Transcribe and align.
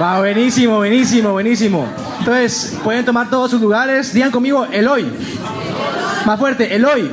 Va, 0.00 0.18
buenísimo, 0.18 0.76
buenísimo, 0.76 1.32
buenísimo. 1.32 1.84
Entonces, 2.20 2.78
pueden 2.84 3.04
tomar 3.04 3.28
todos 3.28 3.50
sus 3.50 3.60
lugares. 3.60 4.14
Digan 4.14 4.30
conmigo, 4.30 4.64
Eloy. 4.66 5.10
Más 6.24 6.38
fuerte, 6.38 6.72
Eloy. 6.72 7.10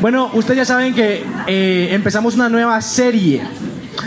Bueno, 0.00 0.30
ustedes 0.32 0.56
ya 0.58 0.64
saben 0.64 0.94
que 0.94 1.22
eh, 1.46 1.88
empezamos 1.90 2.34
una 2.34 2.48
nueva 2.48 2.80
serie. 2.80 3.42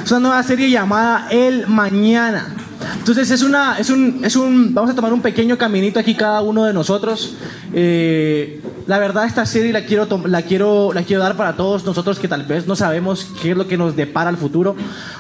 Es 0.03 0.09
una 0.09 0.19
nueva 0.19 0.41
serie 0.41 0.71
llamada 0.71 1.27
El 1.29 1.67
Mañana. 1.67 2.56
Entonces 2.95 3.31
es 3.31 3.43
una, 3.43 3.77
es 3.77 3.89
un, 3.89 4.21
es 4.23 4.35
un, 4.35 4.73
vamos 4.73 4.91
a 4.91 4.95
tomar 4.95 5.13
un 5.13 5.21
pequeño 5.21 5.57
caminito 5.57 5.99
aquí 5.99 6.15
cada 6.15 6.41
uno 6.41 6.65
de 6.65 6.73
nosotros. 6.73 7.35
Eh, 7.73 8.61
la 8.85 8.99
verdad 8.99 9.25
esta 9.25 9.45
serie 9.45 9.73
la 9.73 9.85
quiero, 9.85 10.07
la 10.25 10.41
quiero, 10.41 10.91
la 10.93 11.03
quiero 11.03 11.21
dar 11.21 11.35
para 11.35 11.55
todos 11.55 11.83
nosotros 11.85 12.19
que 12.19 12.27
tal 12.27 12.43
vez 12.43 12.67
no 12.67 12.75
sabemos 12.75 13.27
qué 13.41 13.51
es 13.51 13.57
lo 13.57 13.67
que 13.67 13.77
nos 13.77 13.95
depara 13.95 14.29
el 14.29 14.37
futuro. 14.37 14.75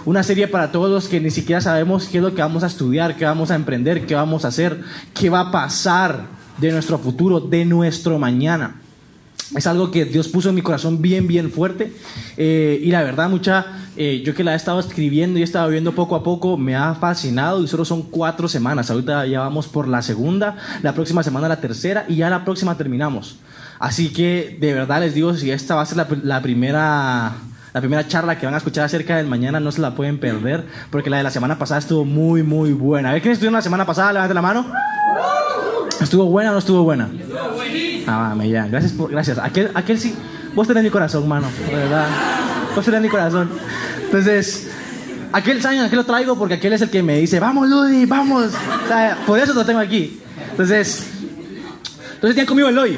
Una 0.05 0.23
serie 0.23 0.47
para 0.47 0.71
todos 0.71 0.89
los 0.89 1.07
que 1.07 1.19
ni 1.19 1.31
siquiera 1.31 1.61
sabemos 1.61 2.07
qué 2.07 2.17
es 2.17 2.23
lo 2.23 2.33
que 2.33 2.41
vamos 2.41 2.63
a 2.63 2.67
estudiar, 2.67 3.15
qué 3.15 3.25
vamos 3.25 3.51
a 3.51 3.55
emprender, 3.55 4.05
qué 4.05 4.15
vamos 4.15 4.45
a 4.45 4.49
hacer, 4.49 4.81
qué 5.13 5.29
va 5.29 5.41
a 5.41 5.51
pasar 5.51 6.27
de 6.57 6.71
nuestro 6.71 6.97
futuro, 6.97 7.39
de 7.39 7.65
nuestro 7.65 8.17
mañana. 8.17 8.75
Es 9.55 9.65
algo 9.65 9.91
que 9.91 10.05
Dios 10.05 10.27
puso 10.27 10.49
en 10.49 10.55
mi 10.55 10.61
corazón 10.61 11.01
bien, 11.01 11.27
bien 11.27 11.51
fuerte. 11.51 11.93
Eh, 12.35 12.79
y 12.83 12.91
la 12.91 13.01
verdad, 13.03 13.29
mucha, 13.29 13.65
eh, 13.95 14.21
yo 14.25 14.35
que 14.35 14.43
la 14.43 14.53
he 14.53 14.55
estado 14.55 14.79
escribiendo 14.79 15.39
y 15.39 15.41
he 15.41 15.45
estado 15.45 15.69
viendo 15.69 15.93
poco 15.93 16.15
a 16.15 16.23
poco, 16.23 16.57
me 16.57 16.75
ha 16.75 16.95
fascinado 16.95 17.63
y 17.63 17.67
solo 17.67 17.85
son 17.85 18.03
cuatro 18.03 18.47
semanas. 18.47 18.91
Ahorita 18.91 19.25
ya 19.25 19.39
vamos 19.39 19.67
por 19.67 19.87
la 19.87 20.01
segunda, 20.01 20.57
la 20.83 20.93
próxima 20.93 21.23
semana 21.23 21.47
la 21.47 21.61
tercera 21.61 22.05
y 22.07 22.17
ya 22.17 22.29
la 22.29 22.43
próxima 22.43 22.75
terminamos. 22.75 23.37
Así 23.79 24.11
que 24.11 24.57
de 24.59 24.73
verdad 24.73 24.99
les 24.99 25.13
digo, 25.13 25.33
si 25.33 25.51
esta 25.51 25.75
va 25.75 25.81
a 25.81 25.85
ser 25.85 25.97
la, 26.23 26.41
primera 26.41 27.35
la 27.73 27.79
primera 27.79 28.07
charla 28.07 28.37
que 28.37 28.45
van 28.45 28.55
a 28.55 28.57
escuchar 28.57 28.85
acerca 28.85 29.17
del 29.17 29.27
mañana 29.27 29.59
no 29.59 29.71
se 29.71 29.81
la 29.81 29.95
pueden 29.95 30.19
perder, 30.19 30.65
porque 30.89 31.09
la 31.09 31.17
de 31.17 31.23
la 31.23 31.31
semana 31.31 31.57
pasada 31.57 31.79
estuvo 31.79 32.03
muy, 32.03 32.43
muy 32.43 32.73
buena. 32.73 33.09
A 33.09 33.13
ver 33.13 33.21
quién 33.21 33.33
estuvo 33.33 33.51
la 33.51 33.61
semana 33.61 33.85
pasada, 33.85 34.13
levante 34.13 34.33
la 34.33 34.41
mano. 34.41 34.65
¿Estuvo 36.01 36.25
buena 36.25 36.49
o 36.49 36.53
no 36.53 36.59
estuvo 36.59 36.83
buena? 36.83 37.09
Ah, 38.07 38.33
me 38.35 38.49
ya. 38.49 38.67
Gracias, 38.67 38.93
por, 38.93 39.11
gracias. 39.11 39.37
Aquel, 39.37 39.69
aquel 39.73 39.99
sí. 39.99 40.15
Vos 40.55 40.67
tenés 40.67 40.83
mi 40.83 40.89
corazón, 40.89 41.27
mano. 41.27 41.47
De 41.69 41.75
verdad. 41.75 42.07
Vos 42.75 42.85
tenés 42.85 43.01
mi 43.01 43.09
corazón. 43.09 43.49
Entonces, 44.05 44.67
aquel, 45.33 45.61
¿saben? 45.61 45.81
Aquel 45.81 45.97
lo 45.97 46.05
traigo 46.05 46.37
porque 46.37 46.55
aquel 46.55 46.73
es 46.73 46.81
el 46.81 46.89
que 46.89 47.03
me 47.03 47.17
dice, 47.17 47.39
vamos, 47.39 47.67
Ludi, 47.67 48.05
vamos. 48.05 48.53
O 48.85 48.87
sea, 48.87 49.17
por 49.27 49.37
eso 49.37 49.53
lo 49.53 49.65
tengo 49.65 49.79
aquí. 49.79 50.21
Entonces, 50.51 51.05
entonces 52.15 52.33
tienen 52.33 52.45
conmigo 52.45 52.69
el 52.69 52.77
hoy. 52.77 52.97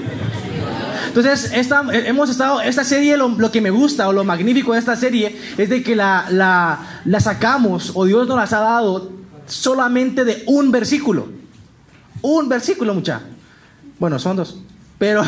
Entonces, 1.07 1.51
esta, 1.53 1.83
hemos 1.91 2.29
estado, 2.29 2.61
esta 2.61 2.83
serie, 2.83 3.17
lo, 3.17 3.29
lo, 3.29 3.51
que 3.51 3.61
me 3.61 3.71
gusta 3.71 4.07
o 4.07 4.13
lo 4.13 4.23
magnífico 4.23 4.73
de 4.73 4.79
esta 4.79 4.95
serie 4.95 5.35
es 5.57 5.69
de 5.69 5.81
que 5.81 5.95
la, 5.95 6.27
la, 6.29 7.01
la 7.03 7.19
sacamos 7.19 7.91
o 7.95 8.05
Dios 8.05 8.27
nos 8.27 8.37
las 8.37 8.53
ha 8.53 8.59
dado 8.59 9.11
solamente 9.47 10.23
de 10.23 10.43
un 10.45 10.71
versículo. 10.71 11.27
Un 12.21 12.47
versículo, 12.47 12.93
mucha. 12.93 13.21
Bueno, 13.97 14.19
son 14.19 14.37
dos. 14.37 14.59
Pero 14.99 15.23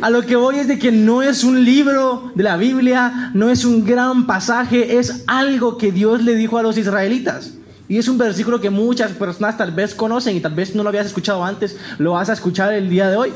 a 0.00 0.10
lo 0.10 0.22
que 0.22 0.36
voy 0.36 0.56
es 0.56 0.68
de 0.68 0.78
que 0.78 0.90
no 0.90 1.22
es 1.22 1.44
un 1.44 1.64
libro 1.64 2.32
de 2.34 2.44
la 2.44 2.56
Biblia, 2.56 3.30
no 3.34 3.50
es 3.50 3.64
un 3.64 3.84
gran 3.84 4.26
pasaje, 4.26 4.96
es 4.98 5.24
algo 5.26 5.76
que 5.76 5.92
Dios 5.92 6.22
le 6.22 6.34
dijo 6.36 6.56
a 6.56 6.62
los 6.62 6.78
israelitas. 6.78 7.52
Y 7.88 7.98
es 7.98 8.08
un 8.08 8.16
versículo 8.16 8.60
que 8.60 8.70
muchas 8.70 9.10
personas 9.12 9.58
tal 9.58 9.72
vez 9.72 9.94
conocen 9.94 10.36
y 10.36 10.40
tal 10.40 10.54
vez 10.54 10.74
no 10.74 10.82
lo 10.82 10.88
habías 10.88 11.06
escuchado 11.06 11.44
antes, 11.44 11.76
lo 11.98 12.12
vas 12.12 12.30
a 12.30 12.32
escuchar 12.32 12.72
el 12.72 12.88
día 12.88 13.10
de 13.10 13.16
hoy. 13.16 13.32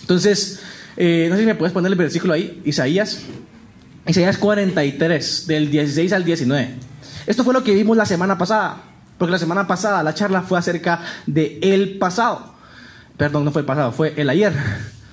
Entonces, 0.00 0.60
eh, 0.96 1.26
no 1.28 1.34
sé 1.34 1.42
si 1.42 1.46
me 1.46 1.56
puedes 1.56 1.72
poner 1.72 1.90
el 1.90 1.98
versículo 1.98 2.32
ahí, 2.32 2.62
Isaías. 2.64 3.22
Isaías 4.06 4.38
43, 4.38 5.46
del 5.46 5.70
16 5.70 6.12
al 6.12 6.24
19. 6.24 6.74
Esto 7.26 7.44
fue 7.44 7.52
lo 7.52 7.62
que 7.62 7.74
vimos 7.74 7.96
la 7.96 8.06
semana 8.06 8.38
pasada, 8.38 8.82
porque 9.18 9.32
la 9.32 9.38
semana 9.38 9.66
pasada 9.66 10.02
la 10.02 10.14
charla 10.14 10.42
fue 10.42 10.58
acerca 10.58 11.02
de 11.26 11.58
el 11.60 11.98
pasado. 11.98 12.49
Perdón, 13.20 13.44
no 13.44 13.52
fue 13.52 13.60
el 13.60 13.66
pasado, 13.66 13.92
fue 13.92 14.14
el 14.16 14.30
ayer. 14.30 14.54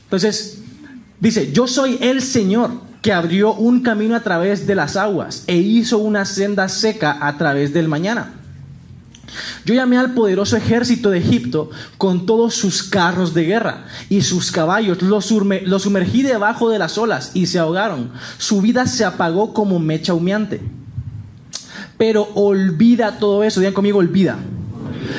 Entonces, 0.03 0.59
dice, 1.19 1.51
yo 1.51 1.67
soy 1.67 1.97
el 1.99 2.21
Señor 2.21 2.71
que 3.01 3.11
abrió 3.11 3.53
un 3.53 3.81
camino 3.81 4.15
a 4.15 4.21
través 4.21 4.65
de 4.65 4.75
las 4.75 4.95
aguas 4.95 5.43
e 5.45 5.57
hizo 5.57 5.97
una 5.97 6.23
senda 6.23 6.69
seca 6.69 7.17
a 7.19 7.37
través 7.37 7.73
del 7.73 7.89
mañana. 7.89 8.31
Yo 9.65 9.73
llamé 9.73 9.97
al 9.97 10.13
poderoso 10.13 10.55
ejército 10.55 11.09
de 11.09 11.17
Egipto 11.17 11.69
con 11.97 12.25
todos 12.25 12.55
sus 12.55 12.81
carros 12.81 13.33
de 13.33 13.43
guerra 13.43 13.87
y 14.07 14.21
sus 14.21 14.53
caballos, 14.53 15.01
los, 15.01 15.25
sumergí 15.25 16.23
debajo 16.23 16.69
de 16.69 16.79
las 16.79 16.97
olas 16.97 17.31
y 17.33 17.47
se 17.47 17.59
ahogaron. 17.59 18.11
Su 18.37 18.61
vida 18.61 18.85
se 18.85 19.03
apagó 19.03 19.53
como 19.53 19.79
mecha 19.79 20.13
humeante. 20.13 20.61
Pero 21.97 22.29
olvida 22.35 23.19
todo 23.19 23.43
eso, 23.43 23.59
digan 23.59 23.73
conmigo, 23.73 23.99
olvida. 23.99 24.37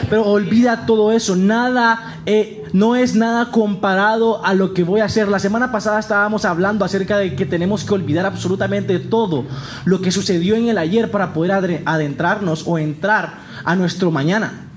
Pero 0.09 0.25
olvida 0.25 0.87
todo 0.87 1.13
eso, 1.13 1.37
nada, 1.37 2.18
eh, 2.31 2.63
no 2.75 2.95
es 2.95 3.15
nada 3.15 3.51
comparado 3.51 4.45
a 4.45 4.53
lo 4.53 4.75
que 4.75 4.85
voy 4.85 5.01
a 5.01 5.07
hacer. 5.07 5.29
La 5.29 5.39
semana 5.39 5.73
pasada 5.73 5.99
estábamos 5.99 6.45
hablando 6.45 6.85
acerca 6.85 7.17
de 7.17 7.35
que 7.35 7.47
tenemos 7.47 7.85
que 7.85 7.95
olvidar 7.95 8.27
absolutamente 8.27 8.99
todo 8.99 9.47
lo 9.87 10.03
que 10.03 10.11
sucedió 10.11 10.55
en 10.55 10.69
el 10.69 10.77
ayer 10.77 11.11
para 11.11 11.33
poder 11.33 11.83
adentrarnos 11.87 12.65
o 12.67 12.79
entrar 12.79 13.39
a 13.65 13.75
nuestro 13.77 14.11
mañana. 14.11 14.69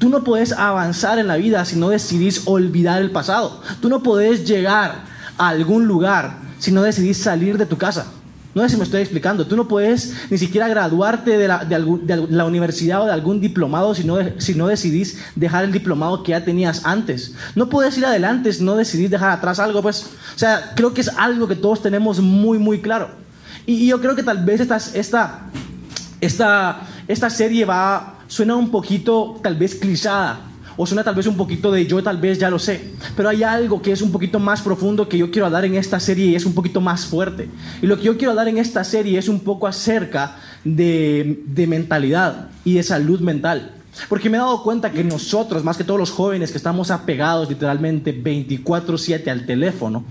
Tú 0.00 0.08
no 0.08 0.24
puedes 0.24 0.50
avanzar 0.50 1.20
en 1.20 1.28
la 1.28 1.36
vida 1.36 1.64
si 1.64 1.76
no 1.78 1.90
decidís 1.90 2.42
olvidar 2.46 3.00
el 3.00 3.12
pasado. 3.12 3.62
Tú 3.80 3.88
no 3.88 4.02
puedes 4.02 4.44
llegar 4.44 5.04
a 5.38 5.48
algún 5.48 5.86
lugar 5.86 6.38
si 6.58 6.72
no 6.72 6.82
decidís 6.82 7.18
salir 7.18 7.56
de 7.56 7.66
tu 7.66 7.78
casa. 7.78 8.06
No 8.56 8.62
sé 8.62 8.70
si 8.70 8.76
me 8.78 8.84
estoy 8.84 9.02
explicando. 9.02 9.46
Tú 9.46 9.54
no 9.54 9.68
puedes 9.68 10.14
ni 10.30 10.38
siquiera 10.38 10.66
graduarte 10.66 11.36
de 11.36 11.46
la, 11.46 12.44
universidad 12.46 13.02
o 13.02 13.04
de 13.04 13.12
algún 13.12 13.38
diplomado 13.38 13.94
si 13.94 14.02
no, 14.02 14.16
decidís 14.66 15.22
dejar 15.34 15.64
el 15.64 15.72
diplomado 15.72 16.22
que 16.22 16.30
ya 16.30 16.42
tenías 16.42 16.86
antes. 16.86 17.34
No 17.54 17.68
puedes 17.68 17.98
ir 17.98 18.06
adelante 18.06 18.50
si 18.50 18.64
no 18.64 18.74
decidís 18.74 19.10
dejar 19.10 19.32
atrás 19.32 19.58
algo. 19.58 19.82
Pues, 19.82 20.04
o 20.34 20.38
sea, 20.38 20.72
creo 20.74 20.94
que 20.94 21.02
es 21.02 21.10
algo 21.18 21.46
que 21.46 21.54
todos 21.54 21.82
tenemos 21.82 22.18
muy, 22.20 22.58
muy 22.58 22.80
claro. 22.80 23.10
Y, 23.66 23.88
yo 23.88 24.00
creo 24.00 24.16
que 24.16 24.22
tal 24.22 24.42
vez 24.42 24.62
esta, 26.22 26.80
serie 27.28 27.64
va, 27.66 28.20
suena 28.26 28.56
un 28.56 28.70
poquito 28.70 29.38
tal 29.42 29.56
vez 29.56 29.74
clisada 29.74 30.45
o 30.76 30.86
suena 30.86 31.02
tal 31.02 31.14
vez 31.14 31.26
un 31.26 31.36
poquito 31.36 31.72
de 31.72 31.86
yo 31.86 32.02
tal 32.02 32.18
vez 32.18 32.38
ya 32.38 32.50
lo 32.50 32.58
sé, 32.58 32.92
pero 33.16 33.28
hay 33.28 33.42
algo 33.42 33.80
que 33.80 33.92
es 33.92 34.02
un 34.02 34.12
poquito 34.12 34.38
más 34.38 34.62
profundo 34.62 35.08
que 35.08 35.18
yo 35.18 35.30
quiero 35.30 35.48
dar 35.50 35.64
en 35.64 35.74
esta 35.74 35.98
serie 36.00 36.26
y 36.26 36.34
es 36.34 36.44
un 36.44 36.54
poquito 36.54 36.80
más 36.80 37.06
fuerte. 37.06 37.48
Y 37.80 37.86
lo 37.86 37.96
que 37.96 38.04
yo 38.04 38.18
quiero 38.18 38.34
dar 38.34 38.48
en 38.48 38.58
esta 38.58 38.84
serie 38.84 39.18
es 39.18 39.28
un 39.28 39.40
poco 39.40 39.66
acerca 39.66 40.36
de, 40.64 41.42
de 41.46 41.66
mentalidad 41.66 42.50
y 42.64 42.74
de 42.74 42.82
salud 42.82 43.20
mental. 43.20 43.72
Porque 44.08 44.28
me 44.28 44.36
he 44.36 44.40
dado 44.40 44.62
cuenta 44.62 44.92
que 44.92 45.02
nosotros, 45.02 45.64
más 45.64 45.76
que 45.76 45.84
todos 45.84 45.98
los 45.98 46.10
jóvenes 46.10 46.50
que 46.50 46.58
estamos 46.58 46.90
apegados 46.90 47.48
literalmente 47.48 48.12
24/7 48.14 49.28
al 49.30 49.46
teléfono, 49.46 50.04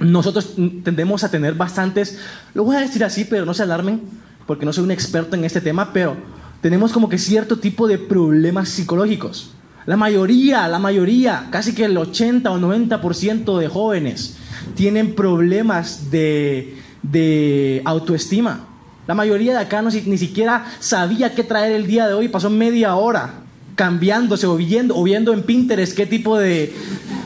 nosotros 0.00 0.54
tendemos 0.82 1.24
a 1.24 1.30
tener 1.30 1.54
bastantes, 1.54 2.18
lo 2.54 2.64
voy 2.64 2.76
a 2.76 2.80
decir 2.80 3.04
así, 3.04 3.24
pero 3.24 3.44
no 3.44 3.54
se 3.54 3.62
alarmen, 3.62 4.00
porque 4.46 4.66
no 4.66 4.72
soy 4.72 4.84
un 4.84 4.90
experto 4.90 5.36
en 5.36 5.44
este 5.44 5.60
tema, 5.60 5.92
pero 5.92 6.16
tenemos 6.60 6.92
como 6.92 7.08
que 7.08 7.18
cierto 7.18 7.58
tipo 7.58 7.86
de 7.86 7.98
problemas 7.98 8.70
psicológicos. 8.70 9.55
La 9.86 9.96
mayoría, 9.96 10.66
la 10.66 10.80
mayoría, 10.80 11.46
casi 11.50 11.72
que 11.72 11.84
el 11.84 11.96
80 11.96 12.50
o 12.50 12.58
90% 12.58 13.58
de 13.58 13.68
jóvenes 13.68 14.36
tienen 14.74 15.14
problemas 15.14 16.10
de, 16.10 17.82
autoestima. 17.84 18.66
La 19.06 19.14
mayoría 19.14 19.52
de 19.52 19.60
acá 19.60 19.82
no, 19.82 19.90
ni 19.90 20.18
siquiera 20.18 20.66
sabía 20.80 21.36
qué 21.36 21.44
traer 21.44 21.70
el 21.70 21.86
día 21.86 22.08
de 22.08 22.14
hoy. 22.14 22.26
Pasó 22.26 22.50
media 22.50 22.96
hora 22.96 23.34
cambiándose 23.76 24.48
o 24.48 24.56
viendo, 24.56 25.00
viendo 25.04 25.32
en 25.32 25.44
Pinterest 25.44 25.96
qué 25.96 26.04
tipo 26.04 26.36
de... 26.36 26.74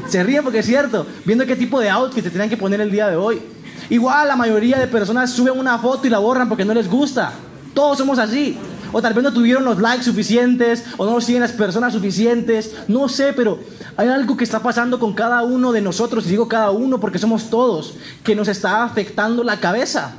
Se 0.09 0.23
ríen 0.23 0.43
porque 0.43 0.59
es 0.59 0.67
cierto, 0.67 1.07
viendo 1.25 1.47
qué 1.47 1.57
tipo 1.57 1.81
de 1.81 1.89
outfit 1.89 2.25
se 2.25 2.31
tenían 2.31 2.51
que 2.51 2.59
poner 2.59 2.83
el 2.83 2.91
día 2.91 3.09
de 3.09 3.17
hoy. 3.17 3.41
Igual 3.89 4.29
la 4.29 4.37
mayoría 4.37 4.79
de 4.79 4.87
personas 4.87 5.31
suben 5.31 5.59
una 5.59 5.79
foto 5.79 6.07
y 6.07 6.11
la 6.11 6.19
borran 6.19 6.49
porque 6.49 6.67
no 6.67 6.75
les 6.75 6.91
gusta. 6.91 7.33
Todos 7.73 7.97
somos 7.97 8.19
así 8.19 8.59
o 8.93 9.03
tal 9.03 9.15
vez 9.15 9.25
no 9.25 9.33
tuvieron 9.33 9.65
los 9.65 9.79
likes 9.79 10.05
suficientes, 10.05 10.85
o 10.97 11.05
no 11.07 11.21
siguen 11.21 11.43
las 11.43 11.53
personas 11.53 11.93
suficientes, 11.93 12.75
no 12.89 13.09
sé, 13.09 13.33
pero 13.33 13.59
hay 13.97 14.09
algo 14.09 14.37
que 14.37 14.45
está 14.45 14.61
pasando 14.61 14.99
con 14.99 15.13
cada 15.13 15.43
uno 15.43 15.73
de 15.73 15.81
nosotros, 15.81 16.27
y 16.27 16.31
digo 16.31 16.49
cada 16.49 16.71
uno 16.71 17.01
porque 17.01 17.19
somos 17.19 17.51
todos, 17.51 17.95
que 18.23 18.35
nos 18.35 18.49
está 18.49 18.85
afectando 18.85 19.45
la 19.45 19.61
cabeza. 19.61 20.15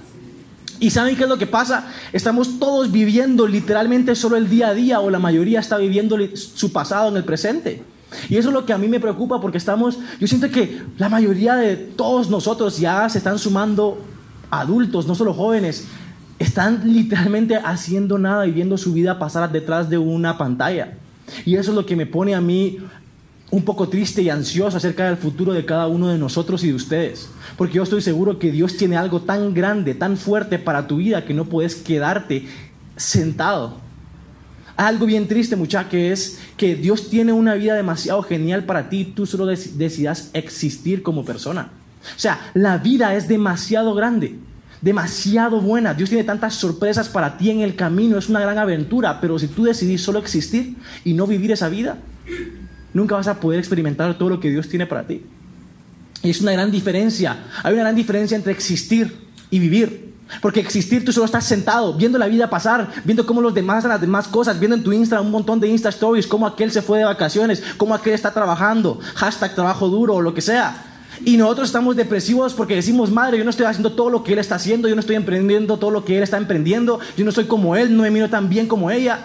¿Y 0.79 0.89
saben 0.89 1.15
qué 1.15 1.23
es 1.23 1.29
lo 1.29 1.37
que 1.37 1.45
pasa? 1.45 1.87
Estamos 2.11 2.57
todos 2.59 2.91
viviendo 2.91 3.45
literalmente 3.45 4.15
solo 4.15 4.35
el 4.35 4.49
día 4.49 4.69
a 4.69 4.73
día, 4.73 4.99
o 4.99 5.09
la 5.09 5.19
mayoría 5.19 5.59
está 5.59 5.77
viviendo 5.77 6.17
su 6.33 6.71
pasado 6.71 7.09
en 7.09 7.17
el 7.17 7.23
presente. 7.23 7.83
Y 8.29 8.37
eso 8.37 8.49
es 8.49 8.53
lo 8.53 8.65
que 8.65 8.73
a 8.73 8.77
mí 8.77 8.87
me 8.87 8.99
preocupa 8.99 9.39
porque 9.39 9.57
estamos, 9.57 9.99
yo 10.19 10.27
siento 10.27 10.49
que 10.49 10.81
la 10.97 11.07
mayoría 11.07 11.55
de 11.55 11.77
todos 11.77 12.29
nosotros 12.29 12.77
ya 12.77 13.07
se 13.09 13.19
están 13.19 13.39
sumando 13.39 13.99
adultos, 14.49 15.07
no 15.07 15.15
solo 15.15 15.33
jóvenes, 15.33 15.85
están 16.41 16.81
literalmente 16.91 17.55
haciendo 17.55 18.17
nada 18.17 18.47
y 18.47 18.51
viendo 18.51 18.77
su 18.77 18.93
vida 18.93 19.19
pasar 19.19 19.51
detrás 19.51 19.89
de 19.89 19.97
una 19.97 20.37
pantalla. 20.37 20.97
Y 21.45 21.55
eso 21.55 21.71
es 21.71 21.75
lo 21.75 21.85
que 21.85 21.95
me 21.95 22.05
pone 22.05 22.35
a 22.35 22.41
mí 22.41 22.79
un 23.51 23.63
poco 23.63 23.89
triste 23.89 24.21
y 24.21 24.29
ansioso 24.29 24.77
acerca 24.77 25.05
del 25.05 25.17
futuro 25.17 25.53
de 25.53 25.65
cada 25.65 25.87
uno 25.87 26.07
de 26.07 26.17
nosotros 26.17 26.63
y 26.63 26.69
de 26.69 26.73
ustedes. 26.73 27.29
Porque 27.57 27.75
yo 27.75 27.83
estoy 27.83 28.01
seguro 28.01 28.39
que 28.39 28.51
Dios 28.51 28.77
tiene 28.77 28.97
algo 28.97 29.21
tan 29.21 29.53
grande, 29.53 29.93
tan 29.93 30.17
fuerte 30.17 30.57
para 30.57 30.87
tu 30.87 30.97
vida 30.97 31.25
que 31.25 31.33
no 31.33 31.45
puedes 31.45 31.75
quedarte 31.75 32.47
sentado. 32.95 33.79
algo 34.77 35.05
bien 35.05 35.27
triste, 35.27 35.55
muchacha, 35.55 35.89
que 35.89 36.11
es 36.11 36.39
que 36.57 36.75
Dios 36.75 37.09
tiene 37.09 37.33
una 37.33 37.53
vida 37.53 37.75
demasiado 37.75 38.23
genial 38.23 38.63
para 38.63 38.89
ti, 38.89 39.05
tú 39.05 39.27
solo 39.27 39.45
decidas 39.45 40.31
existir 40.33 41.03
como 41.03 41.23
persona. 41.23 41.71
O 42.15 42.19
sea, 42.19 42.39
la 42.55 42.77
vida 42.79 43.13
es 43.15 43.27
demasiado 43.27 43.93
grande, 43.93 44.39
demasiado 44.81 45.61
buena. 45.61 45.93
Dios 45.93 46.09
tiene 46.09 46.23
tantas 46.23 46.55
sorpresas 46.55 47.07
para 47.07 47.37
ti 47.37 47.49
en 47.49 47.61
el 47.61 47.75
camino, 47.75 48.17
es 48.17 48.29
una 48.29 48.39
gran 48.39 48.57
aventura, 48.57 49.21
pero 49.21 49.37
si 49.39 49.47
tú 49.47 49.63
decidís 49.63 50.01
solo 50.01 50.19
existir 50.19 50.75
y 51.03 51.13
no 51.13 51.27
vivir 51.27 51.51
esa 51.51 51.69
vida, 51.69 51.97
nunca 52.93 53.15
vas 53.15 53.27
a 53.27 53.39
poder 53.39 53.59
experimentar 53.59 54.17
todo 54.17 54.29
lo 54.29 54.39
que 54.39 54.49
Dios 54.49 54.67
tiene 54.67 54.85
para 54.85 55.05
ti. 55.05 55.23
Y 56.23 56.29
es 56.29 56.41
una 56.41 56.51
gran 56.51 56.71
diferencia. 56.71 57.37
Hay 57.63 57.73
una 57.73 57.83
gran 57.83 57.95
diferencia 57.95 58.35
entre 58.35 58.51
existir 58.51 59.15
y 59.49 59.59
vivir. 59.59 60.11
Porque 60.41 60.61
existir 60.61 61.03
tú 61.03 61.11
solo 61.11 61.25
estás 61.25 61.45
sentado, 61.45 61.93
viendo 61.93 62.17
la 62.17 62.27
vida 62.27 62.49
pasar, 62.49 62.89
viendo 63.03 63.25
cómo 63.25 63.41
los 63.41 63.53
demás 63.53 63.79
hacen 63.79 63.89
las 63.89 63.99
demás 63.99 64.29
cosas, 64.29 64.59
viendo 64.59 64.77
en 64.77 64.83
tu 64.83 64.93
Instagram 64.93 65.25
un 65.25 65.31
montón 65.31 65.59
de 65.59 65.67
Insta 65.67 65.89
Stories, 65.89 66.25
cómo 66.25 66.47
aquel 66.47 66.71
se 66.71 66.81
fue 66.81 66.99
de 66.99 67.03
vacaciones, 67.03 67.61
cómo 67.75 67.93
aquel 67.93 68.13
está 68.13 68.31
trabajando, 68.31 68.99
hashtag 69.15 69.55
trabajo 69.55 69.89
duro 69.89 70.15
o 70.15 70.21
lo 70.21 70.33
que 70.33 70.41
sea. 70.41 70.90
Y 71.23 71.37
nosotros 71.37 71.69
estamos 71.69 71.95
depresivos 71.95 72.53
porque 72.53 72.75
decimos, 72.75 73.11
madre, 73.11 73.37
yo 73.37 73.43
no 73.43 73.49
estoy 73.49 73.65
haciendo 73.65 73.91
todo 73.91 74.09
lo 74.09 74.23
que 74.23 74.33
él 74.33 74.39
está 74.39 74.55
haciendo, 74.55 74.87
yo 74.87 74.95
no 74.95 75.01
estoy 75.01 75.15
emprendiendo 75.15 75.77
todo 75.77 75.91
lo 75.91 76.03
que 76.03 76.17
él 76.17 76.23
está 76.23 76.37
emprendiendo, 76.37 76.99
yo 77.15 77.25
no 77.25 77.31
soy 77.31 77.45
como 77.45 77.75
él, 77.75 77.95
no 77.95 78.03
me 78.03 78.11
miro 78.11 78.29
tan 78.29 78.49
bien 78.49 78.67
como 78.67 78.89
ella. 78.89 79.19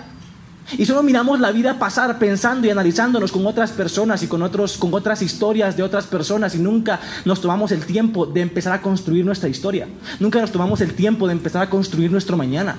Y 0.76 0.84
solo 0.84 1.02
miramos 1.02 1.38
la 1.38 1.52
vida 1.52 1.78
pasar 1.78 2.18
pensando 2.18 2.66
y 2.66 2.70
analizándonos 2.70 3.30
con 3.30 3.46
otras 3.46 3.70
personas 3.70 4.22
y 4.24 4.26
con, 4.26 4.42
otros, 4.42 4.76
con 4.76 4.92
otras 4.94 5.22
historias 5.22 5.76
de 5.76 5.84
otras 5.84 6.06
personas 6.06 6.54
y 6.56 6.58
nunca 6.58 7.00
nos 7.24 7.40
tomamos 7.40 7.70
el 7.70 7.86
tiempo 7.86 8.26
de 8.26 8.40
empezar 8.40 8.72
a 8.72 8.82
construir 8.82 9.24
nuestra 9.24 9.48
historia. 9.48 9.86
Nunca 10.18 10.40
nos 10.40 10.50
tomamos 10.50 10.80
el 10.80 10.92
tiempo 10.92 11.28
de 11.28 11.34
empezar 11.34 11.62
a 11.62 11.70
construir 11.70 12.10
nuestro 12.10 12.36
mañana. 12.36 12.76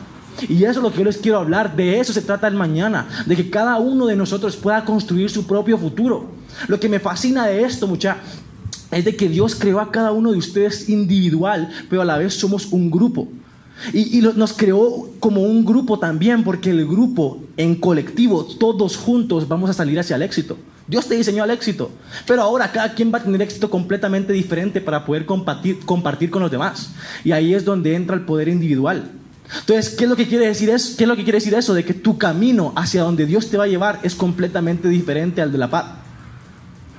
Y 0.48 0.64
eso 0.64 0.80
es 0.80 0.84
lo 0.84 0.92
que 0.92 1.00
yo 1.00 1.06
les 1.06 1.18
quiero 1.18 1.40
hablar. 1.40 1.76
De 1.76 2.00
eso 2.00 2.14
se 2.14 2.22
trata 2.22 2.48
el 2.48 2.56
mañana. 2.56 3.08
De 3.26 3.36
que 3.36 3.50
cada 3.50 3.78
uno 3.78 4.06
de 4.06 4.16
nosotros 4.16 4.56
pueda 4.58 4.84
construir 4.86 5.30
su 5.30 5.48
propio 5.48 5.78
futuro. 5.78 6.30
Lo 6.68 6.80
que 6.80 6.90
me 6.90 7.00
fascina 7.00 7.48
de 7.48 7.64
esto, 7.64 7.88
mucha, 7.88 8.18
es 8.92 9.06
de 9.06 9.16
que 9.16 9.30
Dios 9.30 9.56
creó 9.56 9.80
a 9.80 9.92
cada 9.92 10.12
uno 10.12 10.32
de 10.32 10.38
ustedes 10.38 10.90
individual, 10.90 11.70
pero 11.90 12.02
a 12.02 12.06
la 12.06 12.18
vez 12.18 12.34
somos 12.34 12.68
un 12.72 12.90
grupo. 12.90 13.28
Y, 13.94 14.22
nos 14.22 14.54
creó 14.54 15.10
como 15.20 15.44
un 15.44 15.64
grupo 15.64 16.00
también, 16.00 16.44
porque 16.44 16.72
el 16.72 16.88
grupo 16.88 17.44
en 17.58 17.76
colectivo, 17.76 18.44
todos 18.46 18.98
juntos, 18.98 19.48
vamos 19.48 19.70
a 19.70 19.74
salir 19.74 20.00
hacia 20.00 20.16
el 20.16 20.24
éxito. 20.24 20.58
Dios 20.88 21.06
te 21.08 21.16
diseñó 21.16 21.44
al 21.44 21.52
éxito, 21.52 21.92
pero 22.26 22.42
ahora 22.42 22.72
cada 22.72 22.94
quien 22.94 23.14
va 23.14 23.18
a 23.18 23.24
tener 23.24 23.42
éxito 23.42 23.70
completamente 23.70 24.32
diferente 24.32 24.80
para 24.80 25.06
poder 25.06 25.26
compartir, 25.26 25.80
con 26.30 26.42
los 26.42 26.50
demás. 26.50 26.92
Y 27.24 27.34
ahí 27.34 27.54
es 27.54 27.66
donde 27.66 27.94
entra 27.94 28.16
el 28.16 28.24
poder 28.24 28.48
individual. 28.48 29.12
Entonces, 29.60 29.96
¿qué 29.96 30.06
es 30.06 30.10
lo 30.10 30.16
que 30.16 30.28
quiere 30.28 30.48
decir 30.48 30.70
eso? 30.70 30.96
¿Qué 30.98 31.04
es 31.04 31.08
lo 31.08 31.16
que 31.16 31.24
quiere 31.24 31.38
decir 31.38 31.54
eso? 31.54 31.74
De 31.74 31.84
que 31.84 31.94
tu 31.94 32.18
camino 32.18 32.74
hacia 32.76 33.04
donde 33.04 33.26
Dios 33.26 33.50
te 33.50 33.58
va 33.58 33.66
a 33.66 33.68
llevar 33.68 34.00
es 34.04 34.16
completamente 34.16 34.88
diferente 34.88 35.42
al 35.42 35.52
de 35.52 35.58
la 35.58 35.70
paz. 35.70 35.86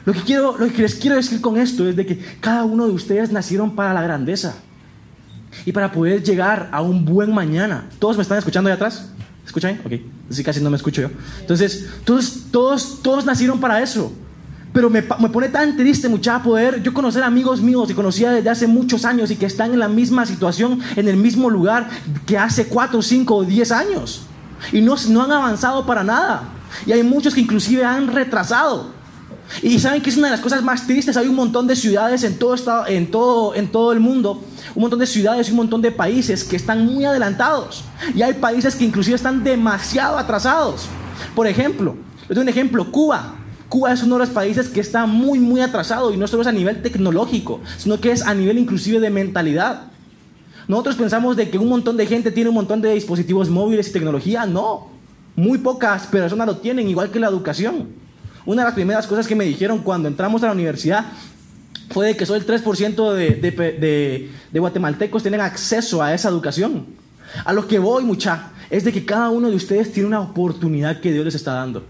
Lo 0.08 0.14
que, 0.14 0.22
quiero, 0.22 0.56
lo 0.56 0.72
que 0.72 0.80
les 0.80 0.94
quiero 0.94 1.16
decir 1.16 1.38
con 1.42 1.58
esto 1.58 1.86
es 1.86 1.94
de 1.94 2.06
que 2.06 2.18
cada 2.40 2.64
uno 2.64 2.86
de 2.86 2.94
ustedes 2.94 3.30
nacieron 3.30 3.76
para 3.76 3.92
la 3.92 4.00
grandeza 4.00 4.54
y 5.66 5.72
para 5.72 5.92
poder 5.92 6.22
llegar 6.22 6.70
a 6.72 6.80
un 6.80 7.04
buen 7.04 7.30
mañana. 7.30 7.90
¿Todos 7.98 8.16
me 8.16 8.22
están 8.22 8.38
escuchando 8.38 8.70
ahí 8.70 8.74
atrás? 8.74 9.10
¿Escuchan? 9.44 9.78
Ok, 9.84 10.00
así 10.30 10.42
casi 10.42 10.62
no 10.62 10.70
me 10.70 10.78
escucho 10.78 11.02
yo. 11.02 11.10
Entonces, 11.40 11.90
todos, 12.04 12.44
todos, 12.50 13.02
todos 13.02 13.26
nacieron 13.26 13.60
para 13.60 13.82
eso. 13.82 14.10
Pero 14.72 14.88
me, 14.88 15.02
me 15.02 15.28
pone 15.28 15.50
tan 15.50 15.76
triste, 15.76 16.08
mucha 16.08 16.42
poder 16.42 16.82
yo 16.82 16.94
conocer 16.94 17.22
amigos 17.22 17.60
míos 17.60 17.90
y 17.90 17.92
conocía 17.92 18.30
desde 18.30 18.48
hace 18.48 18.66
muchos 18.66 19.04
años 19.04 19.30
y 19.30 19.36
que 19.36 19.44
están 19.44 19.74
en 19.74 19.78
la 19.78 19.88
misma 19.88 20.24
situación, 20.24 20.80
en 20.96 21.06
el 21.06 21.18
mismo 21.18 21.50
lugar 21.50 21.86
que 22.24 22.38
hace 22.38 22.64
4, 22.64 23.02
5 23.02 23.36
o 23.36 23.44
10 23.44 23.72
años. 23.72 24.22
Y 24.72 24.80
no, 24.80 24.94
no 25.10 25.24
han 25.24 25.32
avanzado 25.32 25.84
para 25.84 26.02
nada. 26.02 26.44
Y 26.86 26.92
hay 26.92 27.02
muchos 27.02 27.34
que 27.34 27.42
inclusive 27.42 27.84
han 27.84 28.06
retrasado. 28.08 28.96
Y 29.62 29.78
saben 29.78 30.02
que 30.02 30.10
es 30.10 30.16
una 30.16 30.28
de 30.28 30.32
las 30.32 30.40
cosas 30.40 30.62
más 30.62 30.86
tristes. 30.86 31.16
Hay 31.16 31.26
un 31.26 31.34
montón 31.34 31.66
de 31.66 31.76
ciudades 31.76 32.22
en 32.24 32.38
todo, 32.38 32.54
estado, 32.54 32.86
en 32.86 33.10
todo, 33.10 33.54
en 33.54 33.68
todo 33.68 33.92
el 33.92 34.00
mundo 34.00 34.42
un 34.74 34.82
montón 34.82 35.00
de 35.00 35.06
ciudades 35.06 35.48
y 35.48 35.50
un 35.50 35.56
montón 35.56 35.82
de 35.82 35.90
países 35.90 36.44
que 36.44 36.56
están 36.56 36.86
muy 36.86 37.04
adelantados. 37.04 37.84
Y 38.14 38.22
hay 38.22 38.34
países 38.34 38.76
que 38.76 38.84
inclusive 38.84 39.16
están 39.16 39.42
demasiado 39.42 40.18
atrasados. 40.18 40.86
Por 41.34 41.46
ejemplo, 41.46 41.96
les 42.28 42.36
doy 42.36 42.42
un 42.42 42.48
ejemplo, 42.48 42.90
Cuba. 42.90 43.34
Cuba 43.68 43.92
es 43.92 44.02
uno 44.02 44.14
de 44.14 44.20
los 44.20 44.30
países 44.30 44.68
que 44.68 44.80
está 44.80 45.04
muy, 45.06 45.40
muy 45.40 45.60
atrasado 45.60 46.12
y 46.12 46.16
no 46.16 46.26
solo 46.26 46.42
es 46.42 46.48
a 46.48 46.52
nivel 46.52 46.80
tecnológico, 46.80 47.60
sino 47.76 48.00
que 48.00 48.12
es 48.12 48.22
a 48.22 48.34
nivel 48.34 48.56
inclusive 48.56 49.00
de 49.00 49.10
mentalidad. 49.10 49.88
Nosotros 50.68 50.96
pensamos 50.96 51.36
de 51.36 51.50
que 51.50 51.58
un 51.58 51.68
montón 51.68 51.96
de 51.96 52.06
gente 52.06 52.30
tiene 52.30 52.50
un 52.50 52.54
montón 52.54 52.80
de 52.80 52.94
dispositivos 52.94 53.50
móviles 53.50 53.88
y 53.88 53.92
tecnología. 53.92 54.46
No, 54.46 54.88
muy 55.34 55.58
pocas 55.58 56.06
personas 56.06 56.46
lo 56.46 56.58
tienen, 56.58 56.88
igual 56.88 57.10
que 57.10 57.18
la 57.18 57.28
educación. 57.28 57.88
Una 58.46 58.62
de 58.62 58.66
las 58.66 58.74
primeras 58.74 59.06
cosas 59.06 59.26
que 59.26 59.34
me 59.34 59.44
dijeron 59.44 59.78
cuando 59.78 60.08
entramos 60.08 60.42
a 60.42 60.46
la 60.46 60.52
universidad 60.52 61.06
fue 61.90 62.16
que 62.16 62.26
solo 62.26 62.38
el 62.38 62.46
3% 62.46 63.12
de, 63.12 63.30
de, 63.34 64.30
de, 64.52 64.58
guatemaltecos 64.58 65.22
tienen 65.22 65.40
acceso 65.40 66.02
a 66.02 66.12
esa 66.12 66.28
educación. 66.28 66.86
A 67.44 67.52
lo 67.52 67.66
que 67.66 67.78
voy, 67.78 68.04
mucha, 68.04 68.50
es 68.70 68.84
de 68.84 68.92
que 68.92 69.04
cada 69.04 69.30
uno 69.30 69.48
de 69.48 69.56
ustedes 69.56 69.92
tiene 69.92 70.06
una 70.06 70.20
oportunidad 70.20 71.00
que 71.00 71.12
Dios 71.12 71.24
les 71.24 71.34
está 71.34 71.52
dando. 71.54 71.84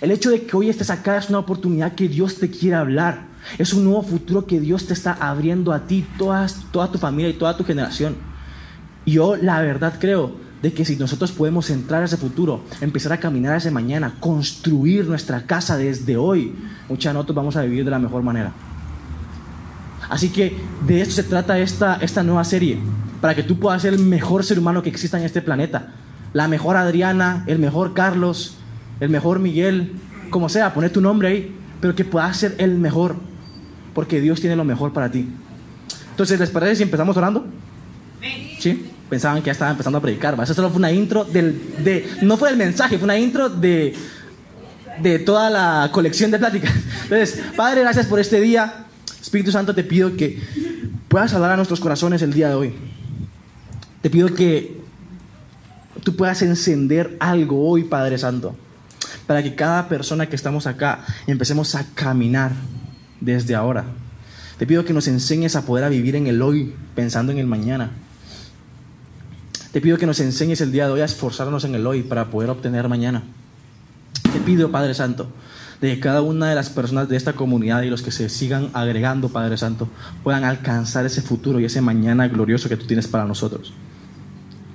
El 0.00 0.10
hecho 0.10 0.30
de 0.30 0.42
que 0.42 0.56
hoy 0.56 0.70
estés 0.70 0.90
acá 0.90 1.18
es 1.18 1.28
una 1.28 1.38
oportunidad 1.38 1.94
que 1.94 2.08
Dios 2.08 2.36
te 2.36 2.50
quiere 2.50 2.76
hablar. 2.76 3.26
Es 3.58 3.72
un 3.72 3.84
nuevo 3.84 4.02
futuro 4.02 4.46
que 4.46 4.60
Dios 4.60 4.86
te 4.86 4.94
está 4.94 5.12
abriendo 5.12 5.72
a 5.72 5.86
ti, 5.86 6.06
toda, 6.18 6.46
toda 6.70 6.90
tu 6.90 6.98
familia 6.98 7.30
y 7.30 7.34
toda 7.34 7.56
tu 7.56 7.64
generación. 7.64 8.16
Yo 9.04 9.36
la 9.36 9.60
verdad 9.60 9.94
creo 9.98 10.36
de 10.62 10.72
que 10.72 10.84
si 10.84 10.96
nosotros 10.96 11.32
podemos 11.32 11.68
entrar 11.70 12.02
a 12.02 12.04
ese 12.04 12.16
futuro, 12.16 12.62
empezar 12.80 13.12
a 13.12 13.18
caminar 13.18 13.56
ese 13.56 13.72
mañana, 13.72 14.14
construir 14.20 15.06
nuestra 15.06 15.42
casa 15.42 15.76
desde 15.76 16.16
hoy, 16.16 16.54
mucha 16.88 17.12
nosotros 17.12 17.34
vamos 17.34 17.56
a 17.56 17.62
vivir 17.62 17.84
de 17.84 17.90
la 17.90 17.98
mejor 17.98 18.22
manera. 18.22 18.52
Así 20.08 20.28
que 20.28 20.56
de 20.86 21.00
esto 21.00 21.14
se 21.14 21.24
trata 21.24 21.58
esta, 21.58 21.96
esta 21.96 22.22
nueva 22.22 22.44
serie, 22.44 22.78
para 23.20 23.34
que 23.34 23.42
tú 23.42 23.58
puedas 23.58 23.82
ser 23.82 23.92
el 23.94 23.98
mejor 23.98 24.44
ser 24.44 24.58
humano 24.58 24.82
que 24.82 24.88
exista 24.88 25.18
en 25.18 25.24
este 25.24 25.42
planeta. 25.42 25.94
La 26.32 26.46
mejor 26.46 26.76
Adriana, 26.76 27.42
el 27.46 27.58
mejor 27.58 27.92
Carlos, 27.92 28.56
el 29.00 29.10
mejor 29.10 29.40
Miguel, 29.40 29.92
como 30.30 30.48
sea, 30.48 30.72
poner 30.74 30.92
tu 30.92 31.00
nombre 31.00 31.28
ahí, 31.28 31.56
pero 31.80 31.96
que 31.96 32.04
puedas 32.04 32.36
ser 32.36 32.54
el 32.58 32.78
mejor, 32.78 33.16
porque 33.94 34.20
Dios 34.20 34.40
tiene 34.40 34.54
lo 34.54 34.64
mejor 34.64 34.92
para 34.92 35.10
ti. 35.10 35.28
Entonces, 36.10 36.38
¿les 36.38 36.50
parece 36.50 36.76
si 36.76 36.82
empezamos 36.84 37.16
orando? 37.16 37.46
¿Sí? 38.60 38.91
Pensaban 39.12 39.42
que 39.42 39.48
ya 39.48 39.52
estaba 39.52 39.70
empezando 39.70 39.98
a 39.98 40.00
predicar. 40.00 40.38
Eso 40.42 40.54
solo 40.54 40.70
fue 40.70 40.78
una 40.78 40.90
intro 40.90 41.22
del, 41.22 41.84
de, 41.84 42.08
no 42.22 42.38
fue 42.38 42.48
el 42.48 42.56
mensaje, 42.56 42.96
fue 42.96 43.04
una 43.04 43.18
intro 43.18 43.50
de, 43.50 43.94
de 45.02 45.18
toda 45.18 45.50
la 45.50 45.90
colección 45.92 46.30
de 46.30 46.38
pláticas. 46.38 46.72
Entonces, 47.02 47.42
Padre, 47.54 47.82
gracias 47.82 48.06
por 48.06 48.18
este 48.20 48.40
día. 48.40 48.86
Espíritu 49.20 49.52
Santo, 49.52 49.74
te 49.74 49.84
pido 49.84 50.16
que 50.16 50.40
puedas 51.08 51.34
hablar 51.34 51.50
a 51.50 51.56
nuestros 51.56 51.78
corazones 51.78 52.22
el 52.22 52.32
día 52.32 52.48
de 52.48 52.54
hoy. 52.54 52.74
Te 54.00 54.08
pido 54.08 54.32
que 54.32 54.80
tú 56.02 56.16
puedas 56.16 56.40
encender 56.40 57.14
algo 57.20 57.68
hoy, 57.68 57.84
Padre 57.84 58.16
Santo, 58.16 58.56
para 59.26 59.42
que 59.42 59.54
cada 59.54 59.90
persona 59.90 60.30
que 60.30 60.36
estamos 60.36 60.66
acá 60.66 61.04
empecemos 61.26 61.74
a 61.74 61.84
caminar 61.92 62.52
desde 63.20 63.54
ahora. 63.54 63.84
Te 64.56 64.66
pido 64.66 64.86
que 64.86 64.94
nos 64.94 65.06
enseñes 65.06 65.54
a 65.54 65.66
poder 65.66 65.84
a 65.84 65.90
vivir 65.90 66.16
en 66.16 66.28
el 66.28 66.40
hoy, 66.40 66.74
pensando 66.94 67.30
en 67.30 67.36
el 67.36 67.46
mañana. 67.46 67.90
Te 69.72 69.80
pido 69.80 69.96
que 69.96 70.04
nos 70.04 70.20
enseñes 70.20 70.60
el 70.60 70.70
día 70.70 70.84
de 70.84 70.92
hoy 70.92 71.00
a 71.00 71.06
esforzarnos 71.06 71.64
en 71.64 71.74
el 71.74 71.86
hoy 71.86 72.02
para 72.02 72.26
poder 72.26 72.50
obtener 72.50 72.90
mañana. 72.90 73.22
Te 74.30 74.38
pido, 74.40 74.70
Padre 74.70 74.92
Santo, 74.92 75.28
de 75.80 75.94
que 75.94 76.00
cada 76.00 76.20
una 76.20 76.50
de 76.50 76.54
las 76.54 76.68
personas 76.68 77.08
de 77.08 77.16
esta 77.16 77.32
comunidad 77.32 77.80
y 77.80 77.88
los 77.88 78.02
que 78.02 78.12
se 78.12 78.28
sigan 78.28 78.68
agregando, 78.74 79.30
Padre 79.30 79.56
Santo, 79.56 79.88
puedan 80.22 80.44
alcanzar 80.44 81.06
ese 81.06 81.22
futuro 81.22 81.58
y 81.58 81.64
ese 81.64 81.80
mañana 81.80 82.28
glorioso 82.28 82.68
que 82.68 82.76
tú 82.76 82.86
tienes 82.86 83.08
para 83.08 83.24
nosotros. 83.24 83.72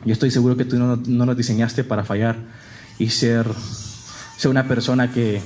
Yo 0.04 0.13
estoy 0.13 0.32
seguro 0.32 0.58
que 0.58 0.66
tú 0.66 0.77
no, 0.77 0.96
nos 0.96 1.38
diseñaste 1.38 1.84
para 1.84 2.04
fallar 2.04 2.38
y 2.98 3.10
ser, 3.10 3.46
ser 4.36 4.50
una 4.50 4.68
persona 4.68 5.12
que 5.12 5.44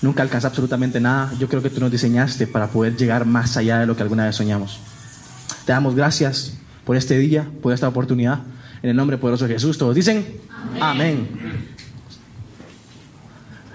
nunca 0.00 0.22
alcanza 0.22 0.48
absolutamente 0.48 0.98
nada. 0.98 1.30
Yo 1.38 1.46
creo 1.46 1.60
que 1.60 1.68
tú 1.68 1.80
nos 1.80 1.90
diseñaste 1.90 2.46
para 2.46 2.68
poder 2.68 2.96
llegar 2.96 3.26
más 3.26 3.58
allá 3.58 3.80
de 3.80 3.86
lo 3.86 3.96
que 3.96 4.02
alguna 4.02 4.24
vez 4.24 4.36
soñamos. 4.36 4.80
Te 5.66 5.72
damos 5.72 5.94
gracias 5.94 6.54
por 6.86 6.96
este 6.96 7.18
día, 7.18 7.46
por 7.60 7.74
esta 7.74 7.86
oportunidad. 7.86 8.40
En 8.82 8.90
el 8.90 8.96
nombre 8.96 9.16
poderoso 9.16 9.46
de 9.46 9.54
Jesús, 9.54 9.78
todos 9.78 9.94
dicen 9.94 10.40
amén. 10.80 11.28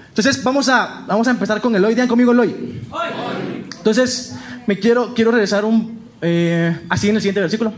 Entonces, 0.10 0.44
vamos 0.44 0.68
a, 0.68 1.06
vamos 1.08 1.28
a 1.28 1.32
empezar 1.32 1.62
con 1.62 1.76
el 1.76 1.86
hoy. 1.86 1.94
Digan 1.94 2.08
conmigo 2.08 2.32
el 2.32 2.40
hoy. 2.40 2.82
Entonces, 3.78 4.36
me 4.66 4.80
quiero, 4.80 5.14
quiero 5.14 5.30
regresar 5.30 5.64
un, 5.64 6.00
eh, 6.22 6.76
así 6.90 7.10
en 7.10 7.16
el 7.16 7.22
siguiente 7.22 7.40
versículo. 7.40 7.72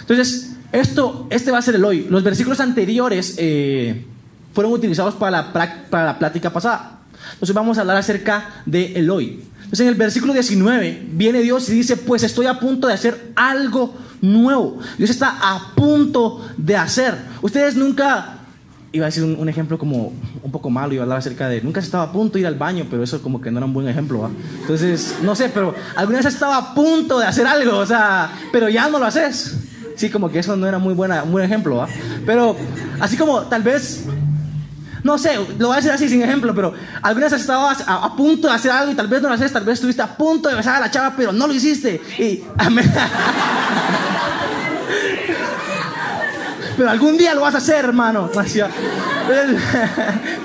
Entonces, 0.00 0.54
esto, 0.70 1.26
este 1.30 1.50
va 1.50 1.58
a 1.58 1.62
ser 1.62 1.76
el 1.76 1.84
hoy. 1.84 2.06
Los 2.10 2.22
versículos 2.22 2.60
anteriores 2.60 3.36
eh, 3.38 4.04
fueron 4.52 4.72
utilizados 4.72 5.14
para 5.14 5.30
la, 5.30 5.52
para 5.88 6.04
la 6.04 6.18
plática 6.18 6.52
pasada. 6.52 7.00
Entonces, 7.32 7.54
vamos 7.54 7.78
a 7.78 7.80
hablar 7.80 7.96
acerca 7.96 8.62
de 8.66 8.92
el 8.94 9.08
hoy. 9.08 9.44
Entonces, 9.74 9.88
en 9.88 9.92
el 9.94 9.98
versículo 9.98 10.32
19 10.32 11.08
viene 11.14 11.42
Dios 11.42 11.68
y 11.68 11.72
dice, 11.72 11.96
pues 11.96 12.22
estoy 12.22 12.46
a 12.46 12.60
punto 12.60 12.86
de 12.86 12.94
hacer 12.94 13.32
algo 13.34 13.92
nuevo. 14.20 14.78
Dios 14.96 15.10
está 15.10 15.36
a 15.40 15.74
punto 15.74 16.46
de 16.56 16.76
hacer. 16.76 17.16
Ustedes 17.42 17.74
nunca 17.74 18.38
iba 18.92 19.06
a 19.06 19.08
decir 19.08 19.24
un, 19.24 19.48
ejemplo 19.48 19.76
como 19.76 20.12
un 20.44 20.52
poco 20.52 20.70
malo, 20.70 20.94
iba 20.94 21.02
a 21.02 21.06
hablar 21.06 21.18
acerca 21.18 21.48
de, 21.48 21.60
nunca 21.60 21.80
estaba 21.80 22.04
a 22.04 22.12
punto 22.12 22.34
de 22.34 22.42
ir 22.42 22.46
al 22.46 22.54
baño, 22.54 22.86
pero 22.88 23.02
eso 23.02 23.20
como 23.20 23.40
que 23.40 23.50
no 23.50 23.58
era 23.58 23.66
un 23.66 23.72
buen 23.72 23.88
ejemplo. 23.88 24.30
Entonces, 24.60 25.16
no 25.22 25.34
sé, 25.34 25.50
pero 25.52 25.74
alguna 25.96 26.18
vez 26.18 26.26
estaba 26.26 26.56
a 26.56 26.72
punto 26.72 27.18
de 27.18 27.26
hacer 27.26 27.44
algo, 27.44 27.78
o 27.78 27.86
sea, 27.86 28.30
pero 28.52 28.68
ya 28.68 28.88
no 28.88 29.00
lo 29.00 29.06
haces. 29.06 29.56
Sí, 29.96 30.08
como 30.08 30.30
que 30.30 30.38
eso 30.38 30.56
no 30.56 30.68
era 30.68 30.78
muy 30.78 30.94
buena, 30.94 31.24
un 31.24 31.32
buen 31.32 31.44
ejemplo, 31.44 31.78
¿va? 31.78 31.88
Pero 32.24 32.56
así 33.00 33.16
como 33.16 33.40
tal 33.40 33.64
vez, 33.64 34.04
no 35.04 35.18
sé, 35.18 35.36
lo 35.58 35.66
voy 35.68 35.74
a 35.74 35.76
decir 35.76 35.92
así 35.92 36.08
sin 36.08 36.22
ejemplo, 36.22 36.54
pero 36.54 36.72
alguna 37.02 37.26
vez 37.26 37.34
estabas 37.38 37.84
a, 37.86 38.16
punto 38.16 38.48
de 38.48 38.54
hacer 38.54 38.70
algo 38.70 38.90
y 38.90 38.94
tal 38.94 39.06
vez 39.06 39.20
no 39.20 39.28
lo 39.28 39.34
haces, 39.34 39.52
tal 39.52 39.62
vez 39.62 39.74
estuviste 39.74 40.00
a 40.00 40.16
punto 40.16 40.48
de 40.48 40.54
besar 40.54 40.76
a 40.76 40.80
la 40.80 40.90
chava, 40.90 41.12
pero 41.14 41.30
no 41.30 41.46
lo 41.46 41.52
hiciste. 41.52 42.00
Pero 46.76 46.90
algún 46.90 47.16
día 47.16 47.34
lo 47.34 47.42
vas 47.42 47.54
a 47.54 47.58
hacer, 47.58 47.84
hermano. 47.84 48.28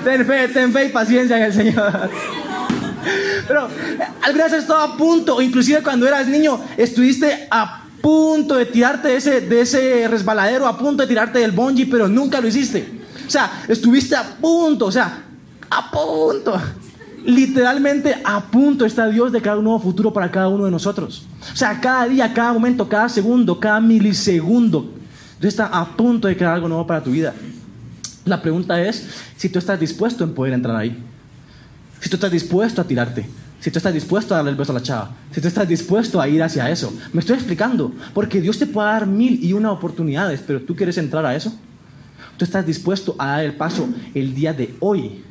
Ten 0.04 0.24
fe, 0.24 0.46
ten 0.46 0.72
fe 0.72 0.84
y 0.84 0.88
paciencia 0.90 1.36
en 1.36 1.42
el 1.42 1.52
Señor. 1.52 2.08
Pero 3.48 3.68
alguna 4.22 4.44
vez 4.44 4.52
has 4.52 4.60
estado 4.60 4.80
a 4.80 4.96
punto, 4.96 5.42
inclusive 5.42 5.82
cuando 5.82 6.06
eras 6.06 6.28
niño, 6.28 6.60
estuviste 6.76 7.48
a 7.50 7.82
punto 8.00 8.54
de 8.54 8.66
tirarte 8.66 9.08
de 9.08 9.16
ese, 9.16 9.40
de 9.40 9.60
ese 9.60 10.06
resbaladero, 10.06 10.68
a 10.68 10.78
punto 10.78 11.02
de 11.02 11.08
tirarte 11.08 11.40
del 11.40 11.50
bungee, 11.50 11.86
pero 11.86 12.06
nunca 12.06 12.40
lo 12.40 12.46
hiciste. 12.46 12.99
O 13.30 13.32
sea, 13.32 13.62
estuviste 13.68 14.16
a 14.16 14.24
punto, 14.24 14.86
o 14.86 14.90
sea, 14.90 15.22
a 15.70 15.88
punto. 15.88 16.60
Literalmente 17.24 18.20
a 18.24 18.40
punto 18.40 18.84
está 18.84 19.06
Dios 19.06 19.30
de 19.30 19.40
crear 19.40 19.56
un 19.56 19.62
nuevo 19.62 19.78
futuro 19.78 20.12
para 20.12 20.32
cada 20.32 20.48
uno 20.48 20.64
de 20.64 20.72
nosotros. 20.72 21.28
O 21.40 21.56
sea, 21.56 21.80
cada 21.80 22.08
día, 22.08 22.34
cada 22.34 22.52
momento, 22.52 22.88
cada 22.88 23.08
segundo, 23.08 23.60
cada 23.60 23.80
milisegundo, 23.80 24.90
Dios 25.40 25.54
está 25.54 25.66
a 25.66 25.96
punto 25.96 26.26
de 26.26 26.36
crear 26.36 26.54
algo 26.54 26.66
nuevo 26.66 26.84
para 26.88 27.04
tu 27.04 27.12
vida. 27.12 27.32
La 28.24 28.42
pregunta 28.42 28.82
es 28.82 29.06
si 29.36 29.48
tú 29.48 29.60
estás 29.60 29.78
dispuesto 29.78 30.24
en 30.24 30.34
poder 30.34 30.52
entrar 30.52 30.74
ahí. 30.74 31.00
Si 32.00 32.10
tú 32.10 32.16
estás 32.16 32.32
dispuesto 32.32 32.80
a 32.80 32.84
tirarte. 32.84 33.28
Si 33.60 33.70
tú 33.70 33.78
estás 33.78 33.94
dispuesto 33.94 34.34
a 34.34 34.38
darle 34.38 34.50
el 34.50 34.56
beso 34.56 34.72
a 34.72 34.74
la 34.74 34.82
chava. 34.82 35.12
Si 35.30 35.40
tú 35.40 35.46
estás 35.46 35.68
dispuesto 35.68 36.20
a 36.20 36.26
ir 36.26 36.42
hacia 36.42 36.68
eso. 36.68 36.92
Me 37.12 37.20
estoy 37.20 37.36
explicando. 37.36 37.92
Porque 38.12 38.40
Dios 38.40 38.58
te 38.58 38.66
puede 38.66 38.88
dar 38.88 39.06
mil 39.06 39.38
y 39.40 39.52
una 39.52 39.70
oportunidades, 39.70 40.42
pero 40.44 40.62
tú 40.62 40.74
quieres 40.74 40.98
entrar 40.98 41.24
a 41.24 41.36
eso. 41.36 41.56
Tú 42.40 42.46
estás 42.46 42.64
dispuesto 42.64 43.14
a 43.18 43.26
dar 43.26 43.44
el 43.44 43.52
paso 43.52 43.86
el 44.14 44.34
día 44.34 44.54
de 44.54 44.74
hoy. 44.80 45.22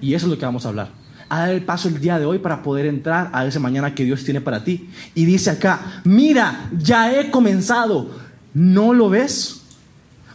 Y 0.00 0.14
eso 0.14 0.26
es 0.26 0.30
lo 0.30 0.38
que 0.38 0.44
vamos 0.44 0.64
a 0.64 0.68
hablar. 0.68 0.90
A 1.28 1.40
dar 1.40 1.50
el 1.50 1.64
paso 1.64 1.88
el 1.88 1.98
día 1.98 2.20
de 2.20 2.24
hoy 2.24 2.38
para 2.38 2.62
poder 2.62 2.86
entrar 2.86 3.30
a 3.32 3.44
ese 3.44 3.58
mañana 3.58 3.96
que 3.96 4.04
Dios 4.04 4.22
tiene 4.22 4.40
para 4.40 4.62
ti. 4.62 4.88
Y 5.12 5.24
dice 5.24 5.50
acá, 5.50 6.02
mira, 6.04 6.70
ya 6.78 7.18
he 7.18 7.32
comenzado. 7.32 8.10
¿No 8.54 8.94
lo 8.94 9.10
ves? 9.10 9.62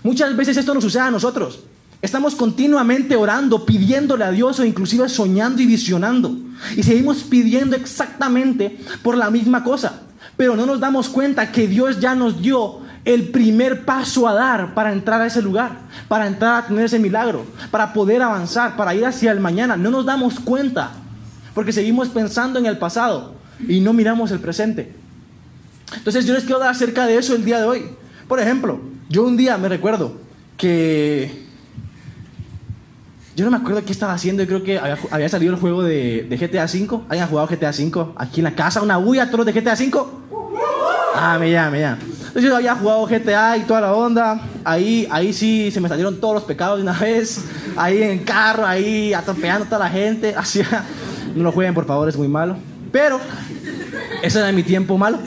Muchas 0.03 0.35
veces 0.35 0.57
esto 0.57 0.73
nos 0.73 0.83
sucede 0.83 1.03
a 1.03 1.11
nosotros. 1.11 1.61
Estamos 2.01 2.35
continuamente 2.35 3.15
orando, 3.15 3.65
pidiéndole 3.65 4.25
a 4.25 4.31
Dios 4.31 4.59
o 4.59 4.65
inclusive 4.65 5.07
soñando 5.07 5.61
y 5.61 5.65
visionando. 5.65 6.37
Y 6.75 6.83
seguimos 6.83 7.23
pidiendo 7.23 7.77
exactamente 7.77 8.79
por 9.01 9.15
la 9.15 9.31
misma 9.31 9.63
cosa. 9.63 10.01
Pero 10.35 10.57
no 10.57 10.65
nos 10.65 10.81
damos 10.81 11.07
cuenta 11.07 11.53
que 11.53 11.69
Dios 11.69 12.01
ya 12.01 12.15
nos 12.15 12.41
dio 12.41 12.85
el 13.07 13.29
primer 13.29 13.85
paso 13.85 14.27
a 14.27 14.33
dar 14.33 14.73
para 14.73 14.91
entrar 14.91 15.21
a 15.21 15.27
ese 15.27 15.41
lugar, 15.41 15.71
para 16.09 16.27
entrar 16.27 16.55
a 16.55 16.67
tener 16.67 16.83
ese 16.83 16.99
milagro, 16.99 17.45
para 17.71 17.93
poder 17.93 18.21
avanzar, 18.21 18.75
para 18.75 18.93
ir 18.93 19.05
hacia 19.05 19.31
el 19.31 19.39
mañana. 19.39 19.77
No 19.77 19.89
nos 19.89 20.05
damos 20.05 20.41
cuenta 20.41 20.91
porque 21.53 21.71
seguimos 21.71 22.09
pensando 22.09 22.59
en 22.59 22.65
el 22.65 22.77
pasado 22.77 23.35
y 23.65 23.79
no 23.79 23.93
miramos 23.93 24.31
el 24.31 24.39
presente. 24.39 24.91
Entonces 25.95 26.25
yo 26.25 26.33
les 26.33 26.43
quiero 26.43 26.59
dar 26.59 26.71
acerca 26.71 27.05
de 27.05 27.17
eso 27.17 27.33
el 27.33 27.45
día 27.45 27.59
de 27.59 27.63
hoy. 27.63 27.85
Por 28.27 28.41
ejemplo, 28.41 28.81
yo 29.07 29.23
un 29.23 29.37
día 29.37 29.57
me 29.57 29.69
recuerdo 29.69 30.17
que 30.57 31.47
yo 33.37 33.45
no 33.45 33.51
me 33.51 33.57
acuerdo 33.57 33.85
qué 33.85 33.93
estaba 33.93 34.11
haciendo. 34.11 34.43
Yo 34.43 34.49
creo 34.49 34.63
que 34.63 34.79
había, 34.79 34.97
había 35.11 35.29
salido 35.29 35.53
el 35.53 35.61
juego 35.61 35.81
de, 35.81 36.27
GTA 36.29 36.65
V. 36.65 37.05
¿Alguien 37.07 37.27
jugado 37.29 37.47
GTA 37.47 37.69
V? 37.69 38.13
Aquí 38.17 38.41
en 38.41 38.43
la 38.43 38.53
casa, 38.53 38.81
una 38.81 38.97
bulla, 38.97 39.31
todos 39.31 39.45
de 39.45 39.53
GTA 39.53 39.75
V. 39.75 39.97
Ah, 41.15 41.37
me 41.39 41.49
llama, 41.49 41.71
me 41.71 41.79
llama. 41.79 41.99
Entonces 42.37 42.51
yo 42.51 42.55
había 42.55 42.75
jugado 42.75 43.07
GTA 43.07 43.57
y 43.57 43.61
toda 43.61 43.81
la 43.81 43.93
onda. 43.93 44.39
Ahí, 44.63 45.07
ahí 45.09 45.33
sí 45.33 45.71
se 45.71 45.81
me 45.81 45.89
salieron 45.89 46.19
todos 46.19 46.35
los 46.35 46.43
pecados 46.43 46.77
de 46.77 46.83
una 46.83 46.93
vez. 46.99 47.43
Ahí 47.75 48.03
en 48.03 48.19
carro, 48.19 48.63
ahí 48.63 49.11
atropellando 49.11 49.65
a 49.65 49.67
toda 49.67 49.79
la 49.85 49.89
gente. 49.89 50.35
Así, 50.37 50.61
no 51.33 51.43
lo 51.43 51.51
jueguen, 51.51 51.73
por 51.73 51.87
favor, 51.87 52.07
es 52.07 52.15
muy 52.15 52.27
malo. 52.27 52.55
Pero, 52.91 53.19
ese 54.21 54.37
era 54.37 54.51
mi 54.51 54.61
tiempo 54.61 54.99
malo. 54.99 55.17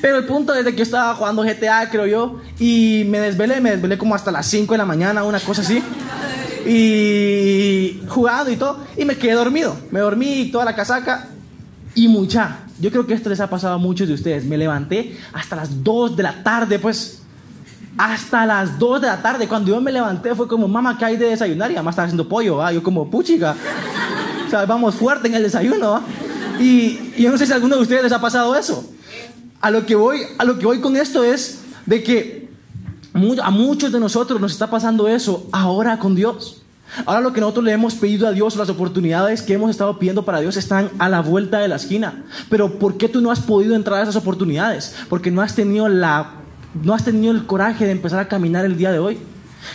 Pero 0.00 0.18
el 0.18 0.26
punto 0.26 0.54
es 0.54 0.64
que 0.64 0.76
yo 0.76 0.84
estaba 0.84 1.12
jugando 1.16 1.42
GTA, 1.42 1.90
creo 1.90 2.06
yo, 2.06 2.40
y 2.60 3.02
me 3.08 3.18
desvelé, 3.18 3.60
me 3.60 3.72
desvelé 3.72 3.98
como 3.98 4.14
hasta 4.14 4.30
las 4.30 4.46
5 4.46 4.72
de 4.72 4.78
la 4.78 4.86
mañana, 4.86 5.24
una 5.24 5.40
cosa 5.40 5.62
así 5.62 5.82
y 6.66 8.00
jugando 8.06 8.48
y 8.52 8.56
todo, 8.56 8.78
y 8.96 9.04
me 9.04 9.16
quedé 9.16 9.32
dormido. 9.32 9.76
Me 9.90 9.98
dormí 9.98 10.50
toda 10.52 10.66
la 10.66 10.76
casaca 10.76 11.26
y 11.96 12.06
mucha. 12.06 12.58
Yo 12.80 12.90
creo 12.90 13.06
que 13.06 13.14
esto 13.14 13.28
les 13.28 13.40
ha 13.40 13.48
pasado 13.48 13.74
a 13.74 13.78
muchos 13.78 14.08
de 14.08 14.14
ustedes. 14.14 14.44
Me 14.44 14.56
levanté 14.56 15.18
hasta 15.32 15.56
las 15.56 15.84
2 15.84 16.16
de 16.16 16.22
la 16.22 16.42
tarde, 16.42 16.78
pues. 16.78 17.22
Hasta 17.98 18.46
las 18.46 18.78
2 18.78 19.00
de 19.02 19.06
la 19.08 19.20
tarde. 19.20 19.46
Cuando 19.46 19.70
yo 19.70 19.80
me 19.80 19.92
levanté 19.92 20.34
fue 20.34 20.48
como, 20.48 20.66
mamá, 20.66 20.96
¿qué 20.96 21.04
hay 21.04 21.16
de 21.16 21.26
desayunar? 21.26 21.70
Y 21.70 21.74
además 21.74 21.92
estaba 21.92 22.06
haciendo 22.06 22.28
pollo. 22.28 22.70
Yo 22.70 22.82
como, 22.82 23.10
puchica. 23.10 23.54
O 24.46 24.50
sea, 24.50 24.66
vamos 24.66 24.96
fuerte 24.96 25.28
en 25.28 25.34
el 25.34 25.44
desayuno, 25.44 26.02
y 26.58 27.12
yo 27.16 27.30
no 27.30 27.38
sé 27.38 27.46
si 27.46 27.52
a 27.52 27.54
alguno 27.54 27.76
de 27.76 27.82
ustedes 27.82 28.02
les 28.02 28.12
ha 28.12 28.20
pasado 28.20 28.56
eso. 28.56 28.84
A 29.60 29.70
lo 29.70 29.86
que 29.86 29.94
voy, 29.94 30.22
a 30.38 30.44
lo 30.44 30.58
que 30.58 30.66
voy 30.66 30.80
con 30.80 30.96
esto 30.96 31.22
es 31.22 31.60
de 31.86 32.02
que 32.02 32.48
a 33.42 33.50
muchos 33.50 33.92
de 33.92 34.00
nosotros 34.00 34.40
nos 34.40 34.52
está 34.52 34.68
pasando 34.68 35.06
eso 35.08 35.46
ahora 35.52 35.98
con 35.98 36.14
Dios. 36.14 36.59
Ahora 37.06 37.20
lo 37.20 37.32
que 37.32 37.40
nosotros 37.40 37.64
le 37.64 37.72
hemos 37.72 37.94
pedido 37.94 38.26
a 38.26 38.32
Dios, 38.32 38.56
las 38.56 38.68
oportunidades 38.68 39.42
que 39.42 39.54
hemos 39.54 39.70
estado 39.70 39.98
pidiendo 39.98 40.24
para 40.24 40.40
Dios 40.40 40.56
están 40.56 40.90
a 40.98 41.08
la 41.08 41.20
vuelta 41.20 41.58
de 41.58 41.68
la 41.68 41.76
esquina. 41.76 42.24
Pero 42.48 42.78
¿por 42.78 42.96
qué 42.96 43.08
tú 43.08 43.20
no 43.20 43.30
has 43.30 43.40
podido 43.40 43.74
entrar 43.74 44.00
a 44.00 44.02
esas 44.02 44.16
oportunidades? 44.16 44.96
Porque 45.08 45.30
no 45.30 45.42
has 45.42 45.54
tenido 45.54 45.88
la 45.88 46.32
no 46.84 46.94
has 46.94 47.04
tenido 47.04 47.32
el 47.32 47.46
coraje 47.46 47.84
de 47.84 47.90
empezar 47.90 48.20
a 48.20 48.28
caminar 48.28 48.64
el 48.64 48.76
día 48.76 48.92
de 48.92 48.98
hoy. 48.98 49.18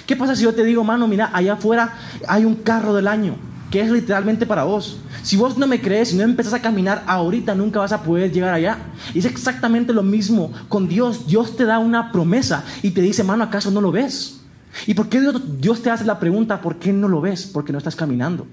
¿Qué 0.05 0.15
pasa 0.15 0.36
si 0.36 0.43
yo 0.43 0.53
te 0.53 0.63
digo, 0.63 0.84
mano, 0.84 1.07
mira, 1.07 1.29
allá 1.34 1.53
afuera 1.53 1.93
hay 2.27 2.45
un 2.45 2.55
carro 2.55 2.93
del 2.93 3.07
año 3.07 3.36
que 3.69 3.81
es 3.81 3.91
literalmente 3.91 4.45
para 4.45 4.63
vos? 4.63 4.98
Si 5.22 5.36
vos 5.36 5.57
no 5.57 5.67
me 5.67 5.81
crees, 5.81 6.10
si 6.10 6.15
no 6.15 6.24
empezás 6.24 6.53
a 6.53 6.62
caminar 6.62 7.03
ahorita, 7.07 7.55
nunca 7.55 7.79
vas 7.79 7.91
a 7.91 8.03
poder 8.03 8.31
llegar 8.31 8.53
allá. 8.53 8.77
Y 9.13 9.19
es 9.19 9.25
exactamente 9.25 9.91
lo 9.91 10.03
mismo 10.03 10.51
con 10.69 10.88
Dios. 10.88 11.27
Dios 11.27 11.57
te 11.57 11.65
da 11.65 11.79
una 11.79 12.12
promesa 12.12 12.63
y 12.81 12.91
te 12.91 13.01
dice, 13.01 13.24
mano, 13.24 13.43
¿acaso 13.43 13.72
no 13.72 13.81
lo 13.81 13.91
ves? 13.91 14.44
¿Y 14.88 14.94
por 14.94 15.10
qué 15.10 15.22
Dios, 15.60 15.82
te 15.82 15.89
hace 15.89 16.05
la 16.05 16.20
pregunta, 16.20 16.62
¿por 16.62 16.77
qué 16.77 16.91
no 16.91 17.08
lo 17.08 17.22
ves? 17.22 17.46
Porque 17.46 17.72
no 17.72 17.77
estás 17.77 17.96
caminando. 17.96 18.46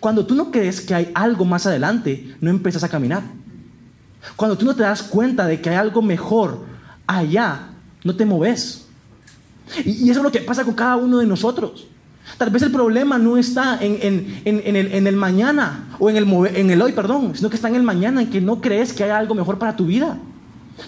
Cuando 0.00 0.24
tú 0.26 0.34
no 0.34 0.50
crees 0.50 0.80
que 0.80 0.94
hay 0.94 1.10
algo 1.14 1.44
más 1.44 1.66
adelante, 1.66 2.36
no 2.40 2.50
empiezas 2.50 2.84
a 2.84 2.88
caminar. 2.88 3.22
Cuando 4.36 4.56
tú 4.56 4.64
no 4.64 4.74
te 4.74 4.82
das 4.82 5.02
cuenta 5.02 5.46
de 5.46 5.60
que 5.60 5.70
hay 5.70 5.76
algo 5.76 6.02
mejor 6.02 6.64
allá, 7.06 7.68
no 8.02 8.14
te 8.14 8.24
moves. 8.24 8.86
Y, 9.84 10.10
eso 10.10 10.20
es 10.20 10.24
lo 10.24 10.32
que 10.32 10.40
pasa 10.40 10.64
con 10.64 10.74
cada 10.74 10.96
uno 10.96 11.18
de 11.18 11.26
nosotros. 11.26 11.86
Tal 12.38 12.50
vez 12.50 12.62
el 12.62 12.72
problema 12.72 13.18
no 13.18 13.36
está 13.36 13.78
en, 13.82 13.98
el, 14.44 15.16
mañana 15.16 15.96
o 15.98 16.08
en 16.08 16.16
el, 16.16 16.26
en 16.54 16.70
el 16.70 16.80
hoy, 16.80 16.92
perdón, 16.92 17.32
sino 17.34 17.50
que 17.50 17.56
está 17.56 17.68
en 17.68 17.74
el 17.74 17.82
mañana, 17.82 18.22
en 18.22 18.30
que 18.30 18.40
no 18.40 18.60
crees 18.60 18.92
que 18.92 19.04
haya 19.04 19.18
algo 19.18 19.34
mejor 19.34 19.58
para 19.58 19.76
tu 19.76 19.86
vida. 19.86 20.18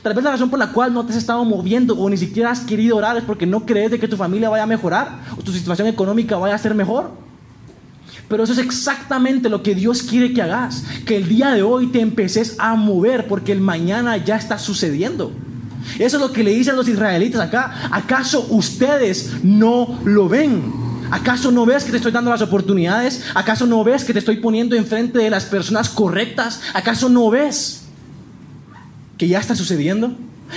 Tal 0.02 0.14
vez 0.14 0.24
la 0.24 0.32
razón 0.32 0.50
por 0.50 0.58
la 0.58 0.72
cual 0.72 0.92
no 0.92 1.04
te 1.04 1.12
has 1.12 1.18
estado 1.18 1.44
moviendo 1.44 1.96
o 1.96 2.10
ni 2.10 2.16
siquiera 2.16 2.50
has 2.50 2.60
querido 2.60 2.96
orar 2.96 3.16
es 3.16 3.24
porque 3.24 3.46
no 3.46 3.64
crees 3.64 3.90
de 3.90 3.98
que 3.98 4.08
tu 4.08 4.16
familia 4.16 4.48
vaya 4.48 4.64
a 4.64 4.66
mejorar 4.66 5.20
o 5.38 5.42
tu 5.42 5.52
situación 5.52 5.88
económica 5.88 6.36
vaya 6.36 6.54
a 6.54 6.58
ser 6.58 6.74
mejor. 6.74 7.10
Pero 8.28 8.44
eso 8.44 8.52
es 8.52 8.58
exactamente 8.58 9.48
lo 9.48 9.62
que 9.62 9.74
Dios 9.74 10.02
quiere 10.02 10.32
que 10.32 10.42
hagas, 10.42 10.84
que 11.04 11.16
el 11.16 11.28
día 11.28 11.52
de 11.52 11.62
hoy 11.62 11.88
te 11.88 12.00
empeces 12.00 12.56
a 12.58 12.74
mover 12.74 13.28
porque 13.28 13.52
el 13.52 13.60
mañana 13.60 14.16
ya 14.16 14.36
está 14.36 14.58
sucediendo. 14.58 15.32
Eso 15.98 16.16
es 16.16 16.22
lo 16.22 16.32
que 16.32 16.42
le 16.42 16.50
dicen 16.50 16.74
los 16.74 16.88
israelitas 16.88 17.40
acá. 17.40 17.88
¿Acaso 17.92 18.46
ustedes 18.50 19.44
no 19.44 20.00
lo 20.04 20.28
ven? 20.28 20.72
¿Acaso 21.12 21.52
no 21.52 21.64
ves 21.64 21.84
que 21.84 21.92
te 21.92 21.98
estoy 21.98 22.10
dando 22.10 22.32
las 22.32 22.42
oportunidades? 22.42 23.22
¿Acaso 23.34 23.66
no 23.66 23.84
ves 23.84 24.02
que 24.02 24.12
te 24.12 24.18
estoy 24.18 24.38
poniendo 24.38 24.74
enfrente 24.74 25.20
de 25.20 25.30
las 25.30 25.44
personas 25.44 25.88
correctas? 25.88 26.60
¿Acaso 26.74 27.08
no 27.08 27.30
ves 27.30 27.85
que 29.18 29.28
ya 29.28 29.38
está 29.38 29.54
sucediendo? 29.54 30.12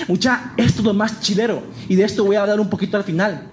Mucha, 0.08 0.54
esto 0.58 0.80
es 0.82 0.86
lo 0.86 0.94
más 0.94 1.22
chilero. 1.22 1.64
Y 1.88 1.96
de 1.96 2.04
esto 2.04 2.24
voy 2.24 2.36
a 2.36 2.42
hablar 2.42 2.60
un 2.60 2.70
poquito 2.70 2.98
al 2.98 3.04
final. 3.04 3.44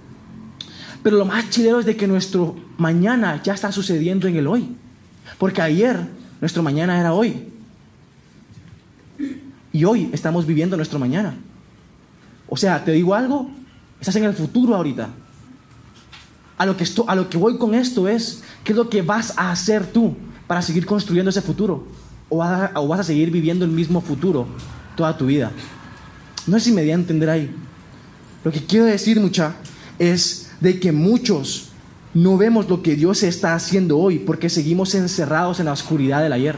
Pero 1.02 1.16
lo 1.16 1.24
más 1.24 1.48
chilero 1.50 1.80
es 1.80 1.86
de 1.86 1.96
que 1.96 2.06
nuestro 2.06 2.56
mañana 2.78 3.40
ya 3.42 3.54
está 3.54 3.72
sucediendo 3.72 4.26
en 4.28 4.36
el 4.36 4.46
hoy. 4.46 4.76
Porque 5.38 5.62
ayer 5.62 6.00
nuestro 6.40 6.62
mañana 6.62 6.98
era 6.98 7.12
hoy. 7.12 7.48
Y 9.72 9.84
hoy 9.84 10.10
estamos 10.12 10.46
viviendo 10.46 10.76
nuestro 10.76 10.98
mañana. 10.98 11.34
O 12.48 12.56
sea, 12.56 12.84
te 12.84 12.92
digo 12.92 13.14
algo, 13.14 13.50
estás 14.00 14.16
en 14.16 14.24
el 14.24 14.34
futuro 14.34 14.74
ahorita. 14.74 15.08
A 16.58 16.64
lo, 16.64 16.76
que 16.76 16.84
a 17.06 17.14
lo 17.14 17.28
que 17.28 17.36
voy 17.36 17.58
con 17.58 17.74
esto 17.74 18.08
es, 18.08 18.42
¿qué 18.64 18.72
es 18.72 18.76
lo 18.76 18.88
que 18.88 19.02
vas 19.02 19.34
a 19.36 19.50
hacer 19.50 19.86
tú 19.86 20.16
para 20.46 20.62
seguir 20.62 20.86
construyendo 20.86 21.28
ese 21.28 21.42
futuro? 21.42 21.86
¿O 22.28 22.38
vas 22.38 22.70
a, 22.74 22.80
o 22.80 22.88
vas 22.88 23.00
a 23.00 23.04
seguir 23.04 23.30
viviendo 23.30 23.64
el 23.64 23.70
mismo 23.70 24.00
futuro 24.00 24.46
toda 24.96 25.16
tu 25.16 25.26
vida? 25.26 25.52
No 26.46 26.58
sé 26.58 26.70
si 26.70 26.90
entender 26.90 27.30
ahí. 27.30 27.54
Lo 28.44 28.50
que 28.50 28.64
quiero 28.64 28.86
decir, 28.86 29.20
mucha, 29.20 29.56
es 29.98 30.52
de 30.60 30.78
que 30.78 30.92
muchos 30.92 31.70
no 32.14 32.38
vemos 32.38 32.68
lo 32.68 32.82
que 32.82 32.96
Dios 32.96 33.22
está 33.22 33.54
haciendo 33.54 33.98
hoy 33.98 34.18
porque 34.18 34.48
seguimos 34.48 34.94
encerrados 34.94 35.60
en 35.60 35.66
la 35.66 35.72
oscuridad 35.72 36.22
del 36.22 36.32
ayer. 36.32 36.56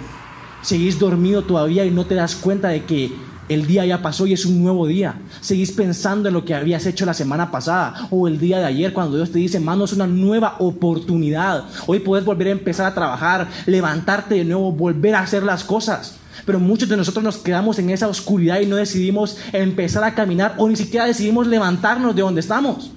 Seguís 0.63 0.99
dormido 0.99 1.43
todavía 1.43 1.85
y 1.85 1.91
no 1.91 2.07
te 2.07 2.15
das 2.15 2.37
cuenta 2.37 2.69
de 2.69 2.85
que 2.85 3.13
el 3.49 3.67
día 3.67 3.87
ya 3.87 4.03
pasó 4.03 4.27
y 4.27 4.35
es 4.35 4.45
un 4.45 4.63
nuevo 4.63 4.87
día. 4.87 5.21
Seguís 5.41 5.73
pensando 5.73 6.29
en 6.29 6.35
lo 6.35 6.45
que 6.45 6.55
habías 6.55 6.85
hecho 6.87 7.07
la 7.07 7.15
semana 7.15 7.51
pasada 7.51 8.07
o 8.11 8.29
el 8.29 8.39
día 8.39 8.59
de 8.59 8.67
ayer 8.67 8.93
cuando 8.93 9.17
Dios 9.17 9.33
te 9.33 9.39
dice, 9.39 9.59
mano, 9.59 9.85
es 9.85 9.93
una 9.93 10.07
nueva 10.07 10.57
oportunidad. 10.59 11.65
Hoy 11.87 12.01
puedes 12.01 12.25
volver 12.25 12.49
a 12.49 12.53
empezar 12.53 12.87
a 12.87 12.95
trabajar, 12.95 13.49
levantarte 13.67 14.35
de 14.35 14.45
nuevo, 14.45 14.71
volver 14.73 15.15
a 15.15 15.21
hacer 15.21 15.43
las 15.43 15.65
cosas. 15.65 16.19
Pero 16.45 16.61
muchos 16.61 16.89
de 16.89 16.97
nosotros 16.97 17.23
nos 17.25 17.39
quedamos 17.39 17.79
en 17.79 17.91
esa 17.91 18.09
oscuridad 18.09 18.61
y 18.61 18.67
no 18.67 18.77
decidimos 18.77 19.37
empezar 19.53 20.05
a 20.05 20.15
caminar 20.15 20.55
o 20.59 20.69
ni 20.69 20.77
siquiera 20.77 21.07
decidimos 21.07 21.47
levantarnos 21.47 22.15
de 22.15 22.23
donde 22.23 22.41
estamos. 22.41 22.91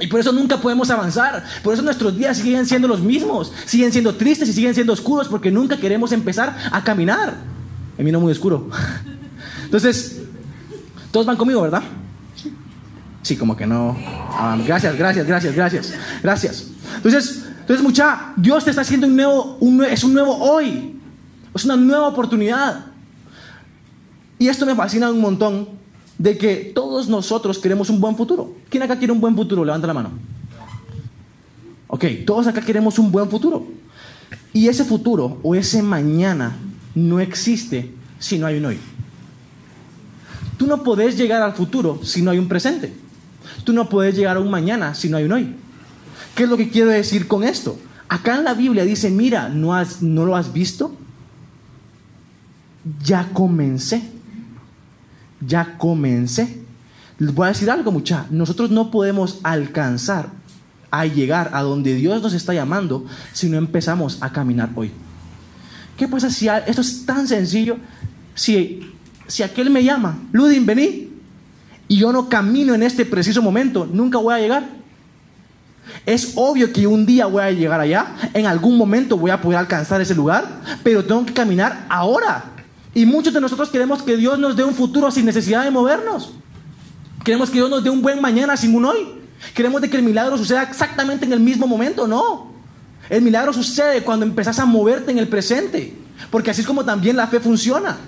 Y 0.00 0.08
por 0.08 0.18
eso 0.18 0.32
nunca 0.32 0.56
podemos 0.56 0.90
avanzar. 0.90 1.44
Por 1.62 1.74
eso 1.74 1.82
nuestros 1.82 2.16
días 2.16 2.36
siguen 2.38 2.66
siendo 2.66 2.88
los 2.88 3.00
mismos. 3.00 3.52
Siguen 3.66 3.92
siendo 3.92 4.14
tristes 4.14 4.48
y 4.48 4.52
siguen 4.52 4.74
siendo 4.74 4.92
oscuros 4.92 5.28
porque 5.28 5.50
nunca 5.50 5.76
queremos 5.76 6.12
empezar 6.12 6.56
a 6.70 6.82
caminar. 6.82 7.34
En 7.96 8.04
mí 8.04 8.10
no 8.10 8.20
muy 8.20 8.32
oscuro. 8.32 8.68
Entonces, 9.64 10.22
todos 11.10 11.24
van 11.26 11.36
conmigo, 11.36 11.62
¿verdad? 11.62 11.82
Sí, 13.22 13.36
como 13.36 13.56
que 13.56 13.66
no. 13.66 13.96
Ah, 14.30 14.58
gracias, 14.66 14.96
gracias, 14.96 15.26
gracias, 15.26 15.54
gracias. 15.54 15.94
Gracias. 16.22 16.66
Entonces, 16.96 17.44
entonces 17.60 17.82
mucha, 17.84 18.32
Dios 18.36 18.64
te 18.64 18.70
está 18.70 18.82
haciendo 18.82 19.06
un 19.06 19.14
nuevo, 19.14 19.56
un, 19.60 19.84
es 19.84 20.02
un 20.02 20.12
nuevo 20.14 20.36
hoy. 20.36 20.91
Es 21.54 21.64
una 21.64 21.76
nueva 21.76 22.08
oportunidad. 22.08 22.86
Y 24.38 24.48
esto 24.48 24.66
me 24.66 24.74
fascina 24.74 25.10
un 25.10 25.20
montón 25.20 25.68
de 26.18 26.38
que 26.38 26.72
todos 26.74 27.08
nosotros 27.08 27.58
queremos 27.58 27.90
un 27.90 28.00
buen 28.00 28.16
futuro. 28.16 28.54
¿Quién 28.68 28.82
acá 28.82 28.96
quiere 28.98 29.12
un 29.12 29.20
buen 29.20 29.36
futuro? 29.36 29.64
Levanta 29.64 29.86
la 29.86 29.94
mano. 29.94 30.10
Ok, 31.88 32.04
todos 32.26 32.46
acá 32.46 32.60
queremos 32.60 32.98
un 32.98 33.12
buen 33.12 33.28
futuro. 33.28 33.66
Y 34.52 34.68
ese 34.68 34.84
futuro 34.84 35.38
o 35.42 35.54
ese 35.54 35.82
mañana 35.82 36.56
no 36.94 37.20
existe 37.20 37.92
si 38.18 38.38
no 38.38 38.46
hay 38.46 38.58
un 38.58 38.66
hoy. 38.66 38.78
Tú 40.56 40.66
no 40.66 40.82
podés 40.82 41.16
llegar 41.16 41.42
al 41.42 41.54
futuro 41.54 42.00
si 42.02 42.22
no 42.22 42.30
hay 42.30 42.38
un 42.38 42.48
presente. 42.48 42.92
Tú 43.64 43.72
no 43.72 43.88
puedes 43.88 44.16
llegar 44.16 44.36
a 44.36 44.40
un 44.40 44.50
mañana 44.50 44.94
si 44.94 45.08
no 45.08 45.16
hay 45.16 45.24
un 45.24 45.32
hoy. 45.32 45.54
¿Qué 46.34 46.44
es 46.44 46.48
lo 46.48 46.56
que 46.56 46.70
quiero 46.70 46.90
decir 46.90 47.28
con 47.28 47.44
esto? 47.44 47.78
Acá 48.08 48.36
en 48.36 48.44
la 48.44 48.54
Biblia 48.54 48.84
dice, 48.84 49.10
mira, 49.10 49.48
¿no, 49.48 49.74
has, 49.74 50.02
¿no 50.02 50.24
lo 50.24 50.36
has 50.36 50.52
visto? 50.52 50.96
Ya 53.04 53.28
comencé. 53.32 54.02
Ya 55.40 55.76
comencé. 55.78 56.62
Les 57.18 57.34
voy 57.34 57.46
a 57.46 57.48
decir 57.48 57.70
algo, 57.70 57.92
mucha. 57.92 58.26
Nosotros 58.30 58.70
no 58.70 58.90
podemos 58.90 59.40
alcanzar 59.42 60.30
a 60.90 61.06
llegar 61.06 61.50
a 61.54 61.62
donde 61.62 61.94
Dios 61.94 62.22
nos 62.22 62.34
está 62.34 62.52
llamando 62.52 63.06
si 63.32 63.48
no 63.48 63.56
empezamos 63.56 64.18
a 64.20 64.32
caminar 64.32 64.70
hoy. 64.74 64.90
¿Qué 65.96 66.08
pasa 66.08 66.30
si 66.30 66.48
esto 66.48 66.80
es 66.80 67.06
tan 67.06 67.26
sencillo? 67.28 67.76
Si 68.34 68.92
si 69.32 69.42
aquel 69.42 69.70
me 69.70 69.82
llama, 69.82 70.18
Ludin, 70.32 70.66
vení, 70.66 71.08
y 71.88 71.96
yo 71.96 72.12
no 72.12 72.28
camino 72.28 72.74
en 72.74 72.82
este 72.82 73.06
preciso 73.06 73.40
momento, 73.40 73.88
nunca 73.90 74.18
voy 74.18 74.34
a 74.34 74.38
llegar. 74.38 74.68
Es 76.04 76.32
obvio 76.34 76.70
que 76.70 76.86
un 76.86 77.06
día 77.06 77.24
voy 77.24 77.42
a 77.42 77.50
llegar 77.50 77.80
allá, 77.80 78.14
en 78.34 78.44
algún 78.44 78.76
momento 78.76 79.16
voy 79.16 79.30
a 79.30 79.40
poder 79.40 79.58
alcanzar 79.58 80.02
ese 80.02 80.14
lugar, 80.14 80.46
pero 80.82 81.02
tengo 81.02 81.24
que 81.24 81.32
caminar 81.32 81.86
ahora. 81.88 82.44
Y 82.94 83.06
muchos 83.06 83.32
de 83.32 83.40
nosotros 83.40 83.70
queremos 83.70 84.02
que 84.02 84.16
Dios 84.16 84.38
nos 84.38 84.56
dé 84.56 84.64
un 84.64 84.74
futuro 84.74 85.10
sin 85.10 85.24
necesidad 85.24 85.64
de 85.64 85.70
movernos. 85.70 86.32
Queremos 87.24 87.48
que 87.48 87.54
Dios 87.54 87.70
nos 87.70 87.82
dé 87.82 87.90
un 87.90 88.02
buen 88.02 88.20
mañana 88.20 88.56
sin 88.56 88.74
un 88.74 88.84
hoy. 88.84 89.08
Queremos 89.54 89.80
de 89.80 89.88
que 89.88 89.96
el 89.96 90.02
milagro 90.02 90.36
suceda 90.36 90.62
exactamente 90.62 91.24
en 91.24 91.32
el 91.32 91.40
mismo 91.40 91.66
momento, 91.66 92.06
no. 92.06 92.52
El 93.08 93.22
milagro 93.22 93.52
sucede 93.52 94.02
cuando 94.02 94.24
empezás 94.24 94.58
a 94.58 94.66
moverte 94.66 95.10
en 95.10 95.18
el 95.18 95.28
presente, 95.28 95.94
porque 96.30 96.50
así 96.50 96.60
es 96.60 96.66
como 96.66 96.84
también 96.84 97.16
la 97.16 97.26
fe 97.26 97.40
funciona. 97.40 97.98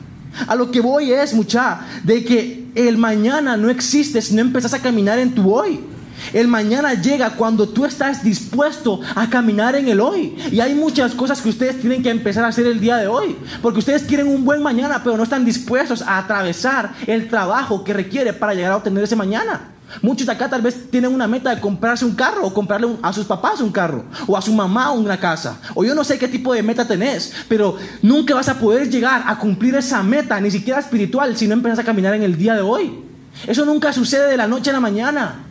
A 0.46 0.54
lo 0.54 0.70
que 0.70 0.80
voy 0.80 1.12
es, 1.12 1.32
mucha, 1.34 1.80
de 2.02 2.24
que 2.24 2.66
el 2.74 2.98
mañana 2.98 3.56
no 3.56 3.70
existe 3.70 4.20
si 4.20 4.34
no 4.34 4.40
empezás 4.40 4.74
a 4.74 4.82
caminar 4.82 5.18
en 5.18 5.34
tu 5.34 5.52
hoy. 5.52 5.80
El 6.32 6.48
mañana 6.48 6.94
llega 6.94 7.30
cuando 7.30 7.68
tú 7.68 7.84
estás 7.84 8.22
dispuesto 8.22 9.00
a 9.14 9.28
caminar 9.28 9.76
en 9.76 9.88
el 9.88 10.00
hoy. 10.00 10.36
Y 10.50 10.60
hay 10.60 10.74
muchas 10.74 11.14
cosas 11.14 11.40
que 11.40 11.48
ustedes 11.48 11.80
tienen 11.80 12.02
que 12.02 12.10
empezar 12.10 12.44
a 12.44 12.48
hacer 12.48 12.66
el 12.66 12.80
día 12.80 12.96
de 12.96 13.06
hoy. 13.06 13.36
Porque 13.62 13.78
ustedes 13.78 14.02
quieren 14.02 14.28
un 14.28 14.44
buen 14.44 14.62
mañana, 14.62 15.02
pero 15.02 15.16
no 15.16 15.22
están 15.22 15.44
dispuestos 15.44 16.02
a 16.02 16.18
atravesar 16.18 16.94
el 17.06 17.28
trabajo 17.28 17.84
que 17.84 17.92
requiere 17.92 18.32
para 18.32 18.54
llegar 18.54 18.72
a 18.72 18.76
obtener 18.76 19.04
ese 19.04 19.16
mañana. 19.16 19.70
Muchos 20.02 20.26
de 20.26 20.32
acá 20.32 20.48
tal 20.48 20.62
vez 20.62 20.90
tienen 20.90 21.12
una 21.12 21.28
meta 21.28 21.54
de 21.54 21.60
comprarse 21.60 22.04
un 22.04 22.14
carro 22.14 22.46
o 22.46 22.54
comprarle 22.54 22.96
a 23.02 23.12
sus 23.12 23.26
papás 23.26 23.60
un 23.60 23.70
carro 23.70 24.04
o 24.26 24.36
a 24.36 24.42
su 24.42 24.52
mamá 24.52 24.90
una 24.90 25.18
casa. 25.18 25.58
O 25.74 25.84
yo 25.84 25.94
no 25.94 26.04
sé 26.04 26.18
qué 26.18 26.26
tipo 26.26 26.52
de 26.52 26.62
meta 26.62 26.86
tenés, 26.86 27.32
pero 27.48 27.76
nunca 28.02 28.34
vas 28.34 28.48
a 28.48 28.58
poder 28.58 28.90
llegar 28.90 29.22
a 29.26 29.38
cumplir 29.38 29.74
esa 29.76 30.02
meta, 30.02 30.40
ni 30.40 30.50
siquiera 30.50 30.80
espiritual, 30.80 31.36
si 31.36 31.46
no 31.46 31.54
empiezas 31.54 31.78
a 31.78 31.84
caminar 31.84 32.14
en 32.14 32.22
el 32.22 32.36
día 32.36 32.54
de 32.54 32.62
hoy. 32.62 33.04
Eso 33.46 33.64
nunca 33.64 33.92
sucede 33.92 34.30
de 34.30 34.36
la 34.36 34.46
noche 34.46 34.70
a 34.70 34.72
la 34.72 34.80
mañana. 34.80 35.44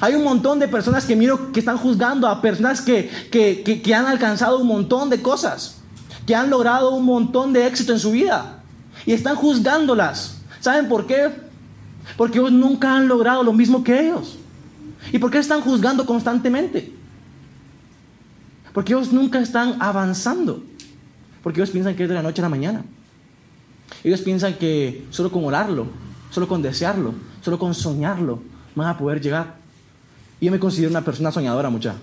Hay 0.00 0.14
un 0.14 0.24
montón 0.24 0.58
de 0.58 0.68
personas 0.68 1.04
que 1.04 1.16
miro 1.16 1.52
que 1.52 1.60
están 1.60 1.76
juzgando 1.76 2.26
a 2.26 2.40
personas 2.40 2.80
que, 2.80 3.10
que, 3.30 3.62
que 3.82 3.94
han 3.94 4.06
alcanzado 4.06 4.58
un 4.58 4.66
montón 4.66 5.10
de 5.10 5.20
cosas, 5.20 5.78
que 6.26 6.34
han 6.34 6.50
logrado 6.50 6.94
un 6.94 7.04
montón 7.04 7.52
de 7.52 7.66
éxito 7.66 7.92
en 7.92 7.98
su 7.98 8.12
vida 8.12 8.62
y 9.06 9.12
están 9.12 9.36
juzgándolas. 9.36 10.38
¿Saben 10.60 10.88
por 10.88 11.06
qué? 11.06 11.30
Porque 12.16 12.38
ellos 12.38 12.52
nunca 12.52 12.96
han 12.96 13.08
logrado 13.08 13.42
lo 13.42 13.52
mismo 13.52 13.82
que 13.82 14.08
ellos. 14.08 14.38
¿Y 15.12 15.18
por 15.18 15.30
qué 15.30 15.38
están 15.38 15.60
juzgando 15.60 16.06
constantemente? 16.06 16.92
Porque 18.72 18.92
ellos 18.92 19.12
nunca 19.12 19.40
están 19.40 19.76
avanzando. 19.80 20.62
Porque 21.42 21.60
ellos 21.60 21.70
piensan 21.70 21.96
que 21.96 22.04
es 22.04 22.08
de 22.08 22.14
la 22.14 22.22
noche 22.22 22.40
a 22.40 22.44
la 22.44 22.48
mañana. 22.48 22.84
Ellos 24.04 24.20
piensan 24.20 24.54
que 24.54 25.06
solo 25.10 25.30
con 25.30 25.44
orarlo, 25.44 25.86
solo 26.30 26.48
con 26.48 26.62
desearlo, 26.62 27.14
solo 27.42 27.58
con 27.58 27.74
soñarlo, 27.74 28.42
van 28.74 28.88
a 28.88 28.96
poder 28.96 29.20
llegar. 29.20 29.61
Y 30.42 30.46
yo 30.46 30.50
me 30.50 30.58
considero 30.58 30.90
una 30.90 31.04
persona 31.04 31.30
soñadora, 31.30 31.70
mucha. 31.70 31.94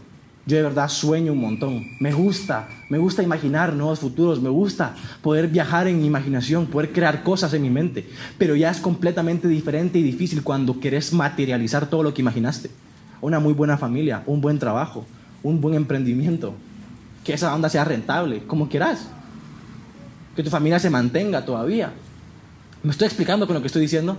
Yo 0.45 0.55
de 0.55 0.63
verdad 0.63 0.87
sueño 0.87 1.33
un 1.33 1.41
montón. 1.41 1.85
Me 1.99 2.13
gusta, 2.13 2.69
me 2.87 2.97
gusta 2.97 3.21
imaginar 3.21 3.73
nuevos 3.73 3.99
futuros, 3.99 4.41
me 4.41 4.47
gusta 4.47 4.95
poder 5.21 5.49
viajar 5.49 5.89
en 5.89 5.99
mi 5.99 6.05
imaginación, 6.05 6.67
poder 6.67 6.93
crear 6.93 7.21
cosas 7.21 7.53
en 7.53 7.63
mi 7.63 7.69
mente. 7.69 8.07
Pero 8.37 8.55
ya 8.55 8.71
es 8.71 8.79
completamente 8.79 9.49
diferente 9.49 9.99
y 9.99 10.03
difícil 10.03 10.41
cuando 10.41 10.79
querés 10.79 11.11
materializar 11.11 11.89
todo 11.89 12.01
lo 12.01 12.13
que 12.13 12.21
imaginaste. 12.21 12.71
Una 13.19 13.41
muy 13.41 13.51
buena 13.51 13.77
familia, 13.77 14.23
un 14.25 14.39
buen 14.39 14.57
trabajo, 14.57 15.05
un 15.43 15.59
buen 15.59 15.75
emprendimiento, 15.75 16.53
que 17.25 17.33
esa 17.33 17.53
onda 17.53 17.67
sea 17.67 17.83
rentable, 17.83 18.45
como 18.47 18.69
quieras. 18.69 19.09
Que 20.33 20.43
tu 20.43 20.49
familia 20.49 20.79
se 20.79 20.89
mantenga 20.89 21.43
todavía. 21.43 21.91
¿Me 22.83 22.91
estoy 22.91 23.07
explicando 23.07 23.47
con 23.47 23.55
lo 23.55 23.59
que 23.59 23.67
estoy 23.67 23.81
diciendo? 23.81 24.15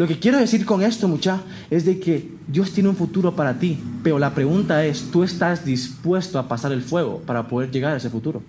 Lo 0.00 0.06
que 0.06 0.18
quiero 0.18 0.38
decir 0.38 0.64
con 0.64 0.80
esto, 0.80 1.08
mucha, 1.08 1.42
es 1.68 1.84
de 1.84 2.00
que 2.00 2.26
Dios 2.48 2.72
tiene 2.72 2.88
un 2.88 2.96
futuro 2.96 3.36
para 3.36 3.58
ti, 3.58 3.78
pero 4.02 4.18
la 4.18 4.34
pregunta 4.34 4.82
es, 4.86 5.10
¿tú 5.10 5.22
estás 5.22 5.62
dispuesto 5.62 6.38
a 6.38 6.48
pasar 6.48 6.72
el 6.72 6.80
fuego 6.80 7.18
para 7.26 7.46
poder 7.46 7.70
llegar 7.70 7.92
a 7.92 7.98
ese 7.98 8.08
futuro? 8.08 8.42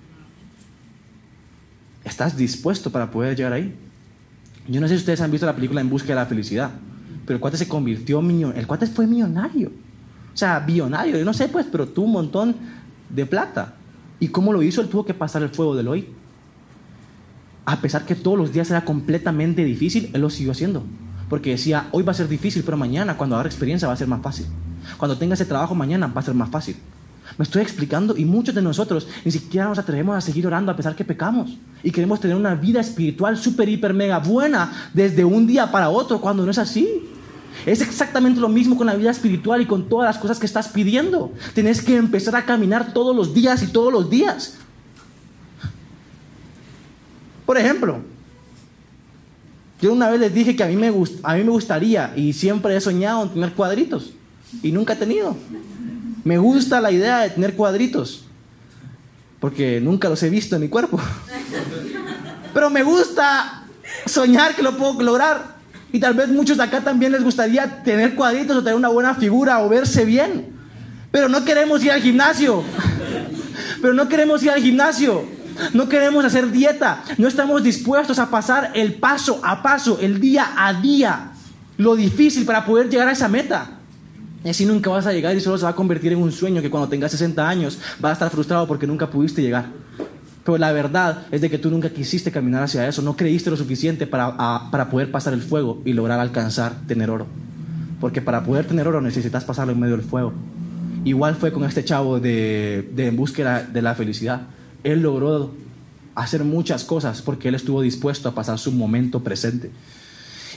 ¿Estás 2.05 2.37
dispuesto 2.37 2.89
para 2.89 3.11
poder 3.11 3.35
llegar 3.35 3.51
ahí? 3.51 3.75
Yo 4.65 4.79
no 4.79 4.87
sé 4.87 4.93
si 4.93 4.99
ustedes 4.99 5.19
han 5.19 5.29
visto 5.29 5.45
la 5.45 5.53
película 5.53 5.81
En 5.81 5.89
busca 5.89 6.07
de 6.07 6.15
la 6.15 6.25
felicidad, 6.25 6.71
pero 7.25 7.35
el 7.35 7.41
cuate 7.41 7.57
se 7.57 7.67
convirtió 7.67 8.21
millonario, 8.21 8.57
el 8.57 8.65
cuate 8.65 8.87
fue 8.87 9.05
millonario. 9.05 9.73
O 10.33 10.37
sea, 10.37 10.57
billonario, 10.61 11.17
yo 11.17 11.25
no 11.25 11.33
sé 11.33 11.49
pues, 11.49 11.65
pero 11.69 11.85
tuvo 11.85 12.05
un 12.05 12.13
montón 12.13 12.55
de 13.09 13.25
plata. 13.25 13.73
¿Y 14.21 14.29
cómo 14.29 14.53
lo 14.53 14.63
hizo? 14.63 14.79
Él 14.79 14.87
tuvo 14.87 15.03
que 15.03 15.13
pasar 15.13 15.43
el 15.43 15.49
fuego 15.49 15.75
del 15.75 15.89
hoy. 15.89 16.07
A 17.65 17.81
pesar 17.81 18.05
que 18.05 18.15
todos 18.15 18.37
los 18.37 18.53
días 18.53 18.71
era 18.71 18.85
completamente 18.85 19.65
difícil, 19.65 20.11
él 20.13 20.21
lo 20.21 20.29
siguió 20.29 20.53
haciendo. 20.53 20.85
Porque 21.31 21.51
decía, 21.51 21.87
hoy 21.91 22.03
va 22.03 22.11
a 22.11 22.13
ser 22.13 22.27
difícil, 22.27 22.61
pero 22.61 22.75
mañana, 22.75 23.15
cuando 23.15 23.37
agarre 23.37 23.47
experiencia, 23.47 23.87
va 23.87 23.93
a 23.93 23.97
ser 23.97 24.09
más 24.09 24.21
fácil. 24.21 24.47
Cuando 24.97 25.17
tenga 25.17 25.35
ese 25.35 25.45
trabajo 25.45 25.73
mañana, 25.73 26.07
va 26.07 26.19
a 26.19 26.25
ser 26.25 26.33
más 26.33 26.49
fácil. 26.49 26.75
Me 27.37 27.43
estoy 27.43 27.61
explicando 27.61 28.17
y 28.17 28.25
muchos 28.25 28.53
de 28.53 28.61
nosotros 28.61 29.07
ni 29.23 29.31
siquiera 29.31 29.69
nos 29.69 29.79
atrevemos 29.79 30.17
a 30.17 30.19
seguir 30.19 30.45
orando 30.45 30.73
a 30.73 30.75
pesar 30.75 30.93
que 30.93 31.05
pecamos. 31.05 31.57
Y 31.83 31.91
queremos 31.91 32.19
tener 32.19 32.35
una 32.35 32.53
vida 32.55 32.81
espiritual 32.81 33.37
súper, 33.37 33.69
hiper, 33.69 33.93
mega 33.93 34.19
buena 34.19 34.73
desde 34.93 35.23
un 35.23 35.47
día 35.47 35.71
para 35.71 35.89
otro, 35.89 36.19
cuando 36.19 36.43
no 36.43 36.51
es 36.51 36.57
así. 36.57 37.07
Es 37.65 37.79
exactamente 37.79 38.41
lo 38.41 38.49
mismo 38.49 38.75
con 38.75 38.87
la 38.87 38.95
vida 38.95 39.11
espiritual 39.11 39.61
y 39.61 39.65
con 39.65 39.87
todas 39.87 40.13
las 40.13 40.21
cosas 40.21 40.37
que 40.37 40.45
estás 40.45 40.67
pidiendo. 40.67 41.31
Tienes 41.53 41.81
que 41.81 41.95
empezar 41.95 42.35
a 42.35 42.43
caminar 42.43 42.91
todos 42.91 43.15
los 43.15 43.33
días 43.33 43.63
y 43.63 43.67
todos 43.67 43.93
los 43.93 44.09
días. 44.09 44.57
Por 47.45 47.57
ejemplo, 47.57 48.01
yo 49.81 49.91
una 49.91 50.09
vez 50.09 50.19
les 50.19 50.33
dije 50.33 50.55
que 50.55 50.63
a 50.63 50.67
mí 50.67 50.75
me, 50.75 50.91
gustaría 50.91 52.13
y 52.15 52.33
siempre 52.33 52.75
he 52.75 52.81
soñado 52.81 53.23
en 53.23 53.29
tener 53.29 53.53
cuadritos 53.53 54.11
y 54.61 54.71
nunca 54.71 54.93
he 54.93 54.95
tenido. 54.95 55.35
Me 56.23 56.37
gusta 56.37 56.79
la 56.79 56.91
idea 56.91 57.21
de 57.21 57.31
tener 57.31 57.55
cuadritos 57.55 58.25
porque 59.39 59.81
nunca 59.81 60.07
los 60.07 60.21
he 60.21 60.29
visto 60.29 60.55
en 60.55 60.61
mi 60.61 60.69
cuerpo. 60.69 60.99
Pero 62.53 62.69
me 62.69 62.83
gusta 62.83 63.63
soñar 64.05 64.55
que 64.55 64.61
lo 64.61 64.77
puedo 64.77 65.01
lograr. 65.01 65.59
Y 65.91 65.99
tal 65.99 66.13
vez 66.13 66.29
muchos 66.29 66.57
de 66.57 66.63
acá 66.63 66.81
también 66.81 67.11
les 67.11 67.23
gustaría 67.23 67.83
tener 67.83 68.13
cuadritos 68.15 68.57
o 68.57 68.61
tener 68.61 68.75
una 68.75 68.89
buena 68.89 69.15
figura 69.15 69.63
o 69.63 69.69
verse 69.69 70.05
bien. 70.05 70.53
Pero 71.11 71.27
no 71.27 71.43
queremos 71.43 71.83
ir 71.83 71.91
al 71.91 72.01
gimnasio. 72.01 72.63
Pero 73.81 73.95
no 73.95 74.07
queremos 74.07 74.43
ir 74.43 74.51
al 74.51 74.61
gimnasio. 74.61 75.40
No 75.73 75.89
queremos 75.89 76.25
hacer 76.25 76.51
dieta. 76.51 77.03
No 77.17 77.27
estamos 77.27 77.63
dispuestos 77.63 78.19
a 78.19 78.29
pasar 78.29 78.71
el 78.73 78.95
paso 78.95 79.39
a 79.43 79.61
paso, 79.61 79.99
el 80.01 80.19
día 80.19 80.53
a 80.57 80.73
día, 80.73 81.31
lo 81.77 81.95
difícil 81.95 82.45
para 82.45 82.65
poder 82.65 82.89
llegar 82.89 83.07
a 83.07 83.11
esa 83.11 83.27
meta. 83.27 83.77
Y 84.43 84.49
así 84.49 84.65
nunca 84.65 84.89
vas 84.89 85.05
a 85.05 85.13
llegar 85.13 85.35
y 85.35 85.39
solo 85.39 85.57
se 85.57 85.65
va 85.65 85.69
a 85.69 85.75
convertir 85.75 86.13
en 86.13 86.19
un 86.19 86.31
sueño 86.31 86.61
que 86.61 86.69
cuando 86.69 86.89
tengas 86.89 87.11
60 87.11 87.47
años 87.47 87.79
vas 87.99 88.11
a 88.11 88.13
estar 88.13 88.29
frustrado 88.31 88.67
porque 88.67 88.87
nunca 88.87 89.09
pudiste 89.09 89.41
llegar. 89.41 89.65
Pero 90.43 90.57
la 90.57 90.71
verdad 90.71 91.27
es 91.31 91.41
de 91.41 91.49
que 91.49 91.59
tú 91.59 91.69
nunca 91.69 91.89
quisiste 91.89 92.31
caminar 92.31 92.63
hacia 92.63 92.87
eso, 92.87 93.03
no 93.03 93.15
creíste 93.15 93.51
lo 93.51 93.57
suficiente 93.57 94.07
para, 94.07 94.35
para 94.71 94.89
poder 94.89 95.11
pasar 95.11 95.33
el 95.33 95.41
fuego 95.41 95.81
y 95.85 95.93
lograr 95.93 96.19
alcanzar 96.19 96.73
tener 96.87 97.11
oro. 97.11 97.27
Porque 97.99 98.21
para 98.21 98.43
poder 98.43 98.65
tener 98.65 98.87
oro 98.87 98.99
necesitas 99.01 99.43
pasarlo 99.43 99.73
en 99.73 99.79
medio 99.79 99.95
del 99.95 100.05
fuego. 100.05 100.33
Igual 101.05 101.35
fue 101.35 101.51
con 101.51 101.63
este 101.63 101.83
chavo 101.83 102.19
de, 102.19 102.89
de 102.95 103.07
En 103.07 103.15
búsqueda 103.15 103.61
de 103.61 103.81
la 103.83 103.93
felicidad. 103.93 104.41
Él 104.83 105.01
logró 105.01 105.51
hacer 106.15 106.43
muchas 106.43 106.83
cosas 106.83 107.21
porque 107.21 107.47
él 107.47 107.55
estuvo 107.55 107.81
dispuesto 107.81 108.29
a 108.29 108.35
pasar 108.35 108.59
su 108.59 108.71
momento 108.71 109.23
presente. 109.23 109.71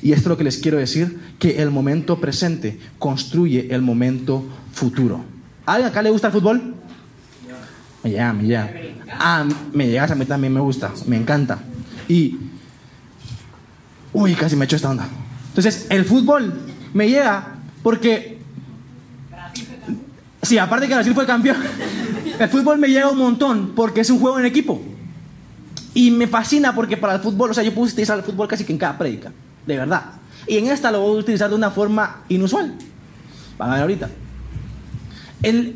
Y 0.02 0.12
esto 0.12 0.22
es 0.22 0.26
lo 0.26 0.36
que 0.36 0.44
les 0.44 0.58
quiero 0.58 0.78
decir, 0.78 1.18
que 1.38 1.62
el 1.62 1.70
momento 1.70 2.20
presente 2.20 2.78
construye 2.98 3.74
el 3.74 3.80
momento 3.80 4.44
futuro. 4.72 5.24
¿A 5.66 5.74
alguien 5.74 5.90
acá 5.90 6.02
le 6.02 6.10
gusta 6.10 6.26
el 6.28 6.32
fútbol? 6.32 6.74
Me 8.02 8.10
llega, 8.10 8.32
me 8.32 8.42
llega. 8.42 8.70
Ah, 9.18 9.46
me 9.72 9.86
llega, 9.86 10.04
a 10.04 10.14
mí 10.14 10.26
también 10.26 10.52
me 10.52 10.60
gusta, 10.60 10.92
me 11.06 11.16
encanta. 11.16 11.58
Y, 12.08 12.36
uy, 14.12 14.34
casi 14.34 14.56
me 14.56 14.66
echo 14.66 14.76
esta 14.76 14.90
onda. 14.90 15.08
Entonces, 15.48 15.86
el 15.88 16.04
fútbol 16.04 16.52
me 16.92 17.08
llega 17.08 17.54
porque, 17.82 18.38
sí, 20.42 20.58
aparte 20.58 20.86
que 20.86 20.94
Brasil 20.94 21.14
fue 21.14 21.24
campeón, 21.24 21.56
el 22.38 22.48
fútbol 22.48 22.78
me 22.78 22.88
llega 22.88 23.10
un 23.10 23.18
montón 23.18 23.72
porque 23.74 24.00
es 24.00 24.10
un 24.10 24.18
juego 24.18 24.38
en 24.38 24.46
equipo. 24.46 24.80
Y 25.94 26.10
me 26.10 26.26
fascina 26.26 26.74
porque 26.74 26.96
para 26.96 27.14
el 27.14 27.20
fútbol, 27.20 27.50
o 27.50 27.54
sea, 27.54 27.62
yo 27.62 27.72
puedo 27.72 27.86
utilizar 27.88 28.18
el 28.18 28.24
fútbol 28.24 28.48
casi 28.48 28.64
que 28.64 28.72
en 28.72 28.78
cada 28.78 28.98
prédica, 28.98 29.32
de 29.66 29.76
verdad. 29.76 30.02
Y 30.46 30.58
en 30.58 30.66
esta 30.66 30.90
lo 30.90 31.00
voy 31.00 31.16
a 31.16 31.20
utilizar 31.20 31.48
de 31.48 31.56
una 31.56 31.70
forma 31.70 32.24
inusual. 32.28 32.74
Van 33.56 33.70
a 33.70 33.74
ver 33.74 33.82
ahorita. 33.82 34.10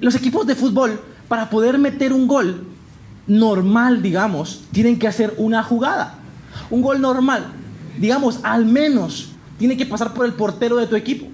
Los 0.01 0.15
equipos 0.15 0.47
de 0.47 0.55
fútbol, 0.55 1.01
para 1.29 1.49
poder 1.51 1.79
meter 1.79 2.13
un 2.13 2.27
gol 2.27 2.67
normal, 3.27 4.03
digamos, 4.03 4.65
tienen 4.73 4.99
que 4.99 5.07
hacer 5.07 5.35
una 5.37 5.63
jugada. 5.63 6.15
Un 6.71 6.83
gol 6.83 7.01
normal, 7.01 7.47
digamos, 7.99 8.41
al 8.43 8.65
menos 8.65 9.31
tiene 9.59 9.77
que 9.77 9.87
pasar 9.87 10.15
por 10.15 10.27
el 10.27 10.33
portero 10.33 10.77
de 10.77 10.87
tu 10.87 10.97
equipo. 10.97 11.27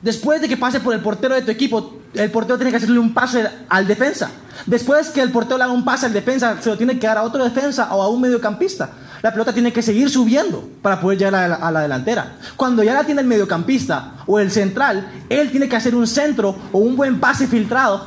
Después 0.00 0.40
de 0.40 0.48
que 0.48 0.56
pase 0.56 0.80
por 0.80 0.94
el 0.94 1.00
portero 1.00 1.34
de 1.34 1.42
tu 1.42 1.50
equipo, 1.50 1.99
el 2.14 2.30
portero 2.30 2.56
tiene 2.58 2.70
que 2.70 2.78
hacerle 2.78 2.98
un 2.98 3.14
pase 3.14 3.48
al 3.68 3.86
defensa. 3.86 4.30
Después 4.66 5.08
que 5.10 5.20
el 5.20 5.30
portero 5.30 5.58
le 5.58 5.64
haga 5.64 5.72
un 5.72 5.84
pase 5.84 6.06
al 6.06 6.12
defensa, 6.12 6.56
se 6.60 6.68
lo 6.68 6.76
tiene 6.76 6.98
que 6.98 7.06
dar 7.06 7.18
a 7.18 7.22
otro 7.22 7.42
defensa 7.42 7.94
o 7.94 8.02
a 8.02 8.08
un 8.08 8.20
mediocampista. 8.20 8.90
La 9.22 9.32
pelota 9.32 9.52
tiene 9.52 9.72
que 9.72 9.82
seguir 9.82 10.08
subiendo 10.08 10.66
para 10.80 11.00
poder 11.00 11.18
llegar 11.18 11.34
a 11.34 11.48
la, 11.48 11.54
a 11.56 11.70
la, 11.70 11.80
delantera. 11.80 12.36
Cuando 12.56 12.82
ya 12.82 12.94
la 12.94 13.04
tiene 13.04 13.20
el 13.20 13.26
mediocampista 13.26 14.14
o 14.26 14.38
el 14.38 14.50
central, 14.50 15.10
él 15.28 15.50
tiene 15.50 15.68
que 15.68 15.76
hacer 15.76 15.94
un 15.94 16.06
centro 16.06 16.56
o 16.72 16.78
un 16.78 16.96
buen 16.96 17.20
pase 17.20 17.46
filtrado 17.46 18.04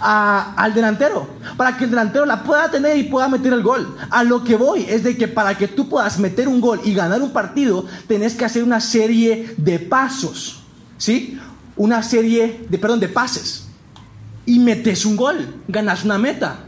al 0.00 0.74
delantero 0.74 1.28
para 1.56 1.76
que 1.76 1.84
el 1.84 1.90
delantero 1.90 2.26
la 2.26 2.42
pueda 2.42 2.70
tener 2.70 2.96
y 2.96 3.04
pueda 3.04 3.28
meter 3.28 3.52
el 3.52 3.62
gol. 3.62 3.96
A 4.10 4.24
lo 4.24 4.42
que 4.42 4.56
voy 4.56 4.86
es 4.88 5.02
de 5.04 5.16
que 5.16 5.28
para 5.28 5.56
que 5.56 5.68
tú 5.68 5.88
puedas 5.88 6.18
meter 6.18 6.48
un 6.48 6.60
gol 6.60 6.80
y 6.84 6.94
ganar 6.94 7.20
un 7.22 7.32
partido, 7.32 7.84
tenés 8.08 8.34
que 8.34 8.44
hacer 8.44 8.62
una 8.62 8.80
serie 8.80 9.54
de 9.58 9.78
pasos, 9.78 10.62
¿sí? 10.96 11.38
Una 11.76 12.02
serie 12.02 12.66
de, 12.68 12.78
perdón, 12.78 13.00
de 13.00 13.08
pases. 13.08 13.66
Y 14.44 14.58
metes 14.58 15.04
un 15.04 15.16
gol, 15.16 15.54
ganas 15.68 16.04
una 16.04 16.18
meta, 16.18 16.60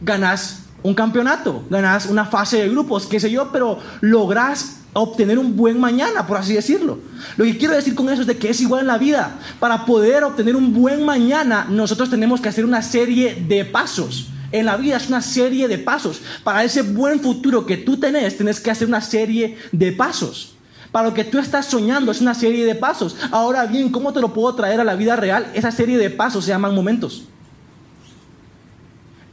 ganas 0.00 0.62
un 0.82 0.94
campeonato, 0.94 1.64
ganas 1.70 2.06
una 2.06 2.24
fase 2.24 2.58
de 2.58 2.68
grupos, 2.68 3.06
qué 3.06 3.20
sé 3.20 3.30
yo, 3.30 3.50
pero 3.52 3.78
logras 4.00 4.78
obtener 4.94 5.38
un 5.38 5.56
buen 5.56 5.80
mañana, 5.80 6.26
por 6.26 6.36
así 6.36 6.54
decirlo. 6.54 6.98
Lo 7.36 7.44
que 7.44 7.56
quiero 7.56 7.74
decir 7.74 7.94
con 7.94 8.08
eso 8.10 8.22
es 8.22 8.26
de 8.26 8.36
que 8.36 8.50
es 8.50 8.60
igual 8.60 8.82
en 8.82 8.86
la 8.88 8.98
vida. 8.98 9.38
Para 9.58 9.86
poder 9.86 10.24
obtener 10.24 10.56
un 10.56 10.72
buen 10.74 11.04
mañana, 11.04 11.66
nosotros 11.68 12.10
tenemos 12.10 12.40
que 12.40 12.48
hacer 12.48 12.64
una 12.64 12.82
serie 12.82 13.44
de 13.46 13.64
pasos. 13.64 14.28
En 14.50 14.66
la 14.66 14.76
vida 14.76 14.98
es 14.98 15.08
una 15.08 15.22
serie 15.22 15.66
de 15.66 15.78
pasos. 15.78 16.20
Para 16.44 16.62
ese 16.62 16.82
buen 16.82 17.20
futuro 17.20 17.64
que 17.64 17.78
tú 17.78 17.96
tenés, 17.96 18.36
tienes 18.36 18.60
que 18.60 18.70
hacer 18.70 18.86
una 18.86 19.00
serie 19.00 19.56
de 19.72 19.92
pasos. 19.92 20.51
Para 20.92 21.08
lo 21.08 21.14
que 21.14 21.24
tú 21.24 21.38
estás 21.38 21.66
soñando 21.66 22.12
es 22.12 22.20
una 22.20 22.34
serie 22.34 22.66
de 22.66 22.74
pasos. 22.74 23.16
Ahora 23.30 23.64
bien, 23.64 23.88
¿cómo 23.88 24.12
te 24.12 24.20
lo 24.20 24.34
puedo 24.34 24.54
traer 24.54 24.78
a 24.78 24.84
la 24.84 24.94
vida 24.94 25.16
real? 25.16 25.50
Esa 25.54 25.70
serie 25.70 25.96
de 25.96 26.10
pasos 26.10 26.44
se 26.44 26.50
llaman 26.50 26.74
momentos. 26.74 27.24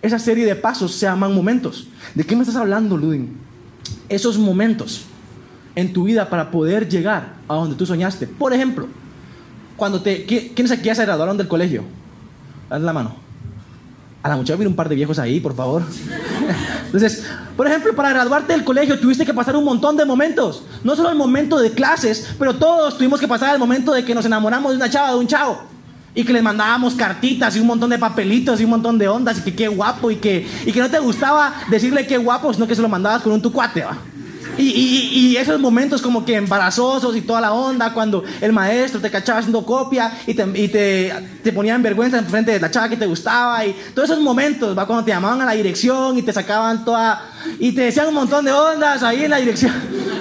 Esa 0.01 0.17
serie 0.17 0.45
de 0.45 0.55
pasos 0.55 0.95
se 0.95 1.05
llaman 1.05 1.35
momentos. 1.35 1.87
¿De 2.15 2.23
qué 2.23 2.33
me 2.33 2.43
estás 2.43 2.55
hablando, 2.55 2.95
Ludin? 2.95 3.37
Esos 4.07 4.37
momentos 4.37 5.01
en 5.75 5.91
tu 5.91 6.05
vida 6.05 6.29
para 6.29 6.49
poder 6.49 6.87
llegar 6.87 7.33
a 7.49 7.55
donde 7.55 7.75
tú 7.75 7.85
soñaste. 7.85 8.25
Por 8.25 8.53
ejemplo, 8.53 8.87
cuando 9.75 10.01
te... 10.01 10.25
¿Quiénes 10.25 10.71
aquí 10.71 10.83
ya 10.83 10.95
se 10.95 11.03
graduaron 11.03 11.35
del 11.35 11.49
colegio? 11.49 11.83
Haz 12.69 12.81
la 12.81 12.93
mano. 12.93 13.28
A 14.21 14.27
la 14.27 14.35
muchacha 14.35 14.57
viene 14.57 14.69
un 14.69 14.75
par 14.75 14.89
de 14.89 14.95
viejos 14.95 15.17
ahí, 15.17 15.39
por 15.39 15.55
favor. 15.55 15.83
Entonces, 16.85 17.25
por 17.55 17.67
ejemplo, 17.67 17.95
para 17.95 18.09
graduarte 18.09 18.51
del 18.51 18.65
colegio 18.65 18.99
tuviste 18.99 19.25
que 19.25 19.33
pasar 19.33 19.55
un 19.55 19.63
montón 19.63 19.95
de 19.95 20.03
momentos. 20.03 20.63
No 20.83 20.95
solo 20.95 21.09
el 21.09 21.15
momento 21.15 21.57
de 21.57 21.71
clases, 21.71 22.35
pero 22.37 22.55
todos 22.55 22.97
tuvimos 22.97 23.19
que 23.19 23.27
pasar 23.27 23.53
el 23.53 23.59
momento 23.59 23.93
de 23.93 24.03
que 24.03 24.13
nos 24.13 24.25
enamoramos 24.25 24.71
de 24.71 24.77
una 24.77 24.89
chava, 24.89 25.11
de 25.11 25.17
un 25.17 25.27
chavo. 25.27 25.61
Y 26.13 26.25
que 26.25 26.33
les 26.33 26.43
mandábamos 26.43 26.95
cartitas 26.95 27.55
y 27.55 27.59
un 27.61 27.67
montón 27.67 27.91
de 27.91 27.97
papelitos 27.97 28.59
y 28.59 28.65
un 28.65 28.71
montón 28.71 28.97
de 28.97 29.07
ondas 29.07 29.37
y 29.37 29.41
que 29.41 29.55
qué 29.55 29.67
guapo 29.69 30.11
y 30.11 30.17
que, 30.17 30.45
y 30.65 30.71
que 30.73 30.79
no 30.81 30.89
te 30.89 30.99
gustaba 30.99 31.53
decirle 31.69 32.05
qué 32.05 32.17
guapo, 32.17 32.53
sino 32.53 32.67
que 32.67 32.75
se 32.75 32.81
lo 32.81 32.89
mandabas 32.89 33.21
con 33.21 33.31
un 33.31 33.41
tucuate, 33.41 33.83
¿va? 33.83 33.97
Y, 34.59 34.63
y, 34.63 35.09
y, 35.13 35.37
esos 35.37 35.57
momentos 35.57 36.01
como 36.01 36.25
que 36.25 36.35
embarazosos 36.35 37.15
y 37.15 37.21
toda 37.21 37.39
la 37.39 37.53
onda, 37.53 37.93
cuando 37.93 38.25
el 38.41 38.51
maestro 38.51 38.99
te 38.99 39.09
cachaba 39.09 39.39
haciendo 39.39 39.65
copia 39.65 40.11
y 40.27 40.33
te, 40.33 40.45
y 40.53 40.67
te, 40.67 41.13
te 41.41 41.53
ponía 41.53 41.75
en 41.75 41.81
vergüenza 41.81 42.17
en 42.17 42.25
frente 42.25 42.51
de 42.51 42.59
la 42.59 42.69
chava 42.69 42.89
que 42.89 42.97
te 42.97 43.05
gustaba 43.05 43.65
y 43.65 43.73
todos 43.95 44.09
esos 44.09 44.21
momentos, 44.21 44.77
¿va? 44.77 44.85
cuando 44.85 45.05
te 45.05 45.11
llamaban 45.11 45.41
a 45.41 45.45
la 45.45 45.53
dirección 45.53 46.17
y 46.17 46.23
te 46.23 46.33
sacaban 46.33 46.83
toda 46.83 47.23
y 47.57 47.71
te 47.71 47.83
decían 47.83 48.09
un 48.09 48.15
montón 48.15 48.43
de 48.43 48.51
ondas 48.51 49.01
ahí 49.01 49.23
en 49.23 49.31
la 49.31 49.37
dirección. 49.37 49.73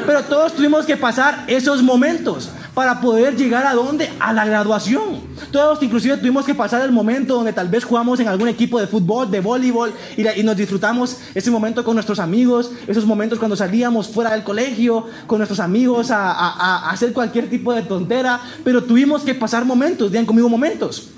Pero 0.07 0.23
todos 0.23 0.55
tuvimos 0.55 0.87
que 0.87 0.97
pasar 0.97 1.45
esos 1.49 1.83
momentos 1.83 2.49
para 2.79 3.01
poder 3.01 3.35
llegar 3.35 3.67
a 3.67 3.75
dónde? 3.75 4.09
A 4.21 4.33
la 4.33 4.45
graduación. 4.45 5.27
Todos 5.51 5.83
inclusive 5.83 6.17
tuvimos 6.19 6.45
que 6.45 6.55
pasar 6.55 6.81
el 6.83 6.93
momento 6.93 7.35
donde 7.35 7.53
tal 7.53 7.67
vez 7.67 7.83
jugamos 7.83 8.21
en 8.21 8.29
algún 8.29 8.47
equipo 8.47 8.79
de 8.79 8.87
fútbol, 8.87 9.29
de 9.29 9.41
voleibol 9.41 9.93
y, 10.17 10.23
y, 10.29 10.43
nos 10.45 10.57
disfrutamos 10.57 11.17
ese 11.35 11.51
momento 11.51 11.83
con 11.83 11.95
nuestros 11.95 12.21
amigos, 12.21 12.71
esos 12.87 13.05
momentos 13.05 13.41
cuando 13.41 13.57
salíamos 13.57 14.07
fuera 14.07 14.31
del 14.31 14.45
colegio 14.45 15.09
con 15.27 15.39
nuestros 15.39 15.59
amigos 15.59 16.13
a, 16.13 16.31
a, 16.31 16.51
a 16.87 16.91
hacer 16.91 17.13
cualquier 17.13 17.51
tipo 17.51 17.73
de 17.73 17.83
tontera, 17.83 18.41
pero 18.63 18.85
tuvimos 18.85 19.23
que 19.23 19.35
pasar 19.35 19.65
momentos, 19.65 20.13
digan 20.13 20.25
conmigo 20.25 20.49
momentos. 20.49 21.09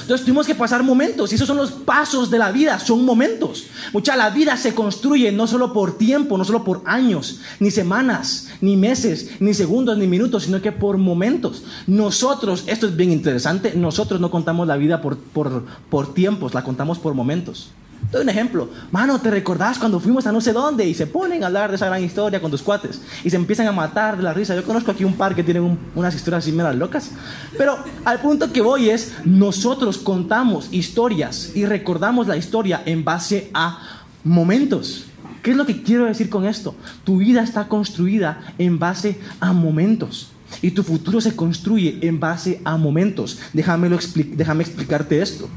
Entonces 0.00 0.26
tuvimos 0.26 0.48
que 0.48 0.56
pasar 0.56 0.82
momentos 0.82 1.30
y 1.30 1.36
esos 1.36 1.46
son 1.46 1.58
los 1.58 1.70
pasos 1.70 2.28
de 2.28 2.38
la 2.38 2.50
vida, 2.50 2.80
son 2.80 3.04
momentos. 3.04 3.66
Mucha 3.92 4.16
la 4.16 4.30
vida 4.30 4.56
se 4.56 4.74
construye 4.74 5.30
no 5.30 5.46
solo 5.46 5.72
por 5.72 5.96
tiempo, 5.96 6.36
no 6.36 6.44
solo 6.44 6.64
por 6.64 6.82
años, 6.86 7.40
ni 7.60 7.70
semanas, 7.70 8.48
ni 8.60 8.76
meses, 8.76 9.30
ni 9.38 9.54
segundos, 9.54 9.96
ni 9.96 10.08
minutos, 10.08 10.42
sino 10.42 10.60
que 10.60 10.71
por 10.72 10.98
momentos. 10.98 11.64
Nosotros, 11.86 12.64
esto 12.66 12.86
es 12.86 12.96
bien 12.96 13.12
interesante, 13.12 13.74
nosotros 13.74 14.20
no 14.20 14.30
contamos 14.30 14.66
la 14.66 14.76
vida 14.76 15.00
por, 15.00 15.16
por, 15.16 15.64
por 15.90 16.14
tiempos, 16.14 16.54
la 16.54 16.64
contamos 16.64 16.98
por 16.98 17.14
momentos. 17.14 17.70
Doy 18.10 18.22
un 18.22 18.28
ejemplo. 18.28 18.68
Mano, 18.90 19.20
¿te 19.20 19.30
recordás 19.30 19.78
cuando 19.78 20.00
fuimos 20.00 20.26
a 20.26 20.32
no 20.32 20.40
sé 20.40 20.52
dónde? 20.52 20.84
Y 20.86 20.94
se 20.94 21.06
ponen 21.06 21.42
a 21.42 21.46
hablar 21.46 21.70
de 21.70 21.76
esa 21.76 21.86
gran 21.86 22.02
historia 22.02 22.40
con 22.40 22.50
tus 22.50 22.62
cuates. 22.62 23.00
Y 23.22 23.30
se 23.30 23.36
empiezan 23.36 23.68
a 23.68 23.72
matar 23.72 24.16
de 24.16 24.22
la 24.22 24.34
risa. 24.34 24.54
Yo 24.56 24.64
conozco 24.64 24.90
aquí 24.90 25.04
un 25.04 25.14
par 25.14 25.34
que 25.34 25.44
tienen 25.44 25.62
un, 25.62 25.78
unas 25.94 26.14
historias 26.14 26.42
así 26.42 26.52
meras 26.52 26.74
locas. 26.74 27.12
Pero 27.56 27.78
al 28.04 28.20
punto 28.20 28.52
que 28.52 28.60
voy 28.60 28.90
es, 28.90 29.14
nosotros 29.24 29.98
contamos 29.98 30.68
historias 30.72 31.52
y 31.54 31.64
recordamos 31.64 32.26
la 32.26 32.36
historia 32.36 32.82
en 32.84 33.04
base 33.04 33.50
a 33.54 34.02
momentos. 34.24 35.04
¿Qué 35.42 35.52
es 35.52 35.56
lo 35.56 35.66
que 35.66 35.82
quiero 35.82 36.04
decir 36.04 36.28
con 36.28 36.44
esto? 36.44 36.74
Tu 37.04 37.18
vida 37.18 37.42
está 37.42 37.68
construida 37.68 38.54
en 38.58 38.78
base 38.78 39.20
a 39.40 39.52
momentos. 39.52 40.31
Y 40.60 40.72
tu 40.72 40.82
futuro 40.82 41.20
se 41.20 41.34
construye 41.34 41.98
en 42.02 42.20
base 42.20 42.60
a 42.64 42.76
momentos. 42.76 43.38
Déjamelo 43.52 43.98
déjame 44.36 44.64
explicarte 44.64 45.22
esto. 45.22 45.48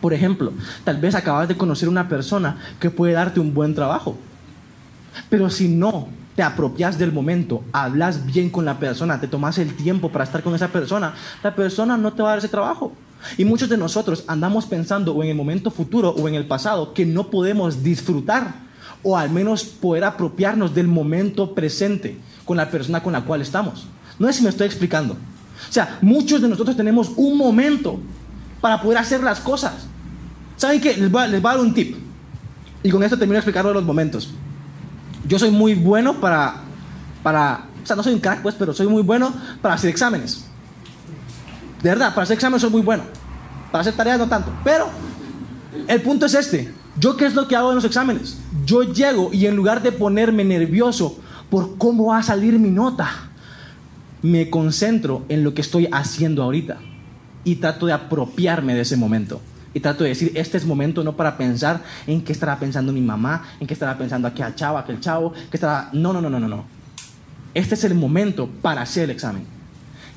Por 0.00 0.12
ejemplo, 0.12 0.52
tal 0.84 0.98
vez 0.98 1.14
acabas 1.14 1.48
de 1.48 1.56
conocer 1.56 1.88
una 1.88 2.08
persona 2.08 2.58
que 2.78 2.90
puede 2.90 3.14
darte 3.14 3.40
un 3.40 3.54
buen 3.54 3.74
trabajo. 3.74 4.16
Pero 5.28 5.48
si 5.50 5.68
no 5.68 6.08
te 6.36 6.42
apropias 6.42 6.98
del 6.98 7.12
momento, 7.12 7.62
hablas 7.72 8.26
bien 8.26 8.50
con 8.50 8.64
la 8.64 8.78
persona, 8.78 9.20
te 9.20 9.28
tomas 9.28 9.58
el 9.58 9.74
tiempo 9.74 10.10
para 10.10 10.24
estar 10.24 10.42
con 10.42 10.54
esa 10.54 10.68
persona, 10.68 11.14
la 11.42 11.54
persona 11.54 11.96
no 11.96 12.12
te 12.12 12.22
va 12.22 12.30
a 12.30 12.32
dar 12.32 12.38
ese 12.38 12.48
trabajo. 12.48 12.92
Y 13.38 13.44
muchos 13.44 13.68
de 13.68 13.76
nosotros 13.76 14.24
andamos 14.26 14.66
pensando 14.66 15.14
o 15.14 15.22
en 15.22 15.30
el 15.30 15.36
momento 15.36 15.70
futuro 15.70 16.10
o 16.10 16.28
en 16.28 16.34
el 16.34 16.46
pasado 16.46 16.92
que 16.92 17.06
no 17.06 17.30
podemos 17.30 17.82
disfrutar 17.82 18.54
o 19.02 19.16
al 19.16 19.30
menos 19.30 19.64
poder 19.64 20.04
apropiarnos 20.04 20.74
del 20.74 20.88
momento 20.88 21.54
presente 21.54 22.18
con 22.44 22.56
la 22.56 22.70
persona 22.70 23.02
con 23.02 23.12
la 23.12 23.24
cual 23.24 23.40
estamos. 23.40 23.86
No 24.18 24.26
sé 24.26 24.34
si 24.34 24.42
me 24.42 24.50
estoy 24.50 24.66
explicando. 24.66 25.14
O 25.14 25.72
sea, 25.72 25.98
muchos 26.02 26.40
de 26.40 26.48
nosotros 26.48 26.76
tenemos 26.76 27.12
un 27.16 27.36
momento 27.36 27.98
para 28.60 28.80
poder 28.80 28.98
hacer 28.98 29.22
las 29.22 29.40
cosas. 29.40 29.72
¿Saben 30.56 30.80
qué? 30.80 30.96
Les 30.96 31.10
voy, 31.10 31.22
a, 31.22 31.26
les 31.26 31.42
dar 31.42 31.58
un 31.58 31.74
tip. 31.74 31.96
Y 32.82 32.90
con 32.90 33.02
esto 33.02 33.16
termino 33.16 33.34
de 33.34 33.38
explicar 33.38 33.64
los 33.64 33.84
momentos. 33.84 34.30
Yo 35.26 35.38
soy 35.38 35.50
muy 35.50 35.74
bueno 35.74 36.20
para, 36.20 36.56
para, 37.22 37.66
o 37.82 37.86
sea, 37.86 37.96
no 37.96 38.02
soy 38.02 38.14
un 38.14 38.20
crack, 38.20 38.42
pues, 38.42 38.54
pero 38.58 38.74
soy 38.74 38.86
muy 38.86 39.02
bueno 39.02 39.32
para 39.62 39.74
hacer 39.74 39.90
exámenes. 39.90 40.44
De 41.82 41.90
verdad, 41.90 42.14
para 42.14 42.24
hacer 42.24 42.34
exámenes 42.34 42.62
soy 42.62 42.70
muy 42.70 42.82
bueno. 42.82 43.04
Para 43.72 43.82
hacer 43.82 43.94
tareas 43.94 44.18
no 44.18 44.28
tanto. 44.28 44.52
Pero 44.62 44.88
el 45.88 46.00
punto 46.02 46.26
es 46.26 46.34
este. 46.34 46.72
¿Yo 46.98 47.16
qué 47.16 47.26
es 47.26 47.34
lo 47.34 47.48
que 47.48 47.56
hago 47.56 47.70
en 47.70 47.76
los 47.76 47.84
exámenes? 47.84 48.38
Yo 48.64 48.82
llego 48.82 49.30
y 49.32 49.46
en 49.46 49.56
lugar 49.56 49.82
de 49.82 49.90
ponerme 49.92 50.44
nervioso 50.44 51.18
por 51.50 51.76
cómo 51.76 52.06
va 52.06 52.18
a 52.18 52.22
salir 52.22 52.58
mi 52.58 52.70
nota, 52.70 53.30
me 54.24 54.48
concentro 54.48 55.26
en 55.28 55.44
lo 55.44 55.52
que 55.52 55.60
estoy 55.60 55.86
haciendo 55.92 56.42
ahorita 56.42 56.78
y 57.44 57.56
trato 57.56 57.84
de 57.84 57.92
apropiarme 57.92 58.74
de 58.74 58.80
ese 58.80 58.96
momento. 58.96 59.42
Y 59.74 59.80
trato 59.80 60.02
de 60.02 60.10
decir, 60.10 60.32
este 60.34 60.56
es 60.56 60.64
momento 60.64 61.04
no 61.04 61.14
para 61.14 61.36
pensar 61.36 61.82
en 62.06 62.22
qué 62.22 62.32
estará 62.32 62.58
pensando 62.58 62.90
mi 62.90 63.02
mamá, 63.02 63.44
en 63.60 63.66
qué 63.66 63.74
estará 63.74 63.98
pensando 63.98 64.26
aquel 64.26 64.54
chavo, 64.54 64.78
aquel 64.78 64.98
chavo, 64.98 65.34
que 65.50 65.58
estará... 65.58 65.90
No, 65.92 66.14
no, 66.14 66.22
no, 66.22 66.30
no, 66.30 66.40
no. 66.40 66.64
Este 67.52 67.74
es 67.74 67.84
el 67.84 67.94
momento 67.94 68.48
para 68.62 68.80
hacer 68.80 69.04
el 69.04 69.10
examen. 69.10 69.53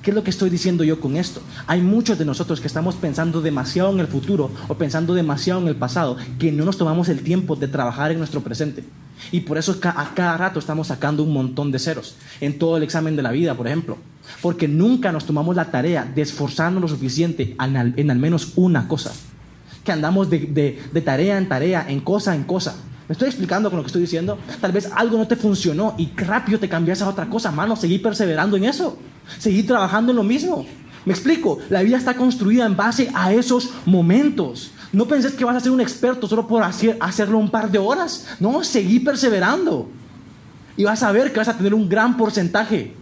¿Qué 0.02 0.12
es 0.12 0.16
lo 0.16 0.24
que 0.24 0.30
estoy 0.30 0.50
diciendo 0.50 0.84
yo 0.84 1.00
con 1.00 1.18
esto? 1.18 1.42
Hay 1.66 1.82
muchos 1.82 2.18
de 2.18 2.26
nosotros 2.26 2.62
que 2.62 2.68
estamos 2.68 2.96
pensando 2.96 3.42
demasiado 3.42 3.92
en 3.92 4.00
el 4.00 4.08
futuro 4.08 4.52
o 4.68 4.76
pensando 4.76 5.14
demasiado 5.14 5.62
en 5.62 5.68
el 5.68 5.76
pasado, 5.76 6.18
que 6.40 6.52
no 6.52 6.66
nos 6.66 6.78
tomamos 6.78 7.10
el 7.10 7.22
tiempo 7.22 7.56
de 7.56 7.68
trabajar 7.68 8.12
en 8.12 8.20
nuestro 8.20 8.42
presente. 8.42 8.84
Y 9.32 9.42
por 9.42 9.58
eso 9.58 9.76
a 9.84 10.14
cada 10.14 10.38
rato 10.38 10.60
estamos 10.60 10.88
sacando 10.88 11.24
un 11.24 11.34
montón 11.34 11.72
de 11.72 11.80
ceros 11.80 12.16
en 12.40 12.58
todo 12.60 12.78
el 12.78 12.84
examen 12.84 13.16
de 13.16 13.24
la 13.24 13.32
vida, 13.32 13.56
por 13.56 13.68
ejemplo. 13.68 13.98
Porque 14.42 14.68
nunca 14.68 15.12
nos 15.12 15.26
tomamos 15.26 15.56
la 15.56 15.72
tarea 15.72 16.06
de 16.06 16.22
esforzarnos 16.22 16.82
lo 16.82 16.88
suficiente 16.88 17.56
en 17.60 18.10
al, 18.12 18.20
menos 18.20 18.54
una 18.56 18.88
cosa. 18.88 19.12
Que 19.84 19.92
andamos 19.92 20.30
de, 20.30 20.40
de 20.94 21.02
tarea 21.02 21.38
en 21.38 21.50
tarea, 21.50 21.86
en 21.88 22.02
cosa 22.02 22.36
en 22.36 22.44
cosa. 22.44 22.76
¿Me 23.08 23.14
estoy 23.14 23.30
explicando 23.30 23.70
con 23.70 23.78
lo 23.78 23.84
que 23.84 23.88
estoy 23.88 24.02
diciendo? 24.02 24.38
Tal 24.60 24.74
vez 24.74 24.92
algo 24.94 25.18
no 25.18 25.28
te 25.28 25.38
funcionó 25.38 25.96
y 25.98 26.12
rápido 26.16 26.60
te 26.60 26.68
cambias 26.68 27.02
a 27.02 27.08
otra 27.08 27.30
cosa, 27.30 27.52
mano. 27.52 27.78
Seguí 27.78 28.00
perseverando 28.00 28.58
en 28.58 28.66
eso. 28.66 28.98
Seguí 29.40 29.64
trabajando 29.64 30.12
en 30.12 30.18
lo 30.18 30.24
mismo. 30.24 30.66
Me 31.06 31.14
explico, 31.14 31.60
la 31.70 31.84
vida 31.84 31.98
está 31.98 32.16
construida 32.16 32.66
en 32.66 32.76
base 32.76 33.10
a 33.14 33.32
esos 33.32 33.72
momentos. 33.86 34.72
No 34.92 35.08
penses 35.08 35.34
que 35.34 35.46
vas 35.46 35.56
a 35.56 35.62
ser 35.62 35.72
un 35.72 35.80
experto 35.80 36.28
solo 36.28 36.48
por 36.48 36.64
hacer, 36.64 36.98
hacerlo 37.00 37.38
un 37.38 37.50
par 37.50 37.72
de 37.72 37.78
horas. 37.78 38.28
No, 38.42 38.62
seguí 38.62 39.00
perseverando. 39.00 39.88
Y 40.76 40.84
vas 40.84 41.02
a 41.02 41.12
ver 41.14 41.32
que 41.32 41.40
vas 41.40 41.48
a 41.48 41.56
tener 41.56 41.74
un 41.74 41.88
gran 41.88 42.18
porcentaje 42.18 42.94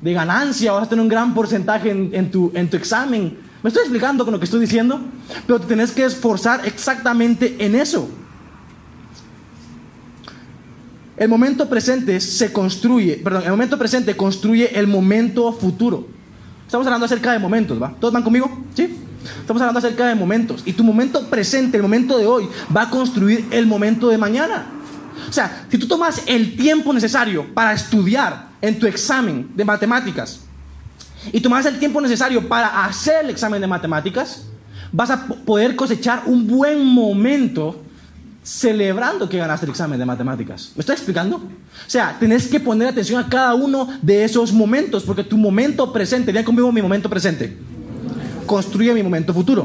de 0.00 0.12
ganancia, 0.12 0.72
vas 0.72 0.84
a 0.84 0.88
tener 0.88 1.02
un 1.02 1.08
gran 1.08 1.34
porcentaje 1.34 1.90
en, 1.90 2.30
tu, 2.30 2.52
en 2.54 2.70
tu 2.70 2.76
examen. 2.76 3.36
¿Me 3.64 3.68
estoy 3.68 3.82
explicando 3.82 4.24
con 4.24 4.32
lo 4.32 4.38
que 4.38 4.44
estoy 4.44 4.60
diciendo? 4.60 5.00
Pero 5.44 5.60
te 5.60 5.66
tenés 5.66 5.90
que 5.90 6.04
esforzar 6.04 6.66
exactamente 6.66 7.56
en 7.58 7.74
eso. 7.74 8.08
El 11.16 11.28
momento 11.28 11.68
presente 11.68 12.20
se 12.20 12.52
construye, 12.52 13.20
perdón, 13.22 13.42
el 13.44 13.50
momento 13.50 13.78
presente 13.78 14.16
construye 14.16 14.78
el 14.78 14.86
momento 14.86 15.52
futuro. 15.52 16.08
Estamos 16.64 16.86
hablando 16.86 17.04
acerca 17.04 17.32
de 17.32 17.38
momentos, 17.38 17.80
¿va? 17.80 17.94
¿Todos 18.00 18.14
van 18.14 18.22
conmigo? 18.22 18.50
¿Sí? 18.74 18.98
Estamos 19.40 19.60
hablando 19.60 19.78
acerca 19.78 20.06
de 20.06 20.14
momentos. 20.14 20.62
Y 20.64 20.72
tu 20.72 20.84
momento 20.84 21.28
presente, 21.28 21.76
el 21.76 21.82
momento 21.82 22.16
de 22.16 22.26
hoy, 22.26 22.48
va 22.74 22.82
a 22.82 22.90
construir 22.90 23.46
el 23.50 23.66
momento 23.66 24.08
de 24.08 24.16
mañana. 24.16 24.66
O 25.28 25.32
sea, 25.32 25.66
si 25.70 25.78
tú 25.78 25.86
tomas 25.86 26.22
el 26.26 26.56
tiempo 26.56 26.92
necesario 26.92 27.52
para 27.52 27.72
estudiar 27.74 28.48
en 28.60 28.78
tu 28.78 28.86
examen 28.86 29.50
de 29.54 29.64
matemáticas 29.64 30.40
y 31.30 31.40
tomas 31.40 31.66
el 31.66 31.78
tiempo 31.78 32.00
necesario 32.00 32.48
para 32.48 32.84
hacer 32.84 33.24
el 33.24 33.30
examen 33.30 33.60
de 33.60 33.66
matemáticas, 33.66 34.46
vas 34.90 35.10
a 35.10 35.26
poder 35.26 35.76
cosechar 35.76 36.22
un 36.26 36.46
buen 36.46 36.84
momento 36.84 37.82
celebrando 38.42 39.28
que 39.28 39.38
ganaste 39.38 39.66
el 39.66 39.70
examen 39.70 39.98
de 39.98 40.04
matemáticas. 40.04 40.72
¿Me 40.74 40.80
estoy 40.80 40.94
explicando? 40.94 41.36
O 41.36 41.40
sea, 41.86 42.16
tenés 42.18 42.48
que 42.48 42.58
poner 42.58 42.88
atención 42.88 43.22
a 43.22 43.28
cada 43.28 43.54
uno 43.54 43.88
de 44.02 44.24
esos 44.24 44.52
momentos, 44.52 45.04
porque 45.04 45.22
tu 45.22 45.36
momento 45.36 45.92
presente, 45.92 46.32
vean 46.32 46.44
conmigo 46.44 46.72
mi 46.72 46.82
momento 46.82 47.08
presente, 47.08 47.56
construye 48.46 48.92
mi 48.94 49.02
momento 49.02 49.32
futuro. 49.32 49.62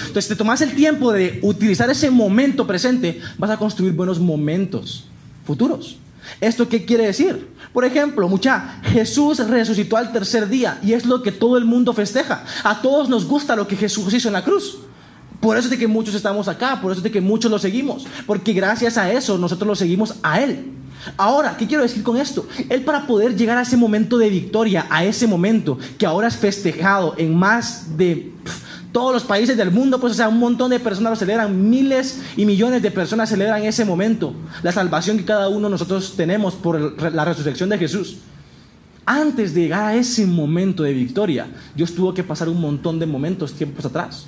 Entonces, 0.00 0.24
si 0.24 0.28
te 0.30 0.36
tomas 0.36 0.60
el 0.62 0.74
tiempo 0.74 1.12
de 1.12 1.38
utilizar 1.42 1.90
ese 1.90 2.10
momento 2.10 2.66
presente, 2.66 3.20
vas 3.38 3.50
a 3.50 3.56
construir 3.58 3.92
buenos 3.92 4.18
momentos 4.18 5.04
futuros. 5.44 5.98
¿Esto 6.40 6.68
qué 6.68 6.84
quiere 6.84 7.06
decir? 7.06 7.48
Por 7.72 7.84
ejemplo, 7.84 8.28
mucha, 8.28 8.80
Jesús 8.84 9.38
resucitó 9.46 9.96
al 9.96 10.12
tercer 10.12 10.48
día 10.48 10.78
y 10.82 10.94
es 10.94 11.04
lo 11.04 11.22
que 11.22 11.32
todo 11.32 11.58
el 11.58 11.64
mundo 11.64 11.92
festeja. 11.92 12.44
A 12.64 12.80
todos 12.80 13.08
nos 13.08 13.26
gusta 13.26 13.56
lo 13.56 13.68
que 13.68 13.76
Jesús 13.76 14.12
hizo 14.12 14.28
en 14.28 14.34
la 14.34 14.44
cruz. 14.44 14.78
Por 15.40 15.56
eso 15.56 15.66
es 15.66 15.70
de 15.70 15.78
que 15.78 15.88
muchos 15.88 16.14
estamos 16.14 16.48
acá, 16.48 16.80
por 16.80 16.92
eso 16.92 16.98
es 16.98 17.04
de 17.04 17.10
que 17.10 17.20
muchos 17.20 17.50
lo 17.50 17.58
seguimos, 17.58 18.06
porque 18.26 18.52
gracias 18.52 18.98
a 18.98 19.10
eso 19.10 19.38
nosotros 19.38 19.66
lo 19.66 19.74
seguimos 19.74 20.16
a 20.22 20.40
Él. 20.40 20.66
Ahora, 21.16 21.56
¿qué 21.56 21.66
quiero 21.66 21.82
decir 21.82 22.02
con 22.02 22.18
esto? 22.18 22.46
Él 22.68 22.82
para 22.82 23.06
poder 23.06 23.34
llegar 23.34 23.56
a 23.56 23.62
ese 23.62 23.76
momento 23.76 24.18
de 24.18 24.28
victoria, 24.28 24.86
a 24.90 25.02
ese 25.04 25.26
momento 25.26 25.78
que 25.98 26.04
ahora 26.04 26.28
es 26.28 26.36
festejado 26.36 27.14
en 27.16 27.34
más 27.34 27.96
de 27.96 28.32
todos 28.92 29.14
los 29.14 29.24
países 29.24 29.56
del 29.56 29.70
mundo, 29.70 30.00
pues 30.00 30.12
o 30.12 30.16
sea, 30.16 30.28
un 30.28 30.38
montón 30.38 30.70
de 30.70 30.80
personas 30.80 31.12
lo 31.12 31.16
celebran, 31.16 31.70
miles 31.70 32.20
y 32.36 32.44
millones 32.44 32.82
de 32.82 32.90
personas 32.90 33.28
celebran 33.28 33.64
ese 33.64 33.84
momento, 33.84 34.34
la 34.62 34.72
salvación 34.72 35.16
que 35.16 35.24
cada 35.24 35.48
uno 35.48 35.68
de 35.68 35.70
nosotros 35.70 36.14
tenemos 36.16 36.54
por 36.54 37.00
la 37.12 37.24
resurrección 37.24 37.68
de 37.68 37.78
Jesús. 37.78 38.18
Antes 39.06 39.54
de 39.54 39.62
llegar 39.62 39.84
a 39.84 39.94
ese 39.94 40.26
momento 40.26 40.82
de 40.82 40.92
victoria, 40.92 41.46
Dios 41.74 41.94
tuvo 41.94 42.12
que 42.12 42.24
pasar 42.24 42.48
un 42.48 42.60
montón 42.60 42.98
de 42.98 43.06
momentos 43.06 43.54
tiempos 43.54 43.84
atrás. 43.84 44.26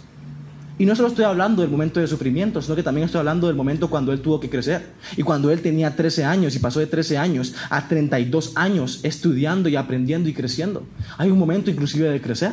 Y 0.78 0.86
no 0.86 0.96
solo 0.96 1.08
estoy 1.08 1.24
hablando 1.24 1.62
del 1.62 1.70
momento 1.70 2.00
de 2.00 2.06
sufrimiento, 2.06 2.62
sino 2.62 2.74
que 2.74 2.82
también 2.82 3.04
estoy 3.04 3.18
hablando 3.18 3.46
del 3.46 3.56
momento 3.56 3.90
cuando 3.90 4.12
él 4.12 4.20
tuvo 4.20 4.40
que 4.40 4.48
crecer. 4.48 4.92
Y 5.16 5.22
cuando 5.22 5.50
él 5.50 5.60
tenía 5.60 5.94
13 5.94 6.24
años 6.24 6.56
y 6.56 6.58
pasó 6.58 6.80
de 6.80 6.86
13 6.86 7.18
años 7.18 7.54
a 7.68 7.86
32 7.88 8.52
años 8.56 9.00
estudiando 9.02 9.68
y 9.68 9.76
aprendiendo 9.76 10.28
y 10.28 10.32
creciendo. 10.32 10.82
Hay 11.18 11.30
un 11.30 11.38
momento 11.38 11.70
inclusive 11.70 12.08
de 12.08 12.20
crecer. 12.20 12.52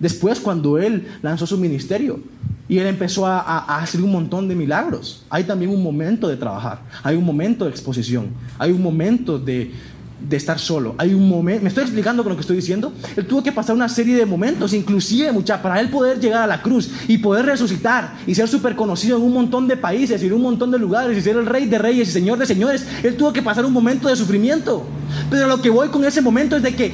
Después 0.00 0.40
cuando 0.40 0.78
él 0.78 1.06
lanzó 1.22 1.46
su 1.46 1.58
ministerio 1.58 2.20
y 2.68 2.78
él 2.78 2.86
empezó 2.86 3.26
a, 3.26 3.40
a, 3.40 3.82
hacer 3.82 4.00
un 4.00 4.10
montón 4.10 4.48
de 4.48 4.54
milagros, 4.54 5.24
hay 5.28 5.44
también 5.44 5.70
un 5.70 5.82
momento 5.82 6.26
de 6.26 6.36
trabajar, 6.36 6.80
hay 7.02 7.16
un 7.16 7.24
momento 7.24 7.64
de 7.64 7.70
exposición, 7.70 8.28
hay 8.58 8.72
un 8.72 8.82
momento 8.82 9.38
de, 9.38 9.72
de 10.28 10.36
estar 10.36 10.58
solo. 10.58 10.94
Hay 10.98 11.14
un 11.14 11.28
momento, 11.28 11.62
me 11.62 11.68
estoy 11.68 11.84
explicando 11.84 12.22
con 12.22 12.30
lo 12.30 12.36
que 12.36 12.42
estoy 12.42 12.56
diciendo. 12.56 12.92
Él 13.16 13.26
tuvo 13.26 13.42
que 13.42 13.52
pasar 13.52 13.74
una 13.74 13.88
serie 13.88 14.16
de 14.16 14.26
momentos, 14.26 14.72
inclusive 14.72 15.32
mucha, 15.32 15.60
para 15.62 15.80
él 15.80 15.88
poder 15.88 16.20
llegar 16.20 16.42
a 16.42 16.46
la 16.46 16.62
cruz 16.62 16.90
y 17.08 17.18
poder 17.18 17.46
resucitar 17.46 18.14
y 18.26 18.34
ser 18.34 18.48
súper 18.48 18.76
conocido 18.76 19.16
en 19.16 19.22
un 19.24 19.32
montón 19.32 19.66
de 19.66 19.76
países 19.76 20.22
y 20.22 20.26
en 20.26 20.34
un 20.34 20.42
montón 20.42 20.70
de 20.70 20.78
lugares 20.78 21.16
y 21.16 21.20
ser 21.20 21.36
el 21.36 21.46
rey 21.46 21.66
de 21.66 21.78
reyes 21.78 22.08
y 22.08 22.12
señor 22.12 22.38
de 22.38 22.46
señores. 22.46 22.86
Él 23.02 23.16
tuvo 23.16 23.32
que 23.32 23.42
pasar 23.42 23.64
un 23.64 23.72
momento 23.72 24.08
de 24.08 24.16
sufrimiento. 24.16 24.84
Pero 25.30 25.46
lo 25.46 25.60
que 25.60 25.70
voy 25.70 25.88
con 25.88 26.04
ese 26.04 26.20
momento 26.20 26.56
es 26.56 26.62
de 26.62 26.74
que, 26.74 26.92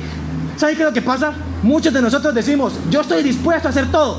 ¿saben 0.56 0.76
qué 0.76 0.82
es 0.82 0.88
lo 0.88 0.94
que 0.94 1.02
pasa? 1.02 1.32
Muchos 1.62 1.92
de 1.92 2.00
nosotros 2.00 2.34
decimos, 2.34 2.74
yo 2.90 3.00
estoy 3.00 3.22
dispuesto 3.22 3.68
a 3.68 3.70
hacer 3.70 3.90
todo, 3.90 4.18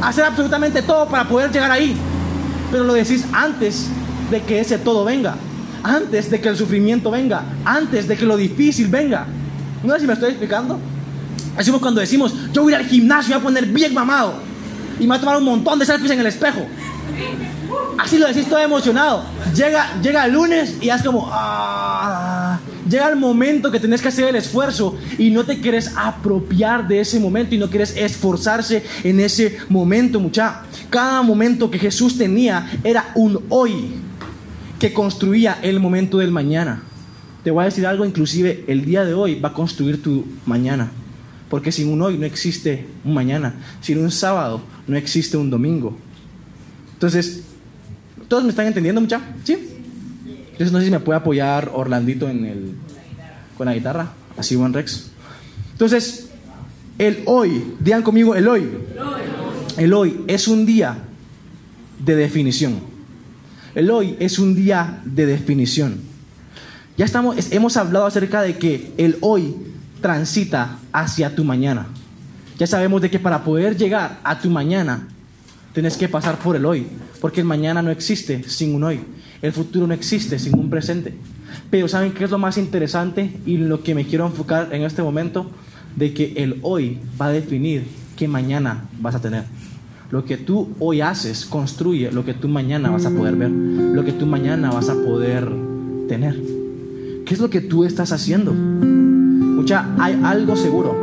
a 0.00 0.08
hacer 0.08 0.24
absolutamente 0.24 0.82
todo 0.82 1.06
para 1.08 1.28
poder 1.28 1.52
llegar 1.52 1.70
ahí. 1.70 1.96
Pero 2.70 2.84
lo 2.84 2.94
decís 2.94 3.24
antes 3.32 3.88
de 4.30 4.42
que 4.42 4.60
ese 4.60 4.78
todo 4.78 5.04
venga 5.04 5.36
antes 5.82 6.30
de 6.30 6.40
que 6.40 6.48
el 6.48 6.56
sufrimiento 6.56 7.10
venga, 7.10 7.44
antes 7.64 8.08
de 8.08 8.16
que 8.16 8.24
lo 8.24 8.36
difícil 8.36 8.88
venga. 8.88 9.26
No 9.82 9.94
sé 9.94 10.00
si 10.00 10.06
me 10.06 10.12
estoy 10.14 10.30
explicando. 10.30 10.78
Decimos 11.56 11.80
cuando 11.80 12.00
decimos, 12.00 12.34
yo 12.52 12.62
voy 12.62 12.74
al 12.74 12.84
gimnasio 12.84 13.34
voy 13.34 13.40
a 13.40 13.44
poner 13.44 13.66
bien 13.66 13.94
mamado 13.94 14.34
y 14.98 15.02
me 15.02 15.08
voy 15.08 15.16
a 15.16 15.20
tomar 15.20 15.36
un 15.38 15.44
montón 15.44 15.78
de 15.78 15.86
selfies 15.86 16.10
en 16.10 16.20
el 16.20 16.26
espejo. 16.26 16.66
Así 17.98 18.18
lo 18.18 18.26
decís 18.26 18.46
todo 18.46 18.58
emocionado. 18.58 19.24
Llega, 19.54 20.00
llega 20.02 20.26
el 20.26 20.32
lunes 20.32 20.76
y 20.82 20.90
es 20.90 21.02
como, 21.02 21.28
ah, 21.32 22.58
llega 22.88 23.08
el 23.08 23.16
momento 23.16 23.70
que 23.70 23.80
tenés 23.80 24.02
que 24.02 24.08
hacer 24.08 24.28
el 24.28 24.36
esfuerzo 24.36 24.96
y 25.18 25.30
no 25.30 25.44
te 25.44 25.60
quieres 25.60 25.92
apropiar 25.96 26.86
de 26.86 27.00
ese 27.00 27.18
momento 27.18 27.54
y 27.54 27.58
no 27.58 27.68
quieres 27.68 27.96
esforzarse 27.96 28.84
en 29.02 29.20
ese 29.20 29.58
momento, 29.70 30.20
mucha. 30.20 30.62
Cada 30.90 31.22
momento 31.22 31.70
que 31.70 31.78
Jesús 31.78 32.18
tenía 32.18 32.70
era 32.84 33.12
un 33.14 33.44
hoy 33.48 33.94
que 34.78 34.92
construía 34.92 35.58
el 35.62 35.80
momento 35.80 36.18
del 36.18 36.30
mañana. 36.30 36.82
Te 37.44 37.50
voy 37.50 37.62
a 37.62 37.66
decir 37.66 37.86
algo, 37.86 38.04
inclusive 38.04 38.64
el 38.66 38.84
día 38.84 39.04
de 39.04 39.14
hoy 39.14 39.38
va 39.38 39.50
a 39.50 39.52
construir 39.52 40.02
tu 40.02 40.26
mañana. 40.46 40.90
Porque 41.48 41.70
sin 41.70 41.88
un 41.88 42.02
hoy 42.02 42.18
no 42.18 42.26
existe 42.26 42.86
un 43.04 43.14
mañana. 43.14 43.54
Sin 43.80 43.98
un 43.98 44.10
sábado 44.10 44.62
no 44.86 44.96
existe 44.96 45.36
un 45.36 45.48
domingo. 45.48 45.96
Entonces, 46.94 47.44
¿todos 48.28 48.42
me 48.42 48.50
están 48.50 48.66
entendiendo, 48.66 49.00
mucha? 49.00 49.20
¿Sí? 49.44 49.56
Entonces 50.52 50.72
no 50.72 50.78
sé 50.78 50.86
si 50.86 50.90
me 50.90 51.00
puede 51.00 51.18
apoyar 51.18 51.70
Orlandito 51.72 52.28
en 52.28 52.44
el, 52.44 52.72
con 53.56 53.66
la 53.66 53.74
guitarra. 53.74 54.12
Así, 54.36 54.56
Juan 54.56 54.72
Rex. 54.72 55.10
Entonces, 55.72 56.30
el 56.98 57.22
hoy, 57.26 57.74
digan 57.78 58.02
conmigo, 58.02 58.34
el 58.34 58.48
hoy. 58.48 58.68
El 59.76 59.92
hoy 59.92 60.24
es 60.26 60.48
un 60.48 60.64
día 60.66 60.98
de 62.04 62.16
definición. 62.16 62.95
El 63.76 63.90
hoy 63.90 64.16
es 64.20 64.38
un 64.38 64.54
día 64.54 65.02
de 65.04 65.26
definición. 65.26 65.98
Ya 66.96 67.04
estamos, 67.04 67.36
hemos 67.52 67.76
hablado 67.76 68.06
acerca 68.06 68.40
de 68.40 68.56
que 68.56 68.90
el 68.96 69.18
hoy 69.20 69.54
transita 70.00 70.78
hacia 70.94 71.34
tu 71.34 71.44
mañana. 71.44 71.86
Ya 72.58 72.66
sabemos 72.66 73.02
de 73.02 73.10
que 73.10 73.18
para 73.18 73.44
poder 73.44 73.76
llegar 73.76 74.18
a 74.24 74.40
tu 74.40 74.48
mañana, 74.48 75.06
tienes 75.74 75.98
que 75.98 76.08
pasar 76.08 76.38
por 76.38 76.56
el 76.56 76.64
hoy, 76.64 76.86
porque 77.20 77.42
el 77.42 77.46
mañana 77.46 77.82
no 77.82 77.90
existe 77.90 78.48
sin 78.48 78.74
un 78.74 78.82
hoy. 78.82 79.00
El 79.42 79.52
futuro 79.52 79.86
no 79.86 79.92
existe 79.92 80.38
sin 80.38 80.58
un 80.58 80.70
presente. 80.70 81.12
Pero 81.68 81.86
¿saben 81.86 82.12
qué 82.12 82.24
es 82.24 82.30
lo 82.30 82.38
más 82.38 82.56
interesante 82.56 83.30
y 83.44 83.58
lo 83.58 83.82
que 83.82 83.94
me 83.94 84.06
quiero 84.06 84.24
enfocar 84.24 84.70
en 84.72 84.84
este 84.84 85.02
momento? 85.02 85.50
De 85.96 86.14
que 86.14 86.32
el 86.38 86.60
hoy 86.62 86.98
va 87.20 87.26
a 87.26 87.32
definir 87.32 87.86
qué 88.16 88.26
mañana 88.26 88.88
vas 89.00 89.16
a 89.16 89.20
tener. 89.20 89.44
Lo 90.10 90.24
que 90.24 90.36
tú 90.36 90.68
hoy 90.78 91.00
haces 91.00 91.44
construye 91.46 92.12
lo 92.12 92.24
que 92.24 92.32
tú 92.32 92.46
mañana 92.46 92.90
vas 92.90 93.06
a 93.06 93.10
poder 93.10 93.34
ver, 93.34 93.50
lo 93.50 94.04
que 94.04 94.12
tú 94.12 94.24
mañana 94.24 94.70
vas 94.70 94.88
a 94.88 94.94
poder 94.94 95.50
tener. 96.08 96.40
¿Qué 97.24 97.34
es 97.34 97.40
lo 97.40 97.50
que 97.50 97.60
tú 97.60 97.82
estás 97.82 98.12
haciendo? 98.12 98.52
Mucha, 98.52 99.86
hay 99.98 100.20
algo 100.22 100.54
seguro. 100.54 100.94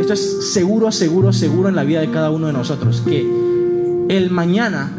Esto 0.00 0.14
es 0.14 0.52
seguro, 0.52 0.90
seguro, 0.90 1.34
seguro 1.34 1.68
en 1.68 1.76
la 1.76 1.84
vida 1.84 2.00
de 2.00 2.10
cada 2.10 2.30
uno 2.30 2.46
de 2.46 2.54
nosotros. 2.54 3.02
Que 3.06 3.20
el 4.08 4.30
mañana 4.30 4.90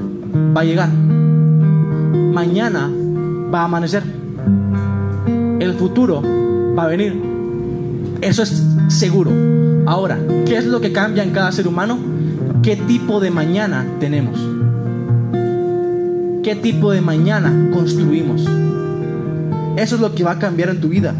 va 0.56 0.62
a 0.62 0.64
llegar. 0.64 0.90
Mañana 0.94 2.92
va 3.52 3.62
a 3.62 3.66
amanecer. 3.66 4.04
El 5.60 5.74
futuro 5.74 6.22
va 6.78 6.84
a 6.84 6.88
venir. 6.88 7.20
Eso 8.22 8.44
es 8.44 8.64
seguro. 8.90 9.32
Ahora, 9.88 10.20
¿qué 10.46 10.58
es 10.58 10.66
lo 10.66 10.80
que 10.80 10.92
cambia 10.92 11.24
en 11.24 11.32
cada 11.32 11.52
ser 11.52 11.68
humano? 11.68 12.11
¿Qué 12.64 12.76
tipo 12.76 13.20
de 13.20 13.32
mañana 13.32 13.88
tenemos? 14.00 14.40
¿Qué 16.44 16.56
tipo 16.56 16.92
de 16.92 17.02
mañana 17.02 17.72
construimos? 17.74 18.48
Eso 19.78 19.96
es 19.96 20.02
lo 20.02 20.14
que 20.14 20.24
va 20.24 20.34
a 20.34 20.40
cambiar 20.40 20.70
en 20.70 20.80
tu 20.80 20.90
vida. 20.90 21.16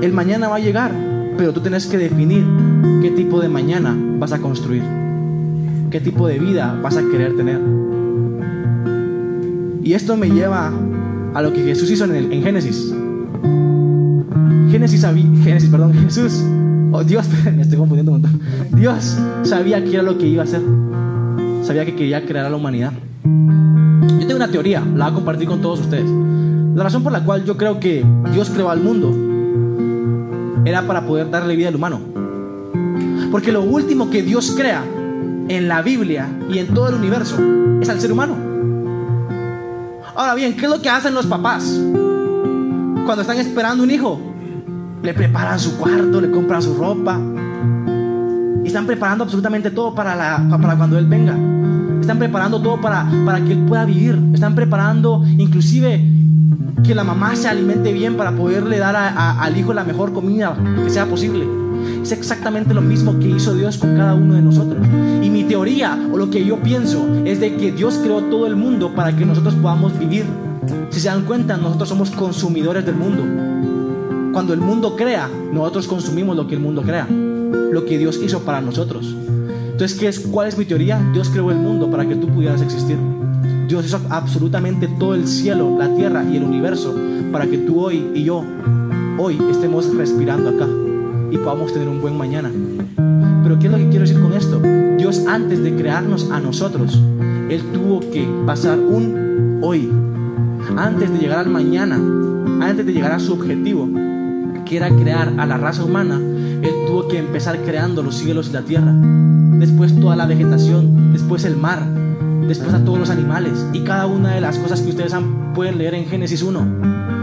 El 0.00 0.14
mañana 0.14 0.48
va 0.48 0.56
a 0.56 0.60
llegar, 0.60 0.92
pero 1.36 1.52
tú 1.52 1.60
tienes 1.60 1.84
que 1.84 1.98
definir 1.98 2.46
qué 3.02 3.10
tipo 3.10 3.38
de 3.38 3.50
mañana 3.50 3.94
vas 4.18 4.32
a 4.32 4.38
construir. 4.38 4.82
¿Qué 5.90 6.00
tipo 6.00 6.26
de 6.26 6.38
vida 6.38 6.80
vas 6.82 6.96
a 6.96 7.02
querer 7.02 7.36
tener? 7.36 7.60
Y 9.84 9.92
esto 9.92 10.16
me 10.16 10.30
lleva 10.30 10.72
a 11.34 11.42
lo 11.42 11.52
que 11.52 11.62
Jesús 11.62 11.90
hizo 11.90 12.06
en, 12.06 12.32
en 12.32 12.42
Génesis. 12.42 12.94
Génesis, 14.70 15.02
Génesis, 15.44 15.68
perdón, 15.68 15.92
Jesús 15.92 16.42
Oh, 16.92 17.04
Dios, 17.04 17.26
me 17.54 17.62
estoy 17.62 17.78
confundiendo 17.78 18.12
un 18.12 18.22
montón. 18.22 18.40
Dios 18.76 19.18
sabía 19.42 19.82
que 19.82 19.94
era 19.94 20.02
lo 20.02 20.18
que 20.18 20.26
iba 20.26 20.42
a 20.42 20.44
hacer. 20.44 20.62
Sabía 21.62 21.84
que 21.84 21.96
quería 21.96 22.24
crear 22.24 22.46
a 22.46 22.50
la 22.50 22.56
humanidad. 22.56 22.92
Yo 23.24 24.26
tengo 24.26 24.36
una 24.36 24.48
teoría, 24.48 24.80
la 24.80 25.06
voy 25.06 25.12
a 25.12 25.14
compartir 25.14 25.48
con 25.48 25.60
todos 25.60 25.80
ustedes. 25.80 26.08
La 26.74 26.84
razón 26.84 27.02
por 27.02 27.10
la 27.10 27.24
cual 27.24 27.44
yo 27.44 27.56
creo 27.56 27.80
que 27.80 28.04
Dios 28.32 28.50
creó 28.50 28.70
al 28.70 28.80
mundo 28.80 29.14
era 30.64 30.82
para 30.82 31.06
poder 31.06 31.30
darle 31.30 31.56
vida 31.56 31.68
al 31.68 31.76
humano. 31.76 32.00
Porque 33.32 33.50
lo 33.50 33.62
último 33.62 34.10
que 34.10 34.22
Dios 34.22 34.54
crea 34.56 34.84
en 35.48 35.68
la 35.68 35.82
Biblia 35.82 36.28
y 36.50 36.58
en 36.58 36.68
todo 36.68 36.90
el 36.90 36.96
universo 36.96 37.36
es 37.80 37.88
al 37.88 38.00
ser 38.00 38.12
humano. 38.12 38.36
Ahora 40.14 40.34
bien, 40.34 40.54
¿qué 40.56 40.66
es 40.66 40.70
lo 40.70 40.80
que 40.80 40.90
hacen 40.90 41.14
los 41.14 41.26
papás 41.26 41.80
cuando 43.04 43.22
están 43.22 43.38
esperando 43.38 43.82
un 43.82 43.90
hijo? 43.90 44.20
le 45.06 45.14
preparan 45.14 45.58
su 45.58 45.76
cuarto, 45.76 46.20
le 46.20 46.30
compran 46.30 46.60
su 46.60 46.74
ropa. 46.74 47.20
Y 48.66 48.68
están 48.68 48.84
preparando 48.84 49.22
absolutamente 49.22 49.70
todo 49.70 49.94
para, 49.94 50.16
la, 50.16 50.58
para 50.60 50.76
cuando 50.76 50.98
Él 50.98 51.06
venga. 51.06 51.38
Están 52.00 52.18
preparando 52.18 52.60
todo 52.60 52.80
para, 52.80 53.08
para 53.24 53.40
que 53.40 53.52
Él 53.52 53.60
pueda 53.60 53.84
vivir. 53.84 54.20
Están 54.34 54.56
preparando 54.56 55.22
inclusive 55.38 56.04
que 56.82 56.92
la 56.92 57.04
mamá 57.04 57.36
se 57.36 57.46
alimente 57.46 57.92
bien 57.92 58.16
para 58.16 58.32
poderle 58.32 58.78
dar 58.78 58.96
al 58.96 59.56
hijo 59.56 59.72
la 59.72 59.84
mejor 59.84 60.12
comida 60.12 60.56
que 60.82 60.90
sea 60.90 61.06
posible. 61.06 61.46
Es 62.02 62.10
exactamente 62.10 62.74
lo 62.74 62.80
mismo 62.80 63.16
que 63.20 63.28
hizo 63.28 63.54
Dios 63.54 63.78
con 63.78 63.96
cada 63.96 64.14
uno 64.14 64.34
de 64.34 64.42
nosotros. 64.42 64.84
Y 65.22 65.30
mi 65.30 65.44
teoría 65.44 65.96
o 66.12 66.16
lo 66.16 66.28
que 66.28 66.44
yo 66.44 66.56
pienso 66.60 67.06
es 67.24 67.38
de 67.38 67.54
que 67.54 67.70
Dios 67.70 68.00
creó 68.02 68.20
todo 68.22 68.48
el 68.48 68.56
mundo 68.56 68.96
para 68.96 69.14
que 69.14 69.24
nosotros 69.24 69.54
podamos 69.54 69.96
vivir. 69.96 70.24
Si 70.90 70.98
se 70.98 71.06
dan 71.06 71.22
cuenta, 71.22 71.56
nosotros 71.56 71.88
somos 71.88 72.10
consumidores 72.10 72.84
del 72.84 72.96
mundo. 72.96 73.22
Cuando 74.32 74.52
el 74.52 74.60
mundo 74.60 74.96
crea, 74.96 75.30
nosotros 75.52 75.86
consumimos 75.86 76.36
lo 76.36 76.48
que 76.48 76.56
el 76.56 76.60
mundo 76.60 76.82
crea, 76.82 77.06
lo 77.72 77.84
que 77.84 77.98
Dios 77.98 78.20
hizo 78.22 78.40
para 78.40 78.60
nosotros. 78.60 79.14
Entonces, 79.72 79.98
¿qué 79.98 80.08
es, 80.08 80.20
¿cuál 80.20 80.48
es 80.48 80.56
mi 80.56 80.64
teoría? 80.64 81.00
Dios 81.12 81.28
creó 81.28 81.50
el 81.50 81.58
mundo 81.58 81.90
para 81.90 82.06
que 82.08 82.14
tú 82.14 82.28
pudieras 82.28 82.62
existir. 82.62 82.96
Dios 83.68 83.84
hizo 83.84 84.00
absolutamente 84.10 84.88
todo 84.98 85.14
el 85.14 85.26
cielo, 85.26 85.76
la 85.78 85.94
tierra 85.94 86.24
y 86.24 86.36
el 86.36 86.44
universo 86.44 86.94
para 87.32 87.46
que 87.46 87.58
tú 87.58 87.80
hoy 87.80 88.12
y 88.14 88.24
yo, 88.24 88.44
hoy, 89.18 89.38
estemos 89.50 89.94
respirando 89.94 90.50
acá 90.50 90.66
y 91.30 91.36
podamos 91.38 91.72
tener 91.72 91.88
un 91.88 92.00
buen 92.00 92.16
mañana. 92.16 92.50
Pero 93.42 93.58
¿qué 93.58 93.66
es 93.66 93.72
lo 93.72 93.78
que 93.78 93.88
quiero 93.88 94.06
decir 94.06 94.20
con 94.20 94.32
esto? 94.32 94.60
Dios 94.96 95.24
antes 95.26 95.62
de 95.62 95.74
crearnos 95.74 96.30
a 96.30 96.40
nosotros, 96.40 97.00
Él 97.50 97.62
tuvo 97.72 98.00
que 98.00 98.26
pasar 98.46 98.78
un 98.78 99.60
hoy. 99.62 99.90
Antes 100.76 101.12
de 101.12 101.18
llegar 101.18 101.40
al 101.40 101.48
mañana, 101.48 101.96
antes 102.60 102.86
de 102.86 102.92
llegar 102.92 103.12
a 103.12 103.18
su 103.18 103.34
objetivo, 103.34 103.88
quiera 104.64 104.88
crear 104.88 105.32
a 105.36 105.46
la 105.46 105.56
raza 105.58 105.84
humana, 105.84 106.20
tuvo 106.86 107.08
que 107.08 107.18
empezar 107.18 107.58
creando 107.64 108.02
los 108.02 108.16
cielos 108.16 108.48
y 108.48 108.52
la 108.52 108.62
tierra, 108.62 108.94
después 109.58 109.98
toda 110.00 110.16
la 110.16 110.26
vegetación, 110.26 111.12
después 111.12 111.44
el 111.44 111.56
mar, 111.56 111.84
después 112.46 112.72
a 112.72 112.84
todos 112.84 112.98
los 112.98 113.10
animales 113.10 113.66
y 113.72 113.80
cada 113.80 114.06
una 114.06 114.34
de 114.34 114.40
las 114.40 114.58
cosas 114.58 114.80
que 114.80 114.90
ustedes 114.90 115.12
pueden 115.54 115.78
leer 115.78 115.94
en 115.94 116.06
Génesis 116.06 116.42
1. 116.42 116.60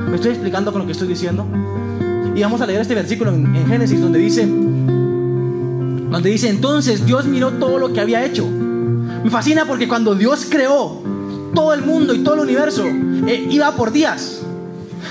¿Me 0.09 0.15
estoy 0.15 0.31
explicando 0.31 0.71
con 0.71 0.81
lo 0.81 0.85
que 0.85 0.91
estoy 0.91 1.07
diciendo? 1.07 1.45
Y 2.35 2.41
vamos 2.41 2.61
a 2.61 2.65
leer 2.65 2.81
este 2.81 2.95
versículo 2.95 3.33
en, 3.33 3.55
en 3.55 3.67
Génesis 3.67 4.01
donde 4.01 4.19
dice, 4.19 4.45
donde 4.45 6.29
dice, 6.29 6.49
entonces 6.49 7.05
Dios 7.05 7.25
miró 7.25 7.51
todo 7.53 7.79
lo 7.79 7.93
que 7.93 8.01
había 8.01 8.23
hecho. 8.25 8.47
Me 8.47 9.29
fascina 9.29 9.65
porque 9.65 9.87
cuando 9.87 10.15
Dios 10.15 10.47
creó 10.49 11.01
todo 11.53 11.73
el 11.73 11.83
mundo 11.83 12.13
y 12.13 12.19
todo 12.19 12.35
el 12.35 12.41
universo, 12.41 12.83
eh, 12.85 13.47
iba 13.49 13.75
por 13.75 13.91
días. 13.91 14.42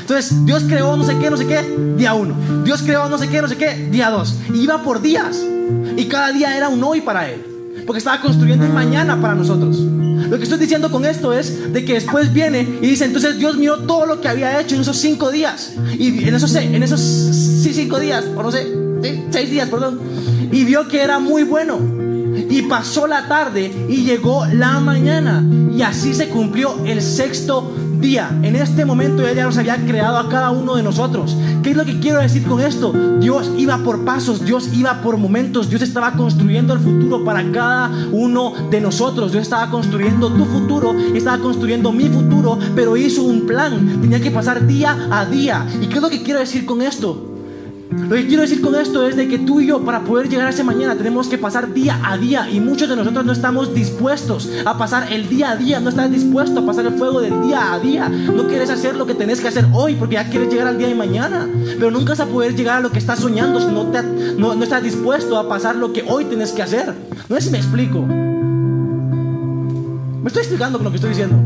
Entonces, 0.01 0.45
Dios 0.45 0.65
creó 0.65 0.97
no 0.97 1.05
sé 1.05 1.17
qué, 1.19 1.31
no 1.31 1.37
sé 1.37 1.47
qué, 1.47 1.63
día 1.97 2.15
uno. 2.15 2.35
Dios 2.65 2.83
creó 2.83 3.09
no 3.09 3.19
sé 3.19 3.29
qué, 3.29 3.43
no 3.43 3.49
sé 3.49 3.57
qué, 3.57 3.89
día 3.91 4.11
dos. 4.11 4.35
Y 4.53 4.61
iba 4.61 4.83
por 4.83 5.01
días. 5.01 5.39
Y 5.97 6.07
cada 6.07 6.33
día 6.33 6.57
era 6.57 6.69
un 6.69 6.83
hoy 6.83 7.01
para 7.01 7.29
Él. 7.29 7.45
Porque 7.87 7.99
estaba 7.99 8.21
construyendo 8.21 8.65
un 8.65 8.75
mañana 8.75 9.21
para 9.21 9.35
nosotros. 9.35 9.79
Lo 9.79 10.39
que 10.39 10.45
estoy 10.45 10.59
diciendo 10.59 10.91
con 10.91 11.05
esto 11.05 11.33
es 11.33 11.73
de 11.73 11.85
que 11.85 11.95
después 11.95 12.33
viene 12.33 12.61
y 12.81 12.87
dice, 12.87 13.05
entonces 13.05 13.39
Dios 13.39 13.57
miró 13.57 13.81
todo 13.81 14.07
lo 14.07 14.21
que 14.21 14.29
había 14.29 14.61
hecho 14.61 14.77
en 14.77 14.83
esos 14.83 14.97
cinco 14.97 15.31
días. 15.31 15.73
Y 15.99 16.27
en 16.27 16.35
esos, 16.35 16.55
en 16.55 16.83
esos 16.83 17.01
cinco 17.01 17.99
días, 17.99 18.25
o 18.35 18.43
no 18.43 18.51
sé, 18.51 18.67
seis 19.31 19.51
días, 19.51 19.69
perdón. 19.69 20.01
Y 20.51 20.65
vio 20.65 20.89
que 20.89 21.03
era 21.03 21.19
muy 21.19 21.43
bueno. 21.43 21.79
Y 22.49 22.63
pasó 22.63 23.07
la 23.07 23.29
tarde 23.29 23.71
y 23.89 24.05
llegó 24.05 24.47
la 24.47 24.81
mañana. 24.81 25.45
Y 25.75 25.83
así 25.83 26.15
se 26.15 26.29
cumplió 26.29 26.83
el 26.85 27.03
sexto 27.03 27.71
día. 28.03 28.29
En 28.43 28.57
este 28.57 28.85
momento 28.85 29.27
ella 29.27 29.45
nos 29.45 29.57
había 29.57 29.77
creado 29.77 30.19
a 30.19 30.29
cada 30.29 30.51
uno 30.51 30.75
de 30.75 30.83
nosotros. 30.83 31.37
¿Qué 31.63 31.71
es 31.71 31.77
lo 31.77 31.85
que 31.87 32.01
quiero 32.01 32.19
decir 32.19 32.43
con 32.43 32.61
esto? 32.61 32.93
Dios 33.21 33.51
iba 33.57 33.79
por 33.79 34.05
pasos, 34.05 34.45
Dios 34.45 34.69
iba 34.75 35.01
por 35.01 35.17
momentos, 35.17 35.71
Dios 35.71 35.81
estaba 35.81 36.13
construyendo 36.13 36.75
el 36.75 36.81
futuro 36.81 37.25
para 37.25 37.51
cada 37.51 37.91
uno 38.11 38.53
de 38.71 38.81
nosotros. 38.81 39.33
Dios 39.33 39.43
estaba 39.43 39.71
construyendo 39.71 40.29
tu 40.29 40.45
futuro, 40.45 40.95
estaba 41.15 41.39
construyendo 41.39 41.93
mi 41.93 42.09
futuro, 42.09 42.59
pero 42.75 42.97
hizo 42.97 43.23
un 43.23 43.47
plan. 43.47 44.01
Tenía 44.03 44.21
que 44.21 44.31
pasar 44.31 44.67
día 44.67 45.09
a 45.11 45.25
día. 45.25 45.67
¿Y 45.81 45.87
qué 45.87 45.95
es 45.95 46.03
lo 46.03 46.11
que 46.11 46.23
quiero 46.23 46.41
decir 46.41 46.67
con 46.67 46.83
esto? 46.83 47.32
Lo 47.93 48.17
que 48.17 48.27
quiero 48.27 48.43
decir 48.43 48.61
con 48.61 48.75
esto 48.75 49.07
es 49.07 49.17
de 49.17 49.29
que 49.29 49.39
tú 49.39 49.61
y 49.61 49.67
yo 49.67 49.85
para 49.85 50.01
poder 50.01 50.29
llegar 50.29 50.47
a 50.47 50.51
ese 50.51 50.65
mañana 50.65 50.97
tenemos 50.97 51.29
que 51.29 51.39
pasar 51.39 51.73
día 51.73 52.01
a 52.05 52.17
día 52.17 52.49
y 52.51 52.61
muchos 52.61 52.89
de 52.89 52.97
nosotros 52.97 53.25
no 53.25 53.33
estamos 53.33 53.75
dispuestos 53.75 54.49
a 54.65 54.79
pasar 54.79 55.13
el 55.13 55.29
día 55.29 55.51
a 55.51 55.57
día, 55.57 55.81
no 55.81 55.91
estás 55.91 56.11
dispuesto 56.11 56.61
a 56.61 56.67
pasar 56.67 56.87
el 56.87 56.95
fuego 56.95 57.21
del 57.21 57.43
día 57.43 57.75
a 57.75 57.81
día, 57.81 58.09
no 58.09 58.47
quieres 58.49 58.71
hacer 58.71 58.97
lo 58.97 59.07
que 59.07 59.15
tenés 59.15 59.41
que 59.41 59.49
hacer 59.49 59.67
hoy 59.73 59.95
porque 59.95 60.15
ya 60.15 60.29
quieres 60.29 60.51
llegar 60.51 60.69
al 60.69 60.79
día 60.79 60.89
de 60.89 60.95
mañana, 60.95 61.49
pero 61.79 61.91
nunca 61.91 62.11
vas 62.11 62.21
a 62.21 62.27
poder 62.27 62.55
llegar 62.55 62.79
a 62.79 62.81
lo 62.81 62.91
que 62.91 62.99
estás 62.99 63.21
soñando 63.21 63.61
si 63.61 63.67
no, 63.67 63.91
no, 64.39 64.55
no 64.55 64.65
estás 64.65 64.83
dispuesto 64.83 65.39
a 65.39 65.49
pasar 65.49 65.77
lo 65.77 65.93
que 65.93 66.05
hoy 66.09 66.25
tienes 66.25 66.53
que 66.53 66.63
hacer. 66.63 66.95
No 67.29 67.37
sé 67.37 67.43
si 67.43 67.51
me 67.51 67.59
explico. 67.59 68.03
Me 70.23 70.29
estoy 70.29 70.43
explicando 70.43 70.79
con 70.79 70.85
lo 70.85 70.91
que 70.91 70.97
estoy 70.97 71.11
diciendo. 71.11 71.37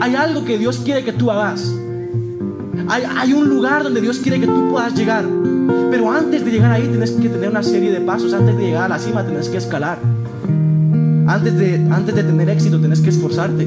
Hay 0.00 0.14
algo 0.14 0.44
que 0.44 0.58
Dios 0.58 0.78
quiere 0.84 1.04
que 1.04 1.12
tú 1.12 1.30
hagas. 1.30 1.72
Hay, 2.88 3.32
un 3.32 3.48
lugar 3.48 3.82
donde 3.82 4.00
Dios 4.00 4.18
quiere 4.18 4.40
que 4.40 4.46
tú 4.46 4.70
puedas 4.70 4.94
llegar. 4.94 5.24
Pero 5.90 6.10
antes 6.10 6.44
de 6.44 6.50
llegar 6.50 6.72
ahí 6.72 6.86
tienes 6.88 7.12
que 7.12 7.28
tener 7.28 7.50
una 7.50 7.62
serie 7.62 7.90
de 7.90 8.00
pasos. 8.00 8.32
Antes 8.32 8.56
de 8.56 8.62
llegar 8.62 8.84
a 8.84 8.88
la 8.88 8.98
cima 8.98 9.24
tienes 9.24 9.48
que 9.48 9.58
escalar. 9.58 9.98
Antes 11.26 11.58
de, 11.58 11.86
antes 11.90 12.14
de 12.14 12.22
tener 12.22 12.48
éxito 12.48 12.78
tienes 12.78 13.00
que 13.00 13.10
esforzarte. 13.10 13.66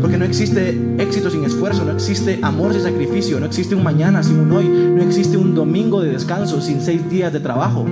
Porque 0.00 0.16
no 0.16 0.24
existe 0.24 0.80
éxito 0.98 1.30
sin 1.30 1.44
esfuerzo, 1.44 1.84
no 1.84 1.92
existe 1.92 2.38
amor 2.42 2.72
sin 2.72 2.82
sacrificio, 2.82 3.38
no 3.38 3.46
existe 3.46 3.74
un 3.74 3.84
mañana 3.84 4.22
sin 4.22 4.38
un 4.38 4.50
hoy, 4.52 4.66
no 4.66 5.02
existe 5.02 5.36
un 5.36 5.54
domingo 5.54 6.00
de 6.00 6.12
descanso 6.12 6.60
sin 6.62 6.80
seis 6.80 7.08
días 7.10 7.32
de 7.32 7.40
trabajo. 7.40 7.84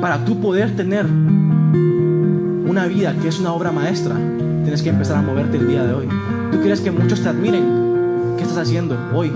Para 0.00 0.24
tú 0.24 0.40
poder 0.40 0.76
tener 0.76 1.06
una 1.06 2.86
vida 2.86 3.14
que 3.20 3.28
es 3.28 3.40
una 3.40 3.52
obra 3.52 3.72
maestra, 3.72 4.16
tienes 4.62 4.82
que 4.82 4.90
empezar 4.90 5.16
a 5.16 5.22
moverte 5.22 5.56
el 5.56 5.66
día 5.66 5.84
de 5.84 5.94
hoy. 5.94 6.08
Tú 6.52 6.60
quieres 6.60 6.80
que 6.80 6.90
muchos 6.90 7.20
te 7.20 7.28
admiren, 7.28 7.83
¿Qué 8.44 8.50
estás 8.50 8.68
haciendo 8.68 8.94
hoy? 9.14 9.32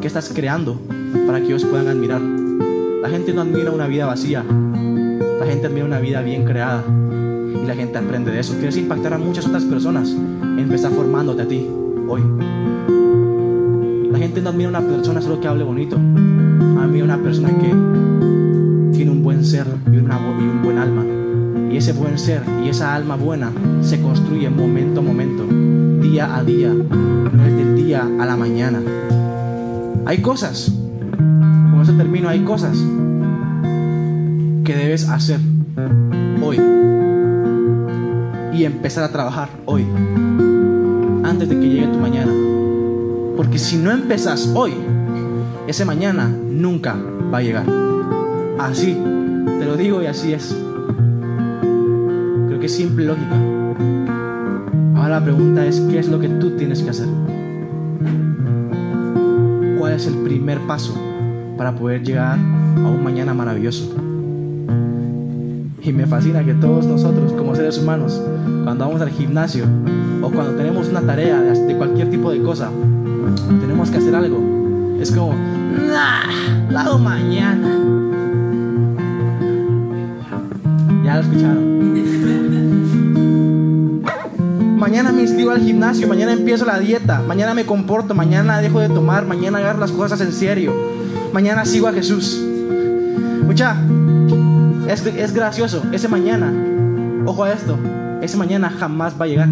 ¿Qué 0.00 0.08
estás 0.08 0.32
creando 0.34 0.80
para 1.28 1.38
que 1.38 1.46
ellos 1.46 1.64
puedan 1.64 1.86
admirar? 1.86 2.20
La 2.20 3.08
gente 3.08 3.32
no 3.32 3.42
admira 3.42 3.70
una 3.70 3.86
vida 3.86 4.04
vacía. 4.04 4.42
La 4.42 5.46
gente 5.46 5.68
admira 5.68 5.86
una 5.86 6.00
vida 6.00 6.22
bien 6.22 6.44
creada. 6.44 6.82
Y 6.88 7.64
la 7.64 7.76
gente 7.76 7.96
aprende 7.96 8.32
de 8.32 8.40
eso. 8.40 8.54
Quieres 8.54 8.76
impactar 8.78 9.14
a 9.14 9.18
muchas 9.18 9.46
otras 9.46 9.62
personas. 9.62 10.10
Empezar 10.58 10.90
formándote 10.90 11.42
a 11.42 11.46
ti 11.46 11.68
hoy. 12.08 12.20
La 14.10 14.18
gente 14.18 14.42
no 14.42 14.50
admira 14.50 14.70
una 14.70 14.80
persona 14.80 15.22
solo 15.22 15.40
que 15.40 15.46
hable 15.46 15.62
bonito. 15.62 15.94
Admira 15.94 17.04
una 17.04 17.18
persona 17.18 17.50
que 17.50 17.68
tiene 18.96 19.12
un 19.12 19.22
buen 19.22 19.44
ser 19.44 19.68
y, 19.86 19.98
una, 19.98 20.18
y 20.18 20.42
un 20.42 20.62
buen 20.64 20.78
alma. 20.78 21.04
Y 21.72 21.76
ese 21.76 21.92
buen 21.92 22.18
ser 22.18 22.42
y 22.64 22.70
esa 22.70 22.92
alma 22.92 23.14
buena 23.14 23.52
se 23.82 24.00
construye 24.00 24.50
momento 24.50 24.98
a 24.98 25.02
momento, 25.04 25.46
día 26.02 26.34
a 26.36 26.42
día, 26.42 26.72
no 26.72 27.44
es 27.44 27.56
del 27.56 27.75
a 27.94 28.26
la 28.26 28.36
mañana. 28.36 28.80
Hay 30.06 30.18
cosas, 30.18 30.72
con 31.16 31.80
eso 31.80 31.92
termino, 31.92 32.28
hay 32.28 32.40
cosas 32.40 32.76
que 34.64 34.74
debes 34.74 35.08
hacer 35.08 35.38
hoy 36.42 36.60
y 38.52 38.64
empezar 38.64 39.04
a 39.04 39.12
trabajar 39.12 39.50
hoy, 39.66 39.86
antes 41.22 41.48
de 41.48 41.60
que 41.60 41.68
llegue 41.68 41.86
tu 41.86 41.98
mañana. 41.98 42.32
Porque 43.36 43.58
si 43.58 43.76
no 43.76 43.92
empezas 43.92 44.50
hoy, 44.54 44.72
ese 45.68 45.84
mañana 45.84 46.28
nunca 46.28 46.96
va 47.32 47.38
a 47.38 47.42
llegar. 47.42 47.66
Así, 48.58 48.98
te 49.60 49.64
lo 49.64 49.76
digo 49.76 50.02
y 50.02 50.06
así 50.06 50.32
es. 50.32 50.56
Creo 52.48 52.58
que 52.58 52.66
es 52.66 52.74
simple 52.74 53.06
lógica. 53.06 53.36
Ahora 54.96 55.20
la 55.20 55.24
pregunta 55.24 55.64
es, 55.64 55.80
¿qué 55.80 56.00
es 56.00 56.08
lo 56.08 56.18
que 56.18 56.28
tú 56.28 56.56
tienes 56.56 56.82
que 56.82 56.90
hacer? 56.90 57.25
¿Cuál 59.96 60.08
es 60.08 60.14
el 60.14 60.24
primer 60.24 60.58
paso 60.66 60.94
para 61.56 61.74
poder 61.74 62.02
llegar 62.02 62.38
a 62.38 62.86
un 62.86 63.02
mañana 63.02 63.32
maravilloso? 63.32 63.96
Y 65.82 65.90
me 65.90 66.04
fascina 66.04 66.44
que 66.44 66.52
todos 66.52 66.84
nosotros 66.84 67.32
como 67.32 67.56
seres 67.56 67.78
humanos, 67.78 68.20
cuando 68.62 68.84
vamos 68.84 69.00
al 69.00 69.08
gimnasio 69.08 69.64
o 70.20 70.30
cuando 70.30 70.52
tenemos 70.52 70.88
una 70.88 71.00
tarea 71.00 71.40
de 71.40 71.76
cualquier 71.78 72.10
tipo 72.10 72.30
de 72.30 72.42
cosa, 72.42 72.68
tenemos 73.58 73.90
que 73.90 73.96
hacer 73.96 74.14
algo. 74.14 74.38
Es 75.00 75.12
como, 75.12 75.32
nah, 75.32 76.70
la 76.70 76.98
mañana. 76.98 77.66
Ya 81.06 81.14
lo 81.14 81.20
escucharon. 81.22 81.95
Mañana 84.86 85.10
me 85.10 85.22
inscribo 85.22 85.50
al 85.50 85.60
gimnasio, 85.62 86.06
mañana 86.06 86.32
empiezo 86.32 86.64
la 86.64 86.78
dieta, 86.78 87.20
mañana 87.20 87.54
me 87.54 87.66
comporto, 87.66 88.14
mañana 88.14 88.60
dejo 88.60 88.78
de 88.78 88.88
tomar, 88.88 89.26
mañana 89.26 89.58
agarro 89.58 89.80
las 89.80 89.90
cosas 89.90 90.20
en 90.20 90.32
serio, 90.32 90.72
mañana 91.32 91.64
sigo 91.64 91.88
a 91.88 91.92
Jesús. 91.92 92.40
Mucha, 93.44 93.74
es, 94.86 95.04
es 95.04 95.34
gracioso, 95.34 95.82
ese 95.90 96.06
mañana, 96.06 96.52
ojo 97.26 97.42
a 97.42 97.52
esto, 97.52 97.76
ese 98.22 98.36
mañana 98.36 98.70
jamás 98.70 99.20
va 99.20 99.24
a 99.24 99.26
llegar. 99.26 99.48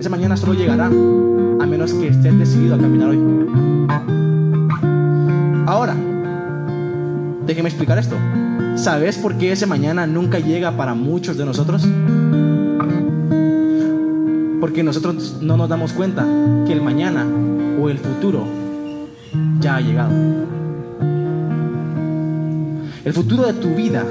Ese 0.00 0.08
mañana 0.08 0.36
solo 0.36 0.54
llegará 0.54 0.86
a 0.86 1.66
menos 1.66 1.94
que 1.94 2.08
estés 2.08 2.36
decidido 2.36 2.74
a 2.74 2.78
caminar 2.78 3.10
hoy. 3.10 3.20
Ahora, 5.64 5.94
déjeme 7.46 7.68
explicar 7.68 7.98
esto. 7.98 8.16
¿Sabes 8.80 9.18
por 9.18 9.36
qué 9.36 9.52
ese 9.52 9.66
mañana 9.66 10.06
nunca 10.06 10.38
llega 10.38 10.74
para 10.74 10.94
muchos 10.94 11.36
de 11.36 11.44
nosotros? 11.44 11.86
Porque 14.58 14.82
nosotros 14.82 15.36
no 15.42 15.58
nos 15.58 15.68
damos 15.68 15.92
cuenta 15.92 16.26
que 16.66 16.72
el 16.72 16.80
mañana 16.80 17.26
o 17.78 17.90
el 17.90 17.98
futuro 17.98 18.46
ya 19.60 19.76
ha 19.76 19.80
llegado. 19.82 20.12
El 23.04 23.12
futuro 23.12 23.42
de 23.42 23.52
tu 23.52 23.68
vida, 23.74 24.02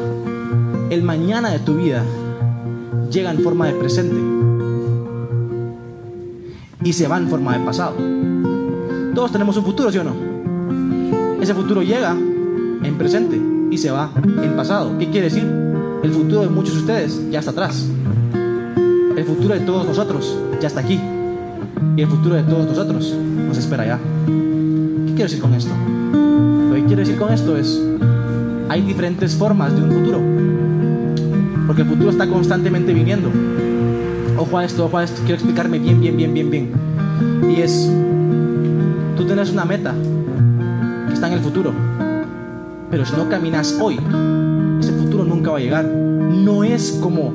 el 0.91 1.01
mañana 1.01 1.49
de 1.49 1.57
tu 1.57 1.73
vida, 1.73 2.03
llega 3.09 3.31
en 3.31 3.39
forma 3.39 3.65
de 3.65 3.73
presente 3.73 4.17
y 6.83 6.93
se 6.93 7.07
va 7.07 7.17
en 7.17 7.27
forma 7.27 7.57
de 7.57 7.65
pasado. 7.65 7.95
Todos 9.15 9.31
tenemos 9.31 9.57
un 9.57 9.65
futuro, 9.65 9.91
¿sí 9.91 9.97
o 9.97 10.03
no? 10.03 10.13
Ese 11.41 11.55
futuro 11.55 11.81
llega 11.81 12.11
en 12.11 12.97
presente 12.99 13.48
y 13.71 13.77
se 13.77 13.91
va 13.91 14.11
en 14.25 14.55
pasado. 14.55 14.97
¿Qué 14.97 15.09
quiere 15.09 15.29
decir? 15.29 15.45
El 16.03 16.11
futuro 16.11 16.41
de 16.41 16.49
muchos 16.49 16.73
de 16.75 16.79
ustedes 16.79 17.29
ya 17.29 17.39
está 17.39 17.51
atrás. 17.51 17.87
El 19.15 19.25
futuro 19.25 19.53
de 19.53 19.59
todos 19.61 19.85
nosotros 19.85 20.37
ya 20.61 20.67
está 20.67 20.79
aquí. 20.79 20.99
Y 21.95 22.01
el 22.01 22.07
futuro 22.07 22.35
de 22.35 22.43
todos 22.43 22.65
nosotros 22.65 23.13
nos 23.47 23.57
espera 23.57 23.85
ya. 23.85 23.99
¿Qué 24.25 25.13
quiero 25.13 25.23
decir 25.23 25.41
con 25.41 25.53
esto? 25.53 25.71
Lo 26.69 26.75
que 26.75 26.85
quiero 26.85 27.01
decir 27.01 27.17
con 27.17 27.31
esto 27.33 27.57
es, 27.57 27.81
hay 28.69 28.81
diferentes 28.81 29.35
formas 29.35 29.75
de 29.75 29.83
un 29.83 29.91
futuro. 29.91 30.19
Porque 31.67 31.81
el 31.81 31.87
futuro 31.87 32.09
está 32.09 32.27
constantemente 32.27 32.93
viniendo. 32.93 33.29
Ojo 34.37 34.57
a 34.57 34.65
esto, 34.65 34.85
ojo 34.85 34.97
a 34.97 35.03
esto. 35.03 35.19
Quiero 35.21 35.35
explicarme 35.35 35.79
bien, 35.79 35.99
bien, 35.99 36.15
bien, 36.15 36.33
bien, 36.33 36.49
bien. 36.49 36.71
Y 37.49 37.61
es, 37.61 37.91
tú 39.17 39.25
tienes 39.25 39.51
una 39.51 39.65
meta 39.65 39.93
que 41.07 41.13
está 41.13 41.27
en 41.27 41.33
el 41.33 41.39
futuro. 41.41 41.88
Pero 42.91 43.05
si 43.05 43.15
no 43.15 43.29
caminas 43.29 43.77
hoy, 43.79 43.99
ese 44.79 44.91
futuro 44.93 45.23
nunca 45.23 45.51
va 45.51 45.57
a 45.57 45.61
llegar. 45.61 45.85
No 45.85 46.63
es 46.63 46.97
como 47.01 47.33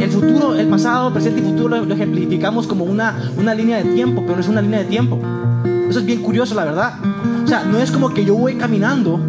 el 0.00 0.10
futuro, 0.10 0.54
el 0.54 0.68
pasado, 0.68 1.12
presente 1.12 1.40
y 1.40 1.44
futuro 1.44 1.68
lo, 1.68 1.94
ejemplificamos 1.94 2.66
como 2.66 2.84
una, 2.84 3.16
una 3.36 3.54
línea 3.54 3.78
de 3.78 3.92
tiempo, 3.94 4.22
pero 4.22 4.36
no 4.36 4.40
es 4.40 4.48
una 4.48 4.60
línea 4.60 4.80
de 4.80 4.84
tiempo. 4.86 5.18
Eso 5.88 6.00
es 6.00 6.04
bien 6.04 6.22
curioso, 6.22 6.54
la 6.54 6.64
verdad. 6.64 6.94
O 7.44 7.46
sea, 7.46 7.64
no 7.64 7.78
es 7.78 7.90
como 7.90 8.12
que 8.12 8.24
yo 8.24 8.34
voy 8.34 8.54
caminando 8.54 9.20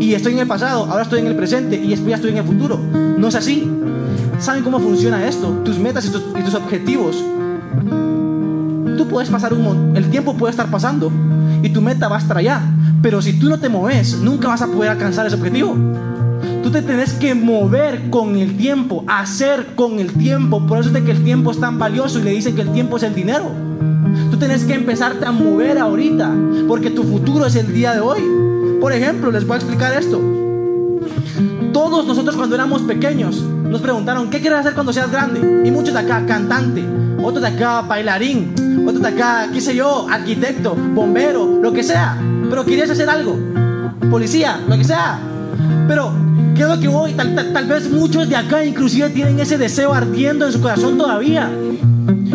y 0.00 0.14
estoy 0.14 0.34
en 0.34 0.40
el 0.40 0.48
pasado, 0.48 0.86
ahora 0.86 1.02
estoy 1.02 1.20
en 1.20 1.28
el 1.28 1.36
presente 1.36 1.76
y 1.76 1.88
después 1.88 2.10
ya 2.10 2.16
estoy 2.16 2.32
en 2.32 2.38
el 2.38 2.44
futuro. 2.44 2.78
No 3.18 3.28
es 3.28 3.34
así. 3.34 3.70
¿Saben 4.38 4.64
cómo 4.64 4.80
funciona 4.80 5.26
esto? 5.26 5.48
Tus 5.64 5.78
metas 5.78 6.04
y 6.06 6.10
tus, 6.10 6.54
objetivos. 6.54 7.22
Tú 8.98 9.06
puedes 9.08 9.30
pasar 9.30 9.54
un 9.54 9.96
el 9.96 10.10
tiempo 10.10 10.36
puede 10.36 10.50
estar 10.50 10.70
pasando 10.70 11.10
y 11.62 11.68
tu 11.68 11.80
meta 11.80 12.08
va 12.08 12.16
a 12.16 12.18
estar 12.18 12.36
allá. 12.36 12.62
Pero 13.02 13.20
si 13.20 13.32
tú 13.32 13.48
no 13.48 13.58
te 13.58 13.68
mueves, 13.68 14.16
nunca 14.18 14.48
vas 14.48 14.62
a 14.62 14.68
poder 14.68 14.90
alcanzar 14.90 15.26
ese 15.26 15.34
objetivo. 15.34 15.76
Tú 16.62 16.70
te 16.70 16.80
tienes 16.82 17.12
que 17.14 17.34
mover 17.34 18.08
con 18.10 18.36
el 18.36 18.56
tiempo, 18.56 19.04
hacer 19.08 19.74
con 19.74 19.98
el 19.98 20.12
tiempo. 20.12 20.64
Por 20.66 20.78
eso 20.78 20.88
es 20.88 20.94
de 20.94 21.02
que 21.02 21.10
el 21.10 21.24
tiempo 21.24 21.50
es 21.50 21.58
tan 21.58 21.78
valioso 21.78 22.20
y 22.20 22.22
le 22.22 22.30
dicen 22.30 22.54
que 22.54 22.62
el 22.62 22.72
tiempo 22.72 22.96
es 22.96 23.02
el 23.02 23.14
dinero. 23.14 23.50
Tú 24.30 24.36
tienes 24.36 24.64
que 24.64 24.74
empezarte 24.74 25.26
a 25.26 25.32
mover 25.32 25.78
ahorita, 25.78 26.32
porque 26.68 26.90
tu 26.90 27.02
futuro 27.02 27.46
es 27.46 27.56
el 27.56 27.72
día 27.72 27.92
de 27.92 28.00
hoy. 28.00 28.20
Por 28.80 28.92
ejemplo, 28.92 29.32
les 29.32 29.44
voy 29.44 29.54
a 29.54 29.58
explicar 29.58 29.92
esto. 29.92 30.20
Todos 31.72 32.06
nosotros 32.06 32.36
cuando 32.36 32.54
éramos 32.54 32.82
pequeños 32.82 33.42
nos 33.42 33.80
preguntaron, 33.80 34.30
¿qué 34.30 34.40
quieres 34.40 34.60
hacer 34.60 34.74
cuando 34.74 34.92
seas 34.92 35.10
grande? 35.10 35.64
Y 35.66 35.70
muchos 35.70 35.94
de 35.94 36.00
acá, 36.00 36.24
cantante, 36.26 36.84
otros 37.22 37.42
de 37.42 37.48
acá, 37.48 37.82
bailarín, 37.82 38.84
otros 38.86 39.02
de 39.02 39.08
acá, 39.08 39.48
qué 39.52 39.60
sé 39.60 39.74
yo, 39.74 40.06
arquitecto, 40.08 40.74
bombero, 40.74 41.58
lo 41.60 41.72
que 41.72 41.82
sea. 41.82 42.16
Pero 42.52 42.66
querías 42.66 42.90
hacer 42.90 43.08
algo, 43.08 43.34
policía, 44.10 44.60
lo 44.68 44.76
que 44.76 44.84
sea. 44.84 45.18
Pero, 45.88 46.12
¿qué 46.54 46.60
es 46.60 46.68
lo 46.68 46.78
que 46.78 46.86
voy? 46.86 47.14
Tal, 47.14 47.34
tal, 47.34 47.50
tal 47.50 47.66
vez 47.66 47.90
muchos 47.90 48.28
de 48.28 48.36
acá 48.36 48.62
inclusive 48.62 49.08
tienen 49.08 49.40
ese 49.40 49.56
deseo 49.56 49.94
ardiendo 49.94 50.44
en 50.44 50.52
su 50.52 50.60
corazón 50.60 50.98
todavía. 50.98 51.50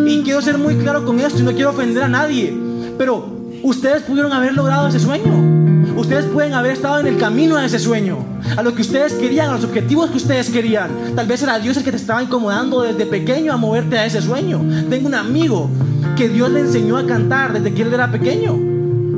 Y 0.08 0.24
quiero 0.24 0.42
ser 0.42 0.58
muy 0.58 0.74
claro 0.78 1.06
con 1.06 1.20
esto 1.20 1.42
y 1.42 1.44
no 1.44 1.52
quiero 1.52 1.70
ofender 1.70 2.02
a 2.02 2.08
nadie. 2.08 2.52
Pero 2.98 3.30
ustedes 3.62 4.02
pudieron 4.02 4.34
haber 4.34 4.56
logrado 4.56 4.88
ese 4.88 5.00
sueño. 5.00 5.96
Ustedes 5.96 6.26
pueden 6.26 6.56
haber 6.56 6.72
estado 6.72 7.00
en 7.00 7.06
el 7.06 7.20
camino 7.20 7.56
a 7.56 7.64
ese 7.64 7.78
sueño, 7.78 8.18
a 8.58 8.64
lo 8.64 8.74
que 8.74 8.82
ustedes 8.82 9.14
querían, 9.14 9.50
a 9.50 9.54
los 9.54 9.66
objetivos 9.66 10.10
que 10.10 10.18
ustedes 10.18 10.50
querían. 10.50 10.90
Tal 11.16 11.28
vez 11.28 11.44
era 11.44 11.60
Dios 11.60 11.78
el 11.78 11.84
que 11.84 11.92
te 11.92 11.98
estaba 11.98 12.24
incomodando 12.24 12.82
desde 12.82 13.06
pequeño 13.06 13.54
a 13.54 13.58
moverte 13.58 14.00
a 14.00 14.06
ese 14.08 14.20
sueño. 14.24 14.66
Tengo 14.90 15.10
un 15.10 15.14
amigo 15.14 15.70
que 16.16 16.28
Dios 16.28 16.50
le 16.50 16.62
enseñó 16.62 16.98
a 16.98 17.06
cantar 17.06 17.54
desde 17.54 17.72
que 17.72 17.84
él 17.84 17.94
era 17.94 18.12
pequeño. 18.12 18.67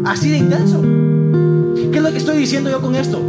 Así 0.09 0.31
de 0.31 0.37
intenso. 0.37 0.81
¿Qué 1.91 1.97
es 1.97 2.03
lo 2.03 2.11
que 2.11 2.17
estoy 2.17 2.37
diciendo 2.37 2.71
yo 2.71 2.81
con 2.81 2.95
esto? 2.95 3.21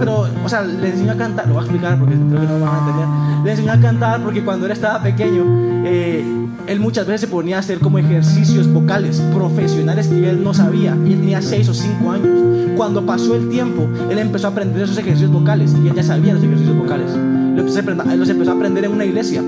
Pero, 0.00 0.26
o 0.44 0.48
sea, 0.48 0.62
le 0.62 0.88
enseñó 0.88 1.12
a 1.12 1.16
cantar, 1.16 1.46
lo 1.46 1.54
voy 1.54 1.62
a 1.62 1.64
explicar 1.66 1.96
porque 1.96 2.16
creo 2.16 2.40
que 2.40 2.46
no 2.48 2.58
van 2.58 2.74
a 2.74 2.78
entender. 2.78 3.44
Le 3.44 3.50
enseñó 3.52 3.72
a 3.72 3.80
cantar 3.80 4.24
porque 4.24 4.44
cuando 4.44 4.66
él 4.66 4.72
estaba 4.72 5.00
pequeño, 5.00 5.44
eh, 5.86 6.24
él 6.66 6.80
muchas 6.80 7.06
veces 7.06 7.20
se 7.20 7.28
ponía 7.28 7.54
a 7.54 7.58
hacer 7.60 7.78
como 7.78 8.00
ejercicios 8.00 8.66
vocales 8.66 9.22
profesionales 9.32 10.08
que 10.08 10.28
él 10.28 10.42
no 10.42 10.52
sabía. 10.52 10.96
Y 11.06 11.12
él 11.12 11.20
tenía 11.20 11.40
6 11.40 11.68
o 11.68 11.74
5 11.74 12.10
años. 12.10 12.76
Cuando 12.76 13.06
pasó 13.06 13.36
el 13.36 13.48
tiempo, 13.48 13.88
él 14.10 14.18
empezó 14.18 14.48
a 14.48 14.50
aprender 14.50 14.82
esos 14.82 14.98
ejercicios 14.98 15.30
vocales 15.30 15.72
y 15.84 15.86
él 15.86 15.94
ya 15.94 16.02
sabía 16.02 16.34
los 16.34 16.42
ejercicios 16.42 16.76
vocales. 16.76 17.12
Los 17.54 18.28
empezó 18.28 18.50
a 18.50 18.54
aprender 18.54 18.84
en 18.84 18.90
una 18.90 19.04
iglesia. 19.04 19.40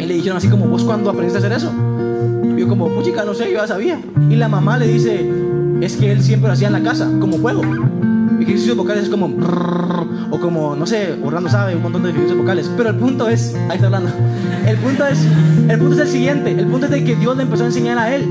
Y 0.00 0.04
le 0.04 0.14
dijeron 0.14 0.38
así 0.38 0.48
como, 0.48 0.66
¿vos 0.66 0.82
cuándo 0.82 1.10
aprendiste 1.10 1.38
a 1.38 1.46
hacer 1.46 1.52
eso? 1.52 1.72
Y 2.56 2.58
yo 2.58 2.66
como, 2.66 2.88
pues 2.88 3.06
chica, 3.06 3.24
no 3.24 3.34
sé, 3.34 3.52
yo 3.52 3.58
ya 3.58 3.68
sabía. 3.68 4.00
Y 4.28 4.34
la 4.34 4.48
mamá 4.48 4.78
le 4.78 4.88
dice, 4.88 5.30
es 5.84 5.96
que 5.96 6.12
él 6.12 6.22
siempre 6.22 6.48
lo 6.48 6.54
hacía 6.54 6.68
en 6.68 6.74
la 6.74 6.82
casa, 6.82 7.10
como 7.18 7.38
juego. 7.38 7.62
Ejercicios 8.40 8.76
vocales 8.76 9.04
es 9.04 9.08
como, 9.08 9.26
o 10.30 10.40
como, 10.40 10.76
no 10.76 10.86
sé, 10.86 11.18
Orlando 11.22 11.48
sabe, 11.48 11.76
un 11.76 11.82
montón 11.82 12.04
de 12.04 12.10
ejercicios 12.10 12.38
vocales. 12.38 12.70
Pero 12.76 12.90
el 12.90 12.96
punto 12.96 13.28
es, 13.28 13.54
ahí 13.68 13.76
está 13.76 13.86
hablando. 13.86 14.10
El 14.66 14.76
punto 14.78 15.06
es, 15.06 15.18
el 15.68 15.78
punto 15.78 15.94
es 15.94 16.00
el 16.00 16.08
siguiente. 16.08 16.50
El 16.52 16.66
punto 16.66 16.86
es 16.86 16.92
de 16.92 17.04
que 17.04 17.16
Dios 17.16 17.36
le 17.36 17.42
empezó 17.42 17.64
a 17.64 17.66
enseñar 17.66 17.98
a 17.98 18.14
él 18.14 18.26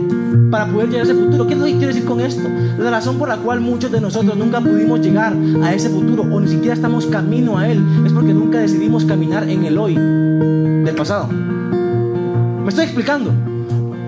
para 0.49 0.65
poder 0.67 0.89
llegar 0.89 1.07
a 1.07 1.11
ese 1.11 1.19
futuro. 1.19 1.47
¿Qué 1.47 1.55
quiero 1.55 1.87
decir 1.87 2.05
con 2.05 2.21
esto? 2.21 2.47
La 2.77 2.89
razón 2.89 3.17
por 3.17 3.27
la 3.27 3.37
cual 3.37 3.59
muchos 3.59 3.91
de 3.91 3.99
nosotros 3.99 4.37
nunca 4.37 4.61
pudimos 4.61 5.01
llegar 5.01 5.35
a 5.63 5.73
ese 5.73 5.89
futuro 5.89 6.23
o 6.23 6.39
ni 6.39 6.47
siquiera 6.47 6.73
estamos 6.73 7.05
camino 7.07 7.57
a 7.57 7.67
él 7.67 7.83
es 8.05 8.13
porque 8.13 8.33
nunca 8.33 8.59
decidimos 8.59 9.05
caminar 9.05 9.49
en 9.49 9.65
el 9.65 9.77
hoy 9.77 9.95
del 9.95 10.95
pasado. 10.95 11.27
¿Me 11.27 12.69
estoy 12.69 12.85
explicando? 12.85 13.31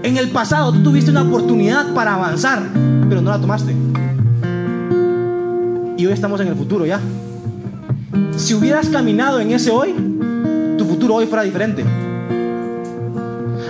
En 0.04 0.18
el 0.18 0.30
pasado 0.30 0.74
tú 0.74 0.84
tuviste 0.84 1.12
una 1.12 1.24
oportunidad 1.24 1.94
para 1.94 2.16
avanzar, 2.16 2.62
pero 3.08 3.22
no 3.22 3.32
la 3.32 3.40
tomaste. 3.40 3.76
Y 5.98 6.06
hoy 6.06 6.14
estamos 6.14 6.40
en 6.42 6.48
el 6.48 6.56
futuro 6.56 6.86
ya. 6.86 7.00
Si 8.36 8.54
hubieras 8.54 8.90
caminado 8.90 9.40
en 9.40 9.52
ese 9.52 9.72
hoy, 9.72 9.94
tu 10.78 10.86
futuro 10.86 11.16
hoy 11.16 11.28
fuera 11.28 11.44
diferente. 11.44 11.84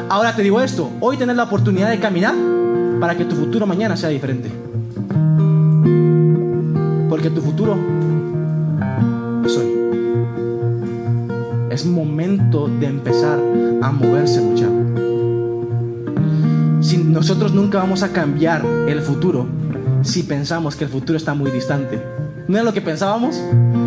Ahora 0.09 0.35
te 0.35 0.41
digo 0.41 0.61
esto, 0.61 0.89
hoy 0.99 1.17
tenés 1.17 1.35
la 1.35 1.43
oportunidad 1.43 1.89
de 1.89 1.99
caminar 1.99 2.35
para 2.99 3.17
que 3.17 3.25
tu 3.25 3.35
futuro 3.35 3.65
mañana 3.65 3.97
sea 3.97 4.09
diferente. 4.09 4.49
Porque 7.09 7.29
tu 7.29 7.41
futuro 7.41 7.77
es 9.45 9.57
hoy. 9.57 9.73
Es 11.69 11.85
momento 11.85 12.67
de 12.67 12.87
empezar 12.87 13.39
a 13.81 13.91
moverse, 13.91 14.41
muchachos. 14.41 14.82
Nosotros 17.03 17.53
nunca 17.53 17.79
vamos 17.79 18.03
a 18.03 18.09
cambiar 18.09 18.65
el 18.87 19.01
futuro 19.01 19.47
si 20.03 20.23
pensamos 20.23 20.75
que 20.75 20.85
el 20.85 20.89
futuro 20.89 21.17
está 21.17 21.33
muy 21.33 21.51
distante. 21.51 22.01
¿No 22.47 22.57
es 22.57 22.63
lo 22.63 22.73
que 22.73 22.81
pensábamos? 22.81 23.41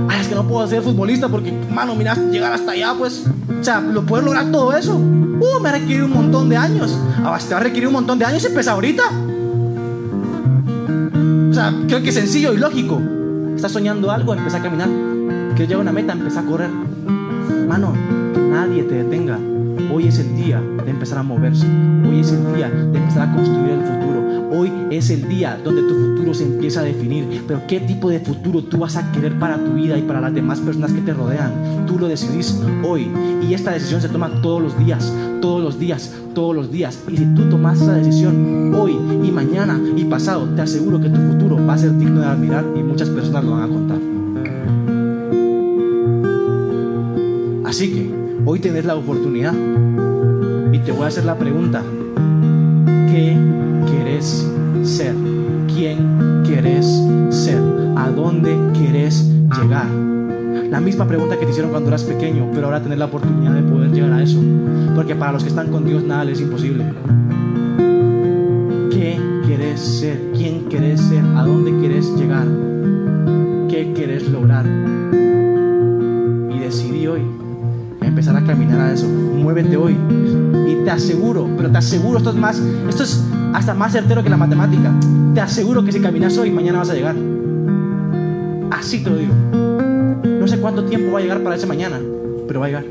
Ay, 0.09 0.21
es 0.21 0.29
que 0.29 0.35
no 0.35 0.47
puedo 0.47 0.67
ser 0.67 0.83
futbolista 0.83 1.29
porque, 1.29 1.53
mano, 1.71 1.95
mira, 1.95 2.15
llegar 2.15 2.53
hasta 2.53 2.73
allá, 2.73 2.95
pues, 2.99 3.25
o 3.61 3.65
sea, 3.65 3.81
lo 3.81 4.05
poder 4.07 4.25
lograr 4.25 4.51
todo 4.51 4.75
eso, 4.77 4.97
uh, 4.97 5.61
me 5.61 5.63
va 5.63 5.69
a 5.71 5.73
requerir 5.73 6.05
un 6.05 6.13
montón 6.13 6.49
de 6.49 6.57
años. 6.57 6.97
Ahora, 7.23 7.39
te 7.39 7.55
va 7.55 7.61
a 7.61 7.65
requerir 7.65 7.89
un 7.89 7.95
montón 7.95 8.19
de 8.19 8.25
años 8.25 8.43
y 8.45 8.47
empieza 8.47 8.73
ahorita. 8.73 9.03
O 11.51 11.55
sea, 11.55 11.75
creo 11.87 12.03
que 12.03 12.09
es 12.09 12.15
sencillo 12.15 12.55
y 12.55 12.59
lógico. 12.59 13.01
Estás 13.55 13.73
soñando 13.73 14.11
algo, 14.11 14.35
empieza 14.35 14.59
a 14.59 14.63
caminar. 14.63 14.89
Quieres 15.55 15.69
llegar 15.69 15.79
a 15.79 15.83
una 15.83 15.93
meta, 15.93 16.13
empieza 16.13 16.41
a 16.41 16.45
correr. 16.45 16.71
Mano, 17.69 17.93
que 18.35 18.41
nadie 18.41 18.83
te 18.85 18.95
detenga. 18.97 19.39
Hoy 19.93 20.09
es 20.09 20.19
el 20.19 20.35
día 20.37 20.61
de 20.85 20.91
empezar 20.91 21.19
a 21.19 21.23
moverse. 21.23 21.67
Hoy 22.09 22.21
es 22.21 22.33
el 22.33 22.55
día 22.55 22.71
de 22.71 22.99
empezar 22.99 23.29
a 23.29 23.33
construir 23.35 23.73
el 23.73 23.83
futuro. 23.83 24.51
Hoy 24.51 24.73
es 24.91 25.11
el 25.11 25.29
día 25.29 25.59
donde 25.63 25.83
tu 25.83 25.95
futuro 25.95 26.33
se 26.33 26.45
empieza 26.45 26.81
a 26.81 26.85
definir. 26.85 27.45
Pero 27.47 27.61
qué 27.67 27.81
tipo 27.81 28.09
de 28.09 28.21
futuro 28.21 28.63
tú 28.63 28.79
vas 28.79 28.97
a 28.97 29.13
querer 29.13 29.39
para 29.39 29.63
tu 29.63 29.75
vida 29.75 29.99
y 29.99 30.03
para 30.03 30.21
las 30.21 30.35
demás 30.35 30.61
personas 30.61 30.93
que 30.93 31.03
te 31.03 31.13
rodean. 31.13 31.85
Tú 31.87 31.99
lo 31.99 32.09
decidís 32.09 32.59
hoy. 32.83 33.09
Y 33.47 33.53
esta 33.53 33.73
decisión 33.73 34.01
se 34.01 34.09
toma 34.09 34.41
todos 34.41 34.63
los 34.63 34.79
días, 34.79 35.13
todos 35.43 35.63
los 35.63 35.79
días, 35.79 36.13
todos 36.35 36.57
los 36.57 36.71
días. 36.71 36.99
Y 37.09 37.17
si 37.19 37.27
tú 37.35 37.49
tomas 37.51 37.81
esa 37.81 37.93
decisión 37.95 38.75
hoy 38.75 38.97
y 39.23 39.31
mañana 39.31 39.79
y 39.95 40.05
pasado, 40.05 40.49
te 40.57 40.63
aseguro 40.63 41.01
que 41.01 41.11
tu 41.11 41.21
futuro 41.21 41.65
va 41.67 41.75
a 41.75 41.79
ser 41.79 41.97
digno 41.99 42.21
de 42.21 42.27
admirar 42.27 42.65
y 42.75 42.83
muchas 42.83 43.11
personas 43.11 43.45
lo 43.45 43.53
van 43.53 43.63
a 43.63 43.69
contar. 43.69 43.99
Así 47.67 47.93
que 47.93 48.06
hoy 48.47 48.61
tenés 48.61 48.85
la 48.85 48.95
oportunidad 48.95 49.53
y 50.73 50.79
te 50.79 50.93
voy 50.93 51.05
a 51.05 51.09
hacer 51.09 51.25
la 51.25 51.37
pregunta. 51.37 51.83
¿Qué 53.11 53.37
querés 53.91 54.49
ser? 54.85 55.15
¿Quién 55.67 56.43
querés 56.47 56.87
ser? 57.31 57.61
¿A 57.97 58.09
dónde 58.11 58.57
querés 58.73 59.29
llegar? 59.61 59.89
La 60.71 60.81
misma 60.81 61.09
pregunta 61.09 61.39
que 61.39 61.45
te 61.45 61.51
hicieron 61.51 61.73
cuando 61.73 61.89
eras 61.89 62.05
pequeño, 62.05 62.51
pero 62.55 62.67
ahora 62.67 62.81
tener 62.81 62.99
la 62.99 63.07
oportunidad 63.07 63.53
de 63.53 63.63
poder 63.63 63.91
llegar 63.91 64.13
a 64.13 64.23
eso. 64.23 64.41
Porque 64.95 65.17
para 65.17 65.33
los 65.33 65.43
que 65.43 65.49
están 65.49 65.71
con 65.71 65.85
Dios 65.85 66.05
nada 66.05 66.25
les 66.25 66.39
es 66.39 66.45
imposible. 66.45 66.85
¿Qué 68.93 69.19
querés 69.47 69.81
ser? 69.81 70.21
¿Quién 70.35 70.69
querés 70.69 71.01
ser? 71.01 71.25
¿A 71.37 71.43
dónde 71.43 71.73
querés 71.83 72.17
llegar? 72.17 72.47
¿Qué 73.69 73.93
querés 73.93 74.29
lograr? 74.29 74.96
Empezar 78.17 78.35
a 78.35 78.43
caminar 78.43 78.81
a 78.81 78.93
eso. 78.95 79.07
Muévete 79.07 79.77
hoy. 79.77 79.95
Y 80.67 80.85
te 80.85 80.91
aseguro, 80.91 81.47
pero 81.55 81.71
te 81.71 81.77
aseguro, 81.77 82.17
esto 82.17 82.31
es 82.31 82.37
más, 82.37 82.63
esto 82.89 83.03
es 83.03 83.23
hasta 83.53 83.75
más 83.75 83.93
certero 83.93 84.23
que 84.23 84.31
la 84.31 84.39
matemática. 84.39 84.91
Te 85.35 85.43
aseguro 85.43 85.85
que 85.85 85.93
si 85.93 86.01
caminas 86.01 86.39
hoy, 86.39 86.51
mañana 86.51 86.79
vas 86.79 86.89
a 86.89 86.95
llegar. 86.95 87.15
Así 88.71 89.05
te 89.05 89.11
lo 89.11 89.19
digo. 89.19 89.35
No 90.41 90.49
sé 90.49 90.59
cuánto 90.61 90.87
tiempo 90.87 91.13
va 91.13 91.19
a 91.19 91.23
llegar 91.23 91.43
para 91.43 91.57
ese 91.57 91.67
mañana, 91.67 92.01
pero 92.49 92.61
va 92.61 92.67
a 92.67 92.69
llegar. 92.71 92.85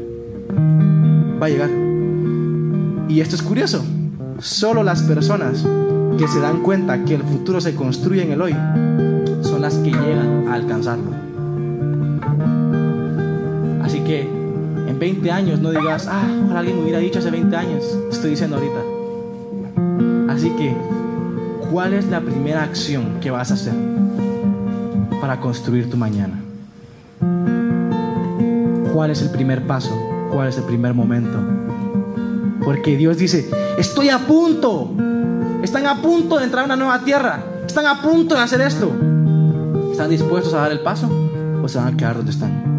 Va 1.42 1.48
a 1.48 1.50
llegar. 1.50 1.72
Y 3.10 3.20
esto 3.20 3.36
es 3.36 3.42
curioso. 3.42 3.84
Solo 4.38 4.84
las 4.84 5.02
personas 5.02 5.66
que 6.20 6.28
se 6.28 6.40
dan 6.40 6.62
cuenta 6.62 7.04
que 7.04 7.16
el 7.16 7.24
futuro 7.24 7.60
se 7.60 7.74
construye 7.74 8.22
en 8.22 8.32
el 8.32 8.42
hoy 8.44 8.54
son 9.42 9.64
las 9.64 9.74
que 9.76 9.90
llegan 9.90 10.48
a 10.50 10.54
alcanzarlo. 10.54 11.10
Así 13.82 14.02
que 14.02 14.35
en 14.96 15.00
20 15.00 15.30
años 15.32 15.60
no 15.60 15.72
digas, 15.72 16.08
ah, 16.10 16.26
alguien 16.56 16.78
me 16.78 16.84
hubiera 16.84 17.00
dicho 17.00 17.20
hace 17.20 17.30
20 17.30 17.54
años. 17.54 17.84
Estoy 18.10 18.30
diciendo 18.30 18.56
ahorita. 18.56 20.34
Así 20.34 20.50
que, 20.52 20.74
¿cuál 21.70 21.94
es 21.94 22.06
la 22.06 22.22
primera 22.22 22.64
acción 22.64 23.20
que 23.20 23.30
vas 23.30 23.52
a 23.52 23.56
hacer 23.56 23.74
para 25.20 25.42
construir 25.42 25.90
tu 25.90 25.98
mañana? 25.98 26.40
¿Cuál 28.94 29.12
es 29.12 29.22
el 29.22 29.32
primer 29.32 29.68
paso? 29.68 29.94
¿Cuál 30.32 30.48
es 30.48 30.58
el 30.58 30.64
primer 30.64 30.94
momento? 30.94 31.40
Porque 32.64 32.96
Dios 32.96 33.18
dice, 33.18 33.52
estoy 33.78 34.10
a 34.10 34.20
punto. 34.20 34.92
Están 35.62 35.88
a 35.88 36.02
punto 36.02 36.38
de 36.38 36.46
entrar 36.46 36.64
a 36.64 36.66
una 36.66 36.78
nueva 36.78 37.04
tierra. 37.04 37.44
Están 37.68 37.86
a 37.86 38.02
punto 38.02 38.36
de 38.36 38.42
hacer 38.42 38.62
esto. 38.62 38.94
¿Están 39.92 40.10
dispuestos 40.10 40.54
a 40.54 40.60
dar 40.60 40.72
el 40.72 40.80
paso 40.80 41.10
o 41.62 41.68
se 41.68 41.78
van 41.80 41.94
a 41.94 41.98
quedar 41.98 42.16
donde 42.16 42.32
están? 42.32 42.75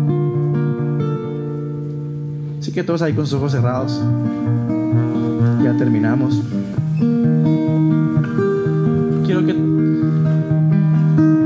Que 2.77 2.85
todos 2.85 3.01
ahí 3.01 3.15
con 3.15 3.25
sus 3.27 3.39
ojos 3.39 3.53
cerrados. 3.53 4.03
Ya 5.65 5.75
terminamos. 5.79 6.43
Quiero 9.25 9.47
que 9.47 9.53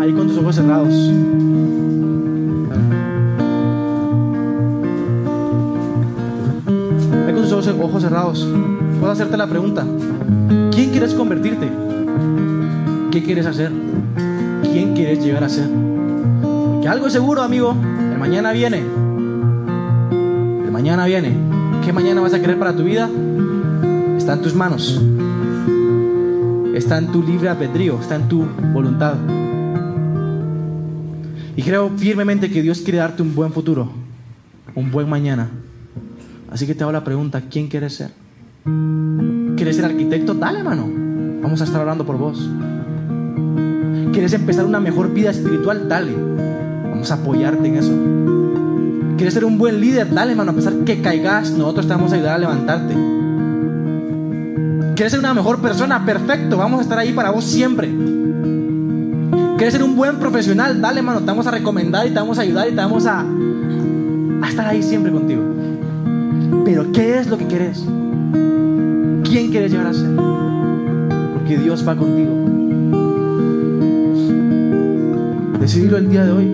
ahí 0.02 0.12
con 0.12 0.26
tus 0.26 0.38
ojos 0.38 0.56
cerrados. 0.56 0.92
Ahí 7.24 7.32
con 7.32 7.42
tus 7.44 7.52
ojos, 7.52 7.68
ojos 7.80 8.02
cerrados. 8.02 8.48
Puedo 8.98 9.12
hacerte 9.12 9.36
la 9.36 9.46
pregunta. 9.46 9.86
¿Quién 10.72 10.90
quieres 10.90 11.14
convertirte? 11.14 11.70
¿Qué 13.12 13.22
quieres 13.22 13.46
hacer? 13.46 13.70
¿Quién 14.62 14.94
quieres 14.94 15.24
llegar 15.24 15.44
a 15.44 15.48
ser? 15.48 15.68
Que 16.82 16.88
algo 16.88 17.08
seguro, 17.08 17.42
amigo. 17.42 17.72
Mañana 18.18 18.50
viene. 18.50 18.99
Mañana 20.80 21.04
viene. 21.04 21.36
¿Qué 21.84 21.92
mañana 21.92 22.22
vas 22.22 22.32
a 22.32 22.40
querer 22.40 22.58
para 22.58 22.74
tu 22.74 22.84
vida? 22.84 23.06
Está 24.16 24.32
en 24.32 24.40
tus 24.40 24.54
manos. 24.54 24.98
Está 26.74 26.96
en 26.96 27.12
tu 27.12 27.22
libre 27.22 27.50
albedrío. 27.50 28.00
Está 28.00 28.16
en 28.16 28.28
tu 28.30 28.46
voluntad. 28.72 29.12
Y 31.54 31.62
creo 31.62 31.90
firmemente 31.98 32.50
que 32.50 32.62
Dios 32.62 32.80
quiere 32.80 32.96
darte 32.96 33.20
un 33.20 33.34
buen 33.34 33.52
futuro. 33.52 33.90
Un 34.74 34.90
buen 34.90 35.06
mañana. 35.06 35.50
Así 36.50 36.66
que 36.66 36.74
te 36.74 36.82
hago 36.82 36.92
la 36.92 37.04
pregunta, 37.04 37.42
¿quién 37.50 37.68
quieres 37.68 37.96
ser? 37.96 38.12
¿Quieres 39.56 39.76
ser 39.76 39.84
arquitecto? 39.84 40.32
Dale, 40.32 40.62
mano. 40.62 40.88
Vamos 41.42 41.60
a 41.60 41.64
estar 41.64 41.82
hablando 41.82 42.06
por 42.06 42.16
vos. 42.16 42.48
¿Quieres 44.12 44.32
empezar 44.32 44.64
una 44.64 44.80
mejor 44.80 45.12
vida 45.12 45.28
espiritual? 45.28 45.90
Dale. 45.90 46.14
Vamos 46.90 47.10
a 47.10 47.16
apoyarte 47.16 47.68
en 47.68 47.76
eso. 47.76 48.29
¿Quieres 49.20 49.34
ser 49.34 49.44
un 49.44 49.58
buen 49.58 49.82
líder? 49.82 50.14
Dale, 50.14 50.34
mano. 50.34 50.52
A 50.52 50.54
pesar 50.54 50.72
que 50.86 51.02
caigas, 51.02 51.50
nosotros 51.50 51.86
te 51.86 51.92
vamos 51.92 52.10
a 52.10 52.14
ayudar 52.14 52.36
a 52.36 52.38
levantarte. 52.38 52.94
¿Quieres 54.96 55.10
ser 55.12 55.20
una 55.20 55.34
mejor 55.34 55.60
persona? 55.60 56.06
Perfecto. 56.06 56.56
Vamos 56.56 56.78
a 56.78 56.82
estar 56.84 56.98
ahí 56.98 57.12
para 57.12 57.28
vos 57.28 57.44
siempre. 57.44 57.94
¿Quieres 59.58 59.74
ser 59.74 59.82
un 59.82 59.94
buen 59.94 60.16
profesional? 60.16 60.80
Dale, 60.80 61.02
mano. 61.02 61.20
Te 61.20 61.26
vamos 61.26 61.46
a 61.46 61.50
recomendar 61.50 62.06
y 62.06 62.12
te 62.12 62.16
vamos 62.18 62.38
a 62.38 62.40
ayudar 62.40 62.68
y 62.68 62.70
te 62.70 62.76
vamos 62.76 63.04
a, 63.04 63.20
a 63.20 64.48
estar 64.48 64.66
ahí 64.66 64.82
siempre 64.82 65.12
contigo. 65.12 65.42
Pero 66.64 66.90
¿qué 66.90 67.18
es 67.18 67.26
lo 67.26 67.36
que 67.36 67.46
quieres? 67.46 67.84
¿Quién 69.24 69.50
quieres 69.50 69.70
llegar 69.70 69.88
a 69.88 69.92
ser? 69.92 70.16
Porque 71.34 71.58
Dios 71.58 71.86
va 71.86 71.94
contigo. 71.94 72.32
Decidilo 75.60 75.98
el 75.98 76.08
día 76.08 76.24
de 76.24 76.32
hoy 76.32 76.50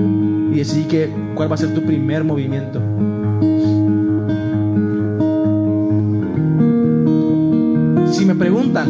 y 0.52 0.58
decidí 0.58 0.86
que, 0.86 1.25
cuál 1.36 1.50
va 1.50 1.54
a 1.54 1.58
ser 1.58 1.72
tu 1.72 1.82
primer 1.82 2.24
movimiento. 2.24 2.80
Si 8.10 8.24
me 8.24 8.34
preguntan, 8.34 8.88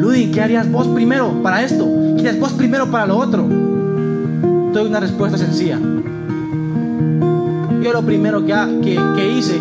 Ludin, 0.00 0.32
¿qué 0.32 0.40
harías 0.40 0.70
vos 0.70 0.86
primero 0.88 1.42
para 1.42 1.62
esto? 1.64 1.86
¿Qué 2.14 2.20
harías 2.20 2.40
vos 2.40 2.52
primero 2.52 2.90
para 2.90 3.06
lo 3.06 3.18
otro? 3.18 3.42
Doy 3.42 4.86
una 4.86 5.00
respuesta 5.00 5.36
sencilla. 5.36 5.78
Yo 7.82 7.92
lo 7.92 8.02
primero 8.02 8.46
que, 8.46 8.54
que, 8.82 8.98
que 9.16 9.32
hice 9.32 9.60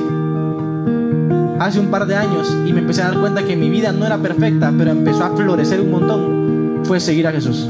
hace 1.60 1.80
un 1.80 1.88
par 1.88 2.06
de 2.06 2.16
años 2.16 2.56
y 2.66 2.72
me 2.72 2.80
empecé 2.80 3.02
a 3.02 3.12
dar 3.12 3.20
cuenta 3.20 3.44
que 3.44 3.56
mi 3.56 3.70
vida 3.70 3.92
no 3.92 4.06
era 4.06 4.18
perfecta, 4.18 4.72
pero 4.78 4.92
empezó 4.92 5.24
a 5.24 5.36
florecer 5.36 5.82
un 5.82 5.92
montón, 5.92 6.82
fue 6.84 7.00
seguir 7.00 7.28
a 7.28 7.32
Jesús. 7.32 7.68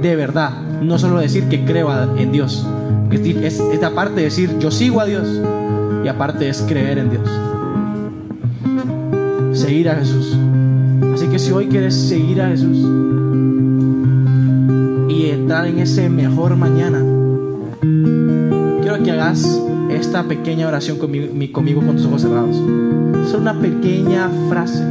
De 0.00 0.16
verdad, 0.16 0.62
no 0.82 0.98
solo 0.98 1.18
decir 1.18 1.44
que 1.44 1.64
creo 1.64 2.16
en 2.16 2.32
Dios, 2.32 2.66
es, 3.10 3.60
es 3.60 3.82
aparte 3.82 4.14
de 4.14 4.22
decir 4.22 4.58
yo 4.58 4.70
sigo 4.70 5.00
a 5.00 5.04
Dios 5.04 5.26
y 6.04 6.08
aparte 6.08 6.48
es 6.48 6.62
creer 6.62 6.98
en 6.98 7.10
Dios. 7.10 7.28
Seguir 9.52 9.90
a 9.90 9.96
Jesús. 9.96 10.36
Así 11.14 11.26
que 11.26 11.38
si 11.38 11.52
hoy 11.52 11.66
quieres 11.66 11.94
seguir 11.94 12.40
a 12.40 12.48
Jesús 12.48 12.78
y 15.08 15.26
entrar 15.26 15.66
en 15.66 15.80
ese 15.80 16.08
mejor 16.08 16.56
mañana, 16.56 17.00
quiero 18.80 19.02
que 19.02 19.10
hagas 19.10 19.60
esta 19.90 20.22
pequeña 20.24 20.68
oración 20.68 20.98
conmigo, 20.98 21.26
conmigo 21.52 21.82
con 21.84 21.96
tus 21.96 22.06
ojos 22.06 22.22
cerrados. 22.22 22.56
Es 23.26 23.34
una 23.34 23.60
pequeña 23.60 24.30
frase. 24.48 24.82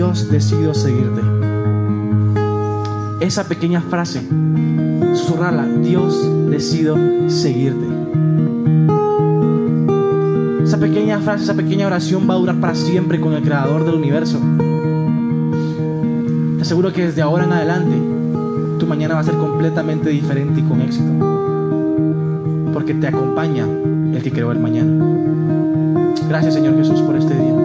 Dios 0.00 0.30
decidió 0.30 0.72
seguirte. 0.72 1.20
Esa 3.20 3.46
pequeña 3.46 3.82
frase, 3.82 4.26
susurrala, 5.12 5.66
Dios 5.66 6.26
decidió 6.48 6.96
seguirte. 7.28 7.84
Esa 10.64 10.78
pequeña 10.78 11.20
frase, 11.20 11.44
esa 11.44 11.52
pequeña 11.52 11.86
oración 11.86 12.26
va 12.26 12.32
a 12.32 12.38
durar 12.38 12.58
para 12.60 12.74
siempre 12.74 13.20
con 13.20 13.34
el 13.34 13.42
Creador 13.42 13.84
del 13.84 13.96
universo. 13.96 14.40
Te 16.56 16.62
aseguro 16.62 16.94
que 16.94 17.04
desde 17.04 17.20
ahora 17.20 17.44
en 17.44 17.52
adelante 17.52 17.96
tu 18.78 18.86
mañana 18.86 19.16
va 19.16 19.20
a 19.20 19.24
ser 19.24 19.36
completamente 19.36 20.08
diferente 20.08 20.60
y 20.60 20.62
con 20.62 20.80
éxito. 20.80 21.12
Porque 22.72 22.94
te 22.94 23.06
acompaña 23.06 23.66
el 23.66 24.22
que 24.22 24.32
creó 24.32 24.50
el 24.50 24.60
mañana. 24.60 25.04
Gracias 26.26 26.54
Señor 26.54 26.74
Jesús 26.78 27.02
por 27.02 27.16
este 27.16 27.34
día. 27.34 27.59